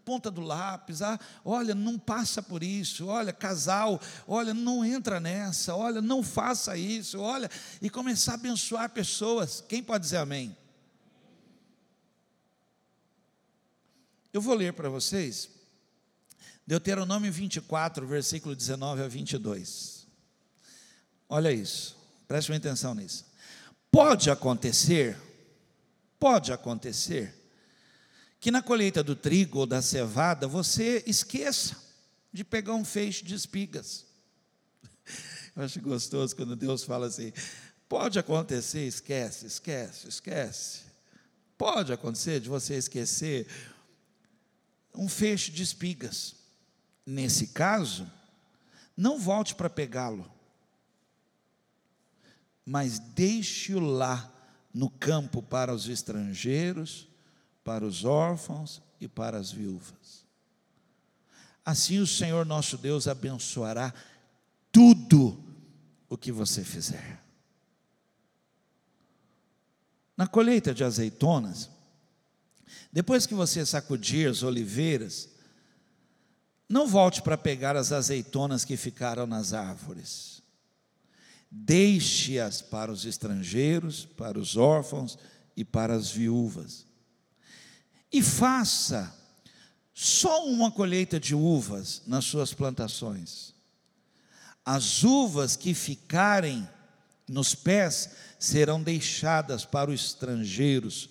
ponta 0.06 0.30
do 0.30 0.40
lápis, 0.40 1.02
ah, 1.02 1.18
olha, 1.44 1.74
não 1.74 1.98
passa 1.98 2.40
por 2.40 2.62
isso, 2.62 3.08
olha, 3.08 3.32
casal, 3.32 4.00
olha, 4.28 4.54
não 4.54 4.84
entra 4.84 5.18
nessa, 5.18 5.74
olha, 5.74 6.00
não 6.00 6.22
faça 6.22 6.76
isso, 6.76 7.18
olha, 7.18 7.50
e 7.82 7.90
começar 7.90 8.32
a 8.32 8.34
abençoar 8.36 8.88
pessoas. 8.90 9.64
Quem 9.68 9.82
pode 9.82 10.04
dizer 10.04 10.18
amém? 10.18 10.56
Eu 14.32 14.40
vou 14.40 14.54
ler 14.54 14.72
para 14.74 14.88
vocês 14.88 15.50
Deuteronômio 16.64 17.32
24, 17.32 18.06
versículo 18.06 18.54
19 18.54 19.02
a 19.02 19.08
22. 19.08 20.06
Olha 21.28 21.50
isso, 21.50 21.96
preste 22.28 22.52
atenção 22.52 22.94
nisso. 22.94 23.26
Pode 23.90 24.30
acontecer, 24.30 25.18
pode 26.16 26.52
acontecer, 26.52 27.34
que 28.46 28.50
na 28.52 28.62
colheita 28.62 29.02
do 29.02 29.16
trigo 29.16 29.58
ou 29.58 29.66
da 29.66 29.82
cevada 29.82 30.46
você 30.46 31.02
esqueça 31.04 31.74
de 32.32 32.44
pegar 32.44 32.74
um 32.74 32.84
feixe 32.84 33.24
de 33.24 33.34
espigas. 33.34 34.06
Eu 35.56 35.64
acho 35.64 35.80
gostoso 35.80 36.36
quando 36.36 36.54
Deus 36.54 36.84
fala 36.84 37.08
assim: 37.08 37.32
pode 37.88 38.20
acontecer, 38.20 38.86
esquece, 38.86 39.46
esquece, 39.46 40.06
esquece. 40.06 40.82
Pode 41.58 41.92
acontecer 41.92 42.38
de 42.38 42.48
você 42.48 42.76
esquecer 42.76 43.48
um 44.94 45.08
feixe 45.08 45.50
de 45.50 45.64
espigas. 45.64 46.36
Nesse 47.04 47.48
caso, 47.48 48.08
não 48.96 49.18
volte 49.18 49.56
para 49.56 49.68
pegá-lo, 49.68 50.30
mas 52.64 53.00
deixe-o 53.00 53.80
lá 53.80 54.32
no 54.72 54.88
campo 54.88 55.42
para 55.42 55.74
os 55.74 55.88
estrangeiros 55.88 57.08
para 57.66 57.84
os 57.84 58.04
órfãos 58.04 58.80
e 59.00 59.08
para 59.08 59.36
as 59.36 59.50
viúvas. 59.50 60.24
Assim 61.64 61.98
o 61.98 62.06
Senhor 62.06 62.46
nosso 62.46 62.78
Deus 62.78 63.08
abençoará 63.08 63.92
tudo 64.70 65.36
o 66.08 66.16
que 66.16 66.30
você 66.30 66.62
fizer. 66.62 67.20
Na 70.16 70.28
colheita 70.28 70.72
de 70.72 70.84
azeitonas, 70.84 71.68
depois 72.92 73.26
que 73.26 73.34
você 73.34 73.66
sacudir 73.66 74.30
as 74.30 74.44
oliveiras, 74.44 75.28
não 76.68 76.86
volte 76.86 77.20
para 77.20 77.36
pegar 77.36 77.74
as 77.74 77.90
azeitonas 77.90 78.64
que 78.64 78.76
ficaram 78.76 79.26
nas 79.26 79.52
árvores. 79.52 80.40
Deixe-as 81.50 82.62
para 82.62 82.92
os 82.92 83.04
estrangeiros, 83.04 84.04
para 84.04 84.38
os 84.38 84.56
órfãos 84.56 85.18
e 85.56 85.64
para 85.64 85.94
as 85.94 86.08
viúvas 86.12 86.86
e 88.12 88.22
faça 88.22 89.14
só 89.92 90.46
uma 90.46 90.70
colheita 90.70 91.18
de 91.18 91.34
uvas 91.34 92.02
nas 92.06 92.24
suas 92.24 92.52
plantações. 92.52 93.54
As 94.64 95.04
uvas 95.04 95.56
que 95.56 95.72
ficarem 95.72 96.68
nos 97.28 97.54
pés 97.54 98.10
serão 98.38 98.82
deixadas 98.82 99.64
para 99.64 99.90
os 99.90 100.06
estrangeiros, 100.06 101.08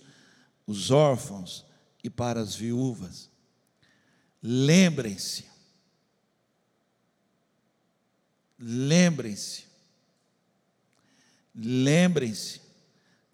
os 0.68 0.92
órfãos 0.92 1.66
e 2.04 2.10
para 2.10 2.40
as 2.40 2.56
viúvas. 2.56 3.30
Lembrem-se, 4.42 5.46
lembrem-se, 8.60 9.66
lembrem-se 11.56 12.62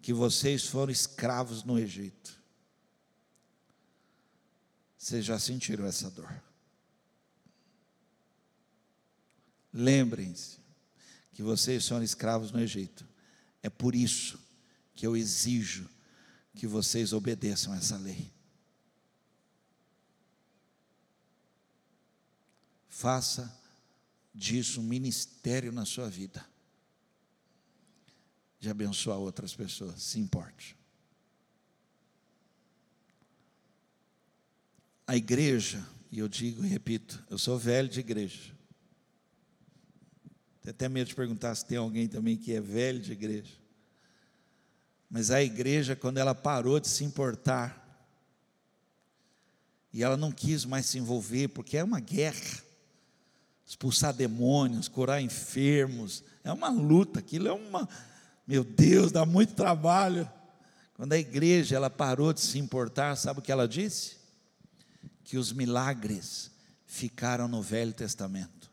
que 0.00 0.12
vocês 0.12 0.66
foram 0.66 0.90
escravos 0.90 1.62
no 1.62 1.78
Egito. 1.78 2.31
Vocês 5.02 5.24
já 5.24 5.36
sentiram 5.36 5.84
essa 5.84 6.08
dor. 6.08 6.32
Lembrem-se 9.72 10.60
que 11.32 11.42
vocês 11.42 11.84
são 11.84 12.00
escravos 12.00 12.52
no 12.52 12.60
Egito. 12.60 13.04
É 13.64 13.68
por 13.68 13.96
isso 13.96 14.38
que 14.94 15.04
eu 15.04 15.16
exijo 15.16 15.90
que 16.54 16.68
vocês 16.68 17.12
obedeçam 17.12 17.74
essa 17.74 17.96
lei. 17.96 18.32
Faça 22.88 23.52
disso 24.32 24.80
um 24.80 24.84
ministério 24.84 25.72
na 25.72 25.84
sua 25.84 26.08
vida. 26.08 26.46
De 28.60 28.70
abençoar 28.70 29.18
outras 29.18 29.52
pessoas, 29.52 30.00
se 30.00 30.20
importe. 30.20 30.76
A 35.12 35.16
igreja, 35.18 35.86
e 36.10 36.20
eu 36.20 36.26
digo 36.26 36.64
e 36.64 36.68
repito, 36.68 37.22
eu 37.28 37.36
sou 37.36 37.58
velho 37.58 37.86
de 37.86 38.00
igreja. 38.00 38.50
Tenho 40.62 40.74
até 40.74 40.88
medo 40.88 41.08
de 41.08 41.14
perguntar 41.14 41.54
se 41.54 41.66
tem 41.66 41.76
alguém 41.76 42.08
também 42.08 42.34
que 42.34 42.50
é 42.54 42.62
velho 42.62 42.98
de 42.98 43.12
igreja. 43.12 43.52
Mas 45.10 45.30
a 45.30 45.42
igreja, 45.42 45.94
quando 45.94 46.16
ela 46.16 46.34
parou 46.34 46.80
de 46.80 46.88
se 46.88 47.04
importar, 47.04 48.08
e 49.92 50.02
ela 50.02 50.16
não 50.16 50.32
quis 50.32 50.64
mais 50.64 50.86
se 50.86 50.96
envolver, 50.96 51.48
porque 51.48 51.76
é 51.76 51.84
uma 51.84 52.00
guerra 52.00 52.62
expulsar 53.66 54.14
demônios, 54.14 54.88
curar 54.88 55.20
enfermos, 55.20 56.24
é 56.42 56.50
uma 56.50 56.70
luta, 56.70 57.18
aquilo 57.18 57.48
é 57.48 57.52
uma, 57.52 57.86
meu 58.46 58.64
Deus, 58.64 59.12
dá 59.12 59.26
muito 59.26 59.52
trabalho. 59.52 60.26
Quando 60.94 61.12
a 61.12 61.18
igreja 61.18 61.76
ela 61.76 61.90
parou 61.90 62.32
de 62.32 62.40
se 62.40 62.58
importar, 62.58 63.14
sabe 63.16 63.40
o 63.40 63.42
que 63.42 63.52
ela 63.52 63.68
disse? 63.68 64.21
Que 65.24 65.36
os 65.36 65.52
milagres 65.52 66.50
ficaram 66.86 67.48
no 67.48 67.62
Velho 67.62 67.92
Testamento. 67.92 68.70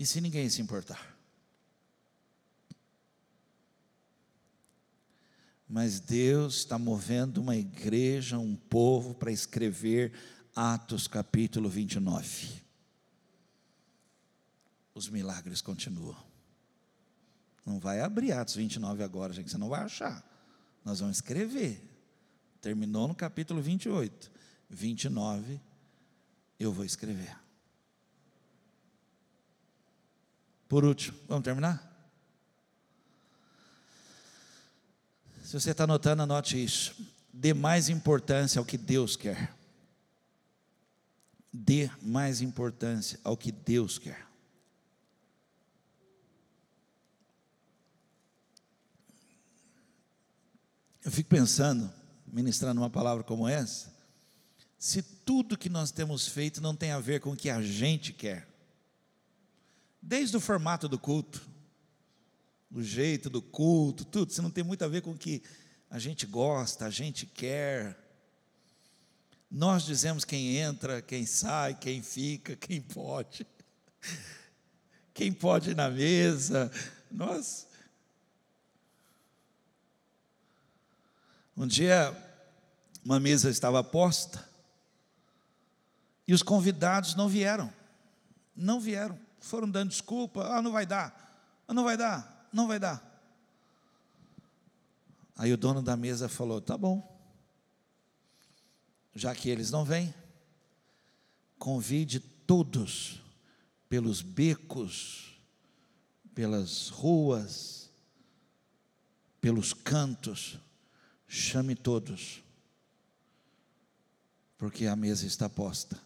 E 0.00 0.06
se 0.06 0.18
ninguém 0.18 0.48
se 0.48 0.62
importar? 0.62 1.14
Mas 5.68 6.00
Deus 6.00 6.56
está 6.56 6.78
movendo 6.78 7.38
uma 7.38 7.54
igreja, 7.54 8.38
um 8.38 8.56
povo, 8.56 9.14
para 9.14 9.30
escrever 9.30 10.12
Atos 10.56 11.06
capítulo 11.06 11.68
29. 11.68 12.69
Os 15.00 15.08
milagres 15.08 15.62
continuam. 15.62 16.14
Não 17.64 17.80
vai 17.80 18.02
abrir 18.02 18.32
Atos 18.32 18.56
29 18.56 19.02
agora, 19.02 19.32
gente, 19.32 19.50
você 19.50 19.56
não 19.56 19.70
vai 19.70 19.80
achar. 19.80 20.22
Nós 20.84 21.00
vamos 21.00 21.16
escrever. 21.16 21.82
Terminou 22.60 23.08
no 23.08 23.14
capítulo 23.14 23.62
28. 23.62 24.30
29, 24.68 25.58
eu 26.58 26.70
vou 26.70 26.84
escrever. 26.84 27.34
Por 30.68 30.84
último, 30.84 31.18
vamos 31.26 31.44
terminar? 31.44 31.82
Se 35.42 35.58
você 35.58 35.70
está 35.70 35.84
anotando, 35.84 36.24
anote 36.24 36.62
isso. 36.62 36.94
Dê 37.32 37.54
mais 37.54 37.88
importância 37.88 38.58
ao 38.58 38.66
que 38.66 38.76
Deus 38.76 39.16
quer. 39.16 39.56
Dê 41.50 41.90
mais 42.02 42.42
importância 42.42 43.18
ao 43.24 43.34
que 43.34 43.50
Deus 43.50 43.98
quer. 43.98 44.28
Eu 51.04 51.10
fico 51.10 51.28
pensando, 51.30 51.92
ministrando 52.26 52.80
uma 52.80 52.90
palavra 52.90 53.24
como 53.24 53.48
essa, 53.48 53.92
se 54.78 55.02
tudo 55.02 55.58
que 55.58 55.68
nós 55.68 55.90
temos 55.90 56.28
feito 56.28 56.60
não 56.60 56.74
tem 56.74 56.90
a 56.90 57.00
ver 57.00 57.20
com 57.20 57.32
o 57.32 57.36
que 57.36 57.50
a 57.50 57.62
gente 57.62 58.12
quer 58.12 58.50
desde 60.00 60.36
o 60.36 60.40
formato 60.40 60.88
do 60.88 60.98
culto, 60.98 61.46
o 62.72 62.82
jeito 62.82 63.28
do 63.28 63.42
culto, 63.42 64.04
tudo, 64.04 64.30
isso 64.30 64.42
não 64.42 64.50
tem 64.50 64.64
muito 64.64 64.84
a 64.84 64.88
ver 64.88 65.02
com 65.02 65.10
o 65.10 65.18
que 65.18 65.42
a 65.90 65.98
gente 65.98 66.24
gosta, 66.24 66.86
a 66.86 66.90
gente 66.90 67.26
quer. 67.26 67.98
Nós 69.50 69.84
dizemos 69.84 70.24
quem 70.24 70.56
entra, 70.56 71.02
quem 71.02 71.26
sai, 71.26 71.74
quem 71.74 72.00
fica, 72.00 72.54
quem 72.54 72.80
pode, 72.80 73.46
quem 75.12 75.32
pode 75.32 75.70
ir 75.70 75.76
na 75.76 75.90
mesa. 75.90 76.70
Nós. 77.10 77.66
Um 81.60 81.66
dia, 81.66 82.16
uma 83.04 83.20
mesa 83.20 83.50
estava 83.50 83.84
posta 83.84 84.48
e 86.26 86.32
os 86.32 86.42
convidados 86.42 87.14
não 87.14 87.28
vieram, 87.28 87.70
não 88.56 88.80
vieram. 88.80 89.18
Foram 89.40 89.70
dando 89.70 89.90
desculpa, 89.90 90.42
ah, 90.42 90.62
não 90.62 90.72
vai 90.72 90.86
dar, 90.86 91.62
ah, 91.68 91.74
não 91.74 91.84
vai 91.84 91.98
dar, 91.98 92.48
não 92.50 92.66
vai 92.66 92.78
dar. 92.78 93.04
Aí 95.36 95.52
o 95.52 95.58
dono 95.58 95.82
da 95.82 95.98
mesa 95.98 96.30
falou: 96.30 96.62
tá 96.62 96.78
bom, 96.78 97.06
já 99.14 99.34
que 99.34 99.50
eles 99.50 99.70
não 99.70 99.84
vêm, 99.84 100.14
convide 101.58 102.20
todos 102.20 103.20
pelos 103.86 104.22
becos, 104.22 105.38
pelas 106.34 106.88
ruas, 106.88 107.90
pelos 109.42 109.74
cantos, 109.74 110.58
chame 111.32 111.76
todos, 111.76 112.42
porque 114.58 114.86
a 114.86 114.96
mesa 114.96 115.24
está 115.24 115.48
posta 115.48 115.96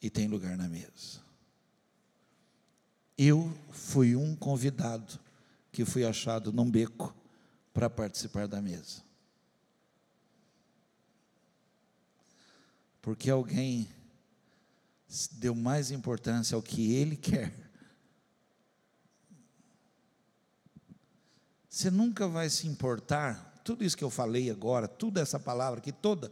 e 0.00 0.08
tem 0.08 0.28
lugar 0.28 0.56
na 0.56 0.68
mesa. 0.68 1.20
Eu 3.18 3.52
fui 3.72 4.14
um 4.14 4.36
convidado 4.36 5.18
que 5.72 5.84
fui 5.84 6.04
achado 6.04 6.52
num 6.52 6.70
beco 6.70 7.12
para 7.72 7.90
participar 7.90 8.46
da 8.46 8.62
mesa. 8.62 9.02
Porque 13.02 13.28
alguém 13.28 13.88
deu 15.32 15.56
mais 15.56 15.90
importância 15.90 16.54
ao 16.54 16.62
que 16.62 16.94
ele 16.94 17.16
quer. 17.16 17.52
Você 21.68 21.90
nunca 21.90 22.28
vai 22.28 22.48
se 22.48 22.68
importar, 22.68 23.53
tudo 23.64 23.82
isso 23.82 23.96
que 23.96 24.04
eu 24.04 24.10
falei 24.10 24.50
agora, 24.50 24.86
toda 24.86 25.22
essa 25.22 25.40
palavra 25.40 25.80
aqui 25.80 25.90
toda, 25.90 26.30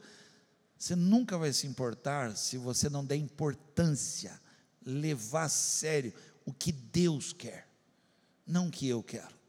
você 0.79 0.95
nunca 0.95 1.39
vai 1.39 1.53
se 1.53 1.67
importar 1.67 2.37
se 2.37 2.59
você 2.59 2.91
não 2.91 3.05
der 3.05 3.17
importância, 3.17 4.39
levar 4.85 5.45
a 5.45 5.49
sério 5.49 6.13
o 6.45 6.53
que 6.53 6.71
Deus 6.71 7.33
quer, 7.33 7.67
não 8.47 8.69
o 8.69 8.71
que 8.71 8.87
eu 8.87 9.03
quero. 9.03 9.41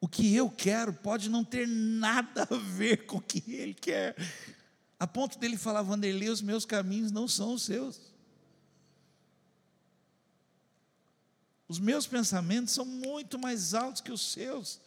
O 0.00 0.08
que 0.08 0.34
eu 0.34 0.50
quero 0.50 0.92
pode 0.94 1.28
não 1.28 1.44
ter 1.44 1.68
nada 1.68 2.48
a 2.50 2.56
ver 2.56 3.06
com 3.06 3.18
o 3.18 3.22
que 3.22 3.44
Ele 3.52 3.74
quer, 3.74 4.16
a 4.98 5.06
ponto 5.06 5.38
dele 5.38 5.56
falar, 5.56 5.82
Vanderlei, 5.82 6.28
os 6.28 6.42
meus 6.42 6.64
caminhos 6.64 7.12
não 7.12 7.28
são 7.28 7.54
os 7.54 7.62
seus. 7.62 8.00
Os 11.68 11.78
meus 11.78 12.06
pensamentos 12.06 12.74
são 12.74 12.84
muito 12.84 13.38
mais 13.38 13.74
altos 13.74 14.02
que 14.02 14.10
os 14.10 14.32
seus. 14.32 14.80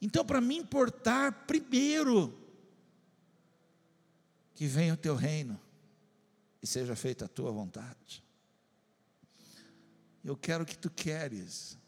Então, 0.00 0.24
para 0.24 0.40
me 0.40 0.56
importar, 0.56 1.46
primeiro, 1.46 2.36
que 4.54 4.66
venha 4.66 4.94
o 4.94 4.96
teu 4.96 5.14
reino, 5.14 5.60
e 6.62 6.66
seja 6.66 6.96
feita 6.96 7.26
a 7.26 7.28
tua 7.28 7.50
vontade. 7.52 8.24
Eu 10.24 10.36
quero 10.36 10.64
o 10.64 10.66
que 10.66 10.76
tu 10.76 10.90
queres. 10.90 11.78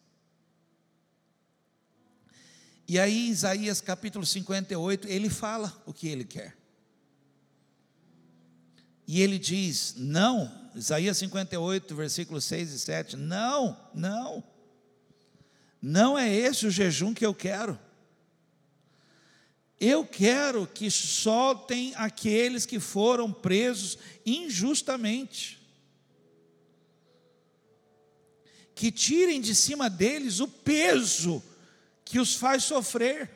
E 2.87 2.99
aí, 2.99 3.29
Isaías 3.29 3.81
capítulo 3.81 4.25
58, 4.25 5.09
ele 5.09 5.29
fala 5.29 5.83
o 5.85 5.93
que 5.93 6.09
ele 6.09 6.25
quer. 6.25 6.57
E 9.07 9.21
ele 9.21 9.39
diz: 9.39 9.95
não, 9.97 10.71
Isaías 10.75 11.19
58, 11.19 11.97
versículos 11.97 12.45
6 12.45 12.73
e 12.73 12.79
7, 12.79 13.17
não, 13.17 13.91
não, 13.95 14.45
não 15.81 16.19
é 16.19 16.33
esse 16.33 16.67
o 16.67 16.71
jejum 16.71 17.13
que 17.13 17.27
eu 17.27 17.35
quero. 17.35 17.79
Eu 19.81 20.05
quero 20.05 20.67
que 20.67 20.91
soltem 20.91 21.95
aqueles 21.95 22.67
que 22.67 22.81
foram 22.81 23.33
presos 23.33 23.97
injustamente. 24.27 25.59
Que 28.75 28.91
tirem 28.91 29.41
de 29.41 29.55
cima 29.55 29.89
deles 29.89 30.41
o 30.41 30.49
peso 30.49 31.43
que 32.05 32.19
os 32.19 32.35
faz 32.35 32.65
sofrer. 32.65 33.31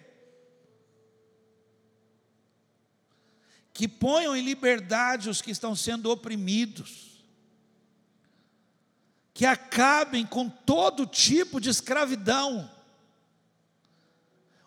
Que 3.73 3.87
ponham 3.87 4.37
em 4.37 4.43
liberdade 4.43 5.31
os 5.31 5.41
que 5.41 5.51
estão 5.51 5.77
sendo 5.77 6.11
oprimidos. 6.11 7.13
que 9.35 9.47
acabem 9.47 10.27
com 10.27 10.49
todo 10.49 11.07
tipo 11.07 11.61
de 11.61 11.71
escravidão. 11.71 12.71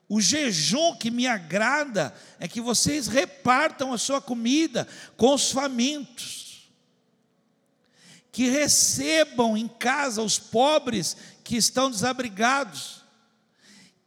O 0.08 0.22
jejum 0.22 0.95
que 0.95 1.10
me 1.10 1.26
agrada 1.26 2.14
é 2.39 2.47
que 2.47 2.62
vocês 2.62 3.08
repartam 3.08 3.91
a 3.91 3.97
sua 3.97 4.22
comida 4.22 4.88
com 5.18 5.34
os 5.34 5.51
famintos, 5.51 6.70
que 8.32 8.49
recebam 8.49 9.58
em 9.58 9.68
casa 9.68 10.22
os 10.22 10.38
pobres 10.38 11.18
que 11.43 11.56
estão 11.56 11.89
desabrigados, 11.89 13.03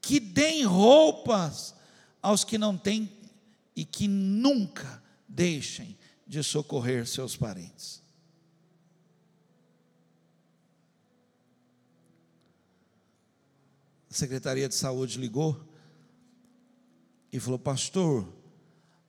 que 0.00 0.20
deem 0.20 0.64
roupas 0.64 1.74
aos 2.22 2.44
que 2.44 2.56
não 2.56 2.76
têm 2.76 3.10
e 3.74 3.84
que 3.84 4.06
nunca 4.06 5.02
deixem 5.26 5.96
de 6.26 6.42
socorrer 6.44 7.06
seus 7.06 7.36
parentes. 7.36 8.02
A 14.10 14.14
Secretaria 14.14 14.68
de 14.68 14.74
Saúde 14.74 15.18
ligou 15.18 15.67
e 17.32 17.38
falou: 17.38 17.58
Pastor, 17.58 18.26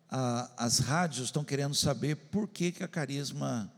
a, 0.10 0.52
as 0.58 0.80
rádios 0.80 1.26
estão 1.26 1.44
querendo 1.44 1.76
saber 1.76 2.16
por 2.16 2.48
que, 2.48 2.72
que 2.72 2.84
a 2.84 2.88
Carisma 2.88 3.72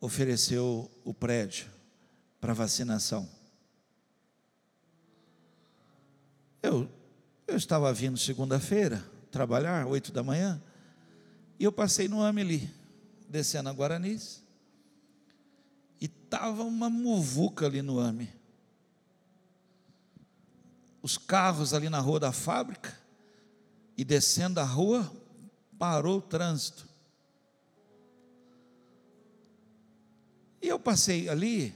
ofereceu 0.00 0.90
o 1.04 1.14
prédio 1.14 1.66
para 2.40 2.52
vacinação. 2.52 3.28
Eu, 6.62 6.88
eu 7.46 7.56
estava 7.56 7.92
vindo 7.92 8.16
segunda-feira 8.18 9.04
trabalhar, 9.30 9.86
oito 9.86 10.12
da 10.12 10.22
manhã, 10.22 10.62
e 11.58 11.64
eu 11.64 11.72
passei 11.72 12.08
no 12.08 12.22
Amelie, 12.22 12.70
descendo 13.28 13.68
a 13.68 13.72
Guaranis, 13.72 14.42
e 16.00 16.06
estava 16.06 16.62
uma 16.62 16.88
muvuca 16.88 17.66
ali 17.66 17.82
no 17.82 17.98
AME 17.98 18.43
os 21.04 21.18
carros 21.18 21.74
ali 21.74 21.90
na 21.90 22.00
rua 22.00 22.18
da 22.18 22.32
fábrica 22.32 22.98
e 23.94 24.02
descendo 24.02 24.58
a 24.58 24.64
rua, 24.64 25.14
parou 25.78 26.16
o 26.16 26.22
trânsito. 26.22 26.88
E 30.62 30.66
eu 30.66 30.78
passei 30.78 31.28
ali 31.28 31.74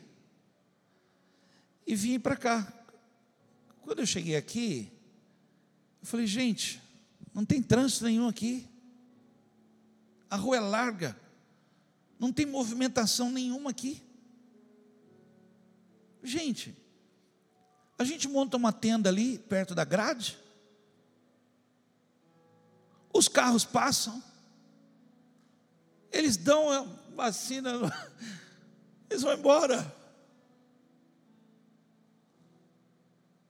e 1.86 1.94
vim 1.94 2.18
para 2.18 2.36
cá. 2.36 2.72
Quando 3.82 3.98
eu 3.98 4.06
cheguei 4.06 4.34
aqui, 4.34 4.90
eu 6.00 6.06
falei, 6.06 6.26
gente, 6.26 6.80
não 7.34 7.44
tem 7.44 7.62
trânsito 7.62 8.06
nenhum 8.06 8.28
aqui. 8.28 8.66
A 10.30 10.36
rua 10.36 10.56
é 10.56 10.60
larga, 10.60 11.14
não 12.18 12.32
tem 12.32 12.46
movimentação 12.46 13.30
nenhuma 13.30 13.68
aqui. 13.68 14.02
Gente, 16.22 16.74
a 17.98 18.04
gente 18.04 18.28
monta 18.28 18.56
uma 18.56 18.72
tenda 18.72 19.08
ali, 19.08 19.38
perto 19.38 19.74
da 19.74 19.84
grade. 19.84 20.38
Os 23.12 23.26
carros 23.26 23.64
passam. 23.64 24.22
Eles 26.12 26.36
dão 26.36 26.70
a 26.70 26.82
vacina. 27.16 27.72
Eles 29.10 29.22
vão 29.22 29.34
embora. 29.34 29.94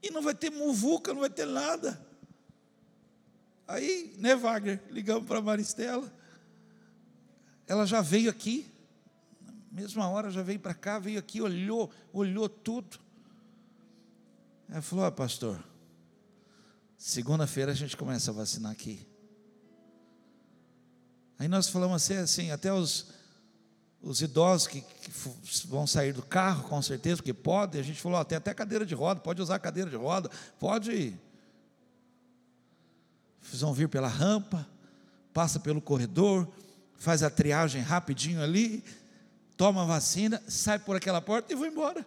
E 0.02 0.10
não 0.10 0.22
vai 0.22 0.34
ter 0.34 0.50
muvuca, 0.50 1.12
não 1.12 1.20
vai 1.20 1.30
ter 1.30 1.46
nada. 1.46 2.00
Aí, 3.66 4.14
né, 4.16 4.34
Wagner? 4.34 4.82
Ligamos 4.90 5.26
para 5.26 5.40
a 5.40 5.42
Maristela. 5.42 6.10
Ela 7.66 7.84
já 7.84 8.00
veio 8.00 8.30
aqui. 8.30 8.66
mesma 9.70 10.08
hora 10.08 10.30
já 10.30 10.42
veio 10.42 10.58
para 10.58 10.72
cá, 10.72 10.98
veio 10.98 11.18
aqui, 11.18 11.42
olhou, 11.42 11.92
olhou 12.14 12.48
tudo. 12.48 12.98
Ela 14.70 14.82
falou: 14.82 15.04
ah, 15.04 15.12
pastor, 15.12 15.62
segunda-feira 16.96 17.72
a 17.72 17.74
gente 17.74 17.96
começa 17.96 18.30
a 18.30 18.34
vacinar 18.34 18.72
aqui. 18.72 19.06
Aí 21.38 21.48
nós 21.48 21.68
falamos 21.68 22.02
assim, 22.02 22.16
assim 22.16 22.50
até 22.50 22.72
os, 22.72 23.06
os 24.02 24.20
idosos 24.20 24.66
que, 24.66 24.80
que, 24.80 25.10
vão 25.66 25.86
sair 25.86 26.12
do 26.12 26.22
carro, 26.22 26.68
com 26.68 26.82
certeza, 26.82 27.16
porque 27.16 27.32
pode, 27.32 27.78
a 27.78 27.82
gente 27.82 28.00
falou, 28.00 28.18
ó, 28.18 28.24
tem 28.24 28.36
até 28.36 28.52
cadeira 28.52 28.84
de 28.84 28.94
roda, 28.94 29.20
pode 29.20 29.40
usar 29.40 29.58
cadeira 29.58 29.88
de 29.88 29.96
roda, 29.96 30.30
pode. 30.58 31.16
Eles 33.48 33.60
vão 33.60 33.72
vir 33.72 33.88
pela 33.88 34.08
rampa, 34.08 34.66
passa 35.32 35.58
pelo 35.60 35.80
corredor, 35.80 36.46
faz 36.98 37.22
a 37.22 37.30
triagem 37.30 37.80
rapidinho 37.80 38.42
ali, 38.42 38.84
toma 39.56 39.82
a 39.82 39.86
vacina, 39.86 40.42
sai 40.48 40.78
por 40.78 40.96
aquela 40.96 41.22
porta 41.22 41.52
e 41.52 41.56
vão 41.56 41.66
embora. 41.66 42.04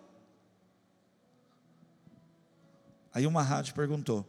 Aí 3.14 3.28
uma 3.28 3.42
rádio 3.42 3.74
perguntou: 3.74 4.28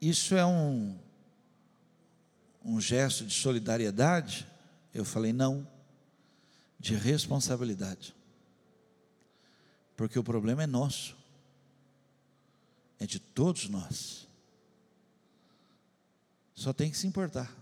Isso 0.00 0.34
é 0.34 0.44
um, 0.46 0.98
um 2.64 2.80
gesto 2.80 3.24
de 3.24 3.34
solidariedade? 3.34 4.46
Eu 4.94 5.04
falei: 5.04 5.32
Não, 5.32 5.66
de 6.78 6.94
responsabilidade. 6.94 8.14
Porque 9.96 10.18
o 10.18 10.24
problema 10.24 10.62
é 10.62 10.66
nosso, 10.66 11.16
é 12.98 13.06
de 13.06 13.18
todos 13.18 13.68
nós. 13.68 14.28
Só 16.54 16.72
tem 16.72 16.90
que 16.90 16.96
se 16.96 17.06
importar. 17.06 17.54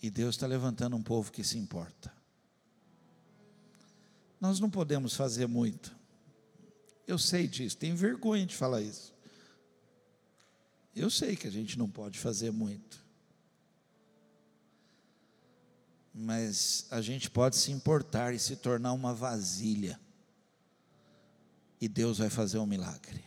E 0.00 0.10
Deus 0.10 0.36
está 0.36 0.46
levantando 0.46 0.94
um 0.94 1.02
povo 1.02 1.32
que 1.32 1.42
se 1.42 1.58
importa. 1.58 2.13
Nós 4.40 4.60
não 4.60 4.70
podemos 4.70 5.14
fazer 5.14 5.46
muito. 5.46 5.94
Eu 7.06 7.18
sei 7.18 7.46
disso, 7.46 7.76
tenho 7.76 7.96
vergonha 7.96 8.46
de 8.46 8.54
falar 8.54 8.80
isso. 8.80 9.12
Eu 10.94 11.10
sei 11.10 11.36
que 11.36 11.46
a 11.46 11.50
gente 11.50 11.78
não 11.78 11.90
pode 11.90 12.18
fazer 12.18 12.50
muito. 12.50 13.04
Mas 16.14 16.86
a 16.90 17.00
gente 17.00 17.28
pode 17.28 17.56
se 17.56 17.72
importar 17.72 18.32
e 18.32 18.38
se 18.38 18.54
tornar 18.56 18.92
uma 18.92 19.12
vasilha. 19.12 19.98
E 21.80 21.88
Deus 21.88 22.18
vai 22.18 22.30
fazer 22.30 22.58
um 22.58 22.66
milagre. 22.66 23.24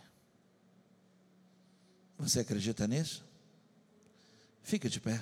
Você 2.17 2.39
acredita 2.39 2.87
nisso? 2.87 3.23
Fica 4.63 4.89
de 4.89 4.99
pé. 4.99 5.21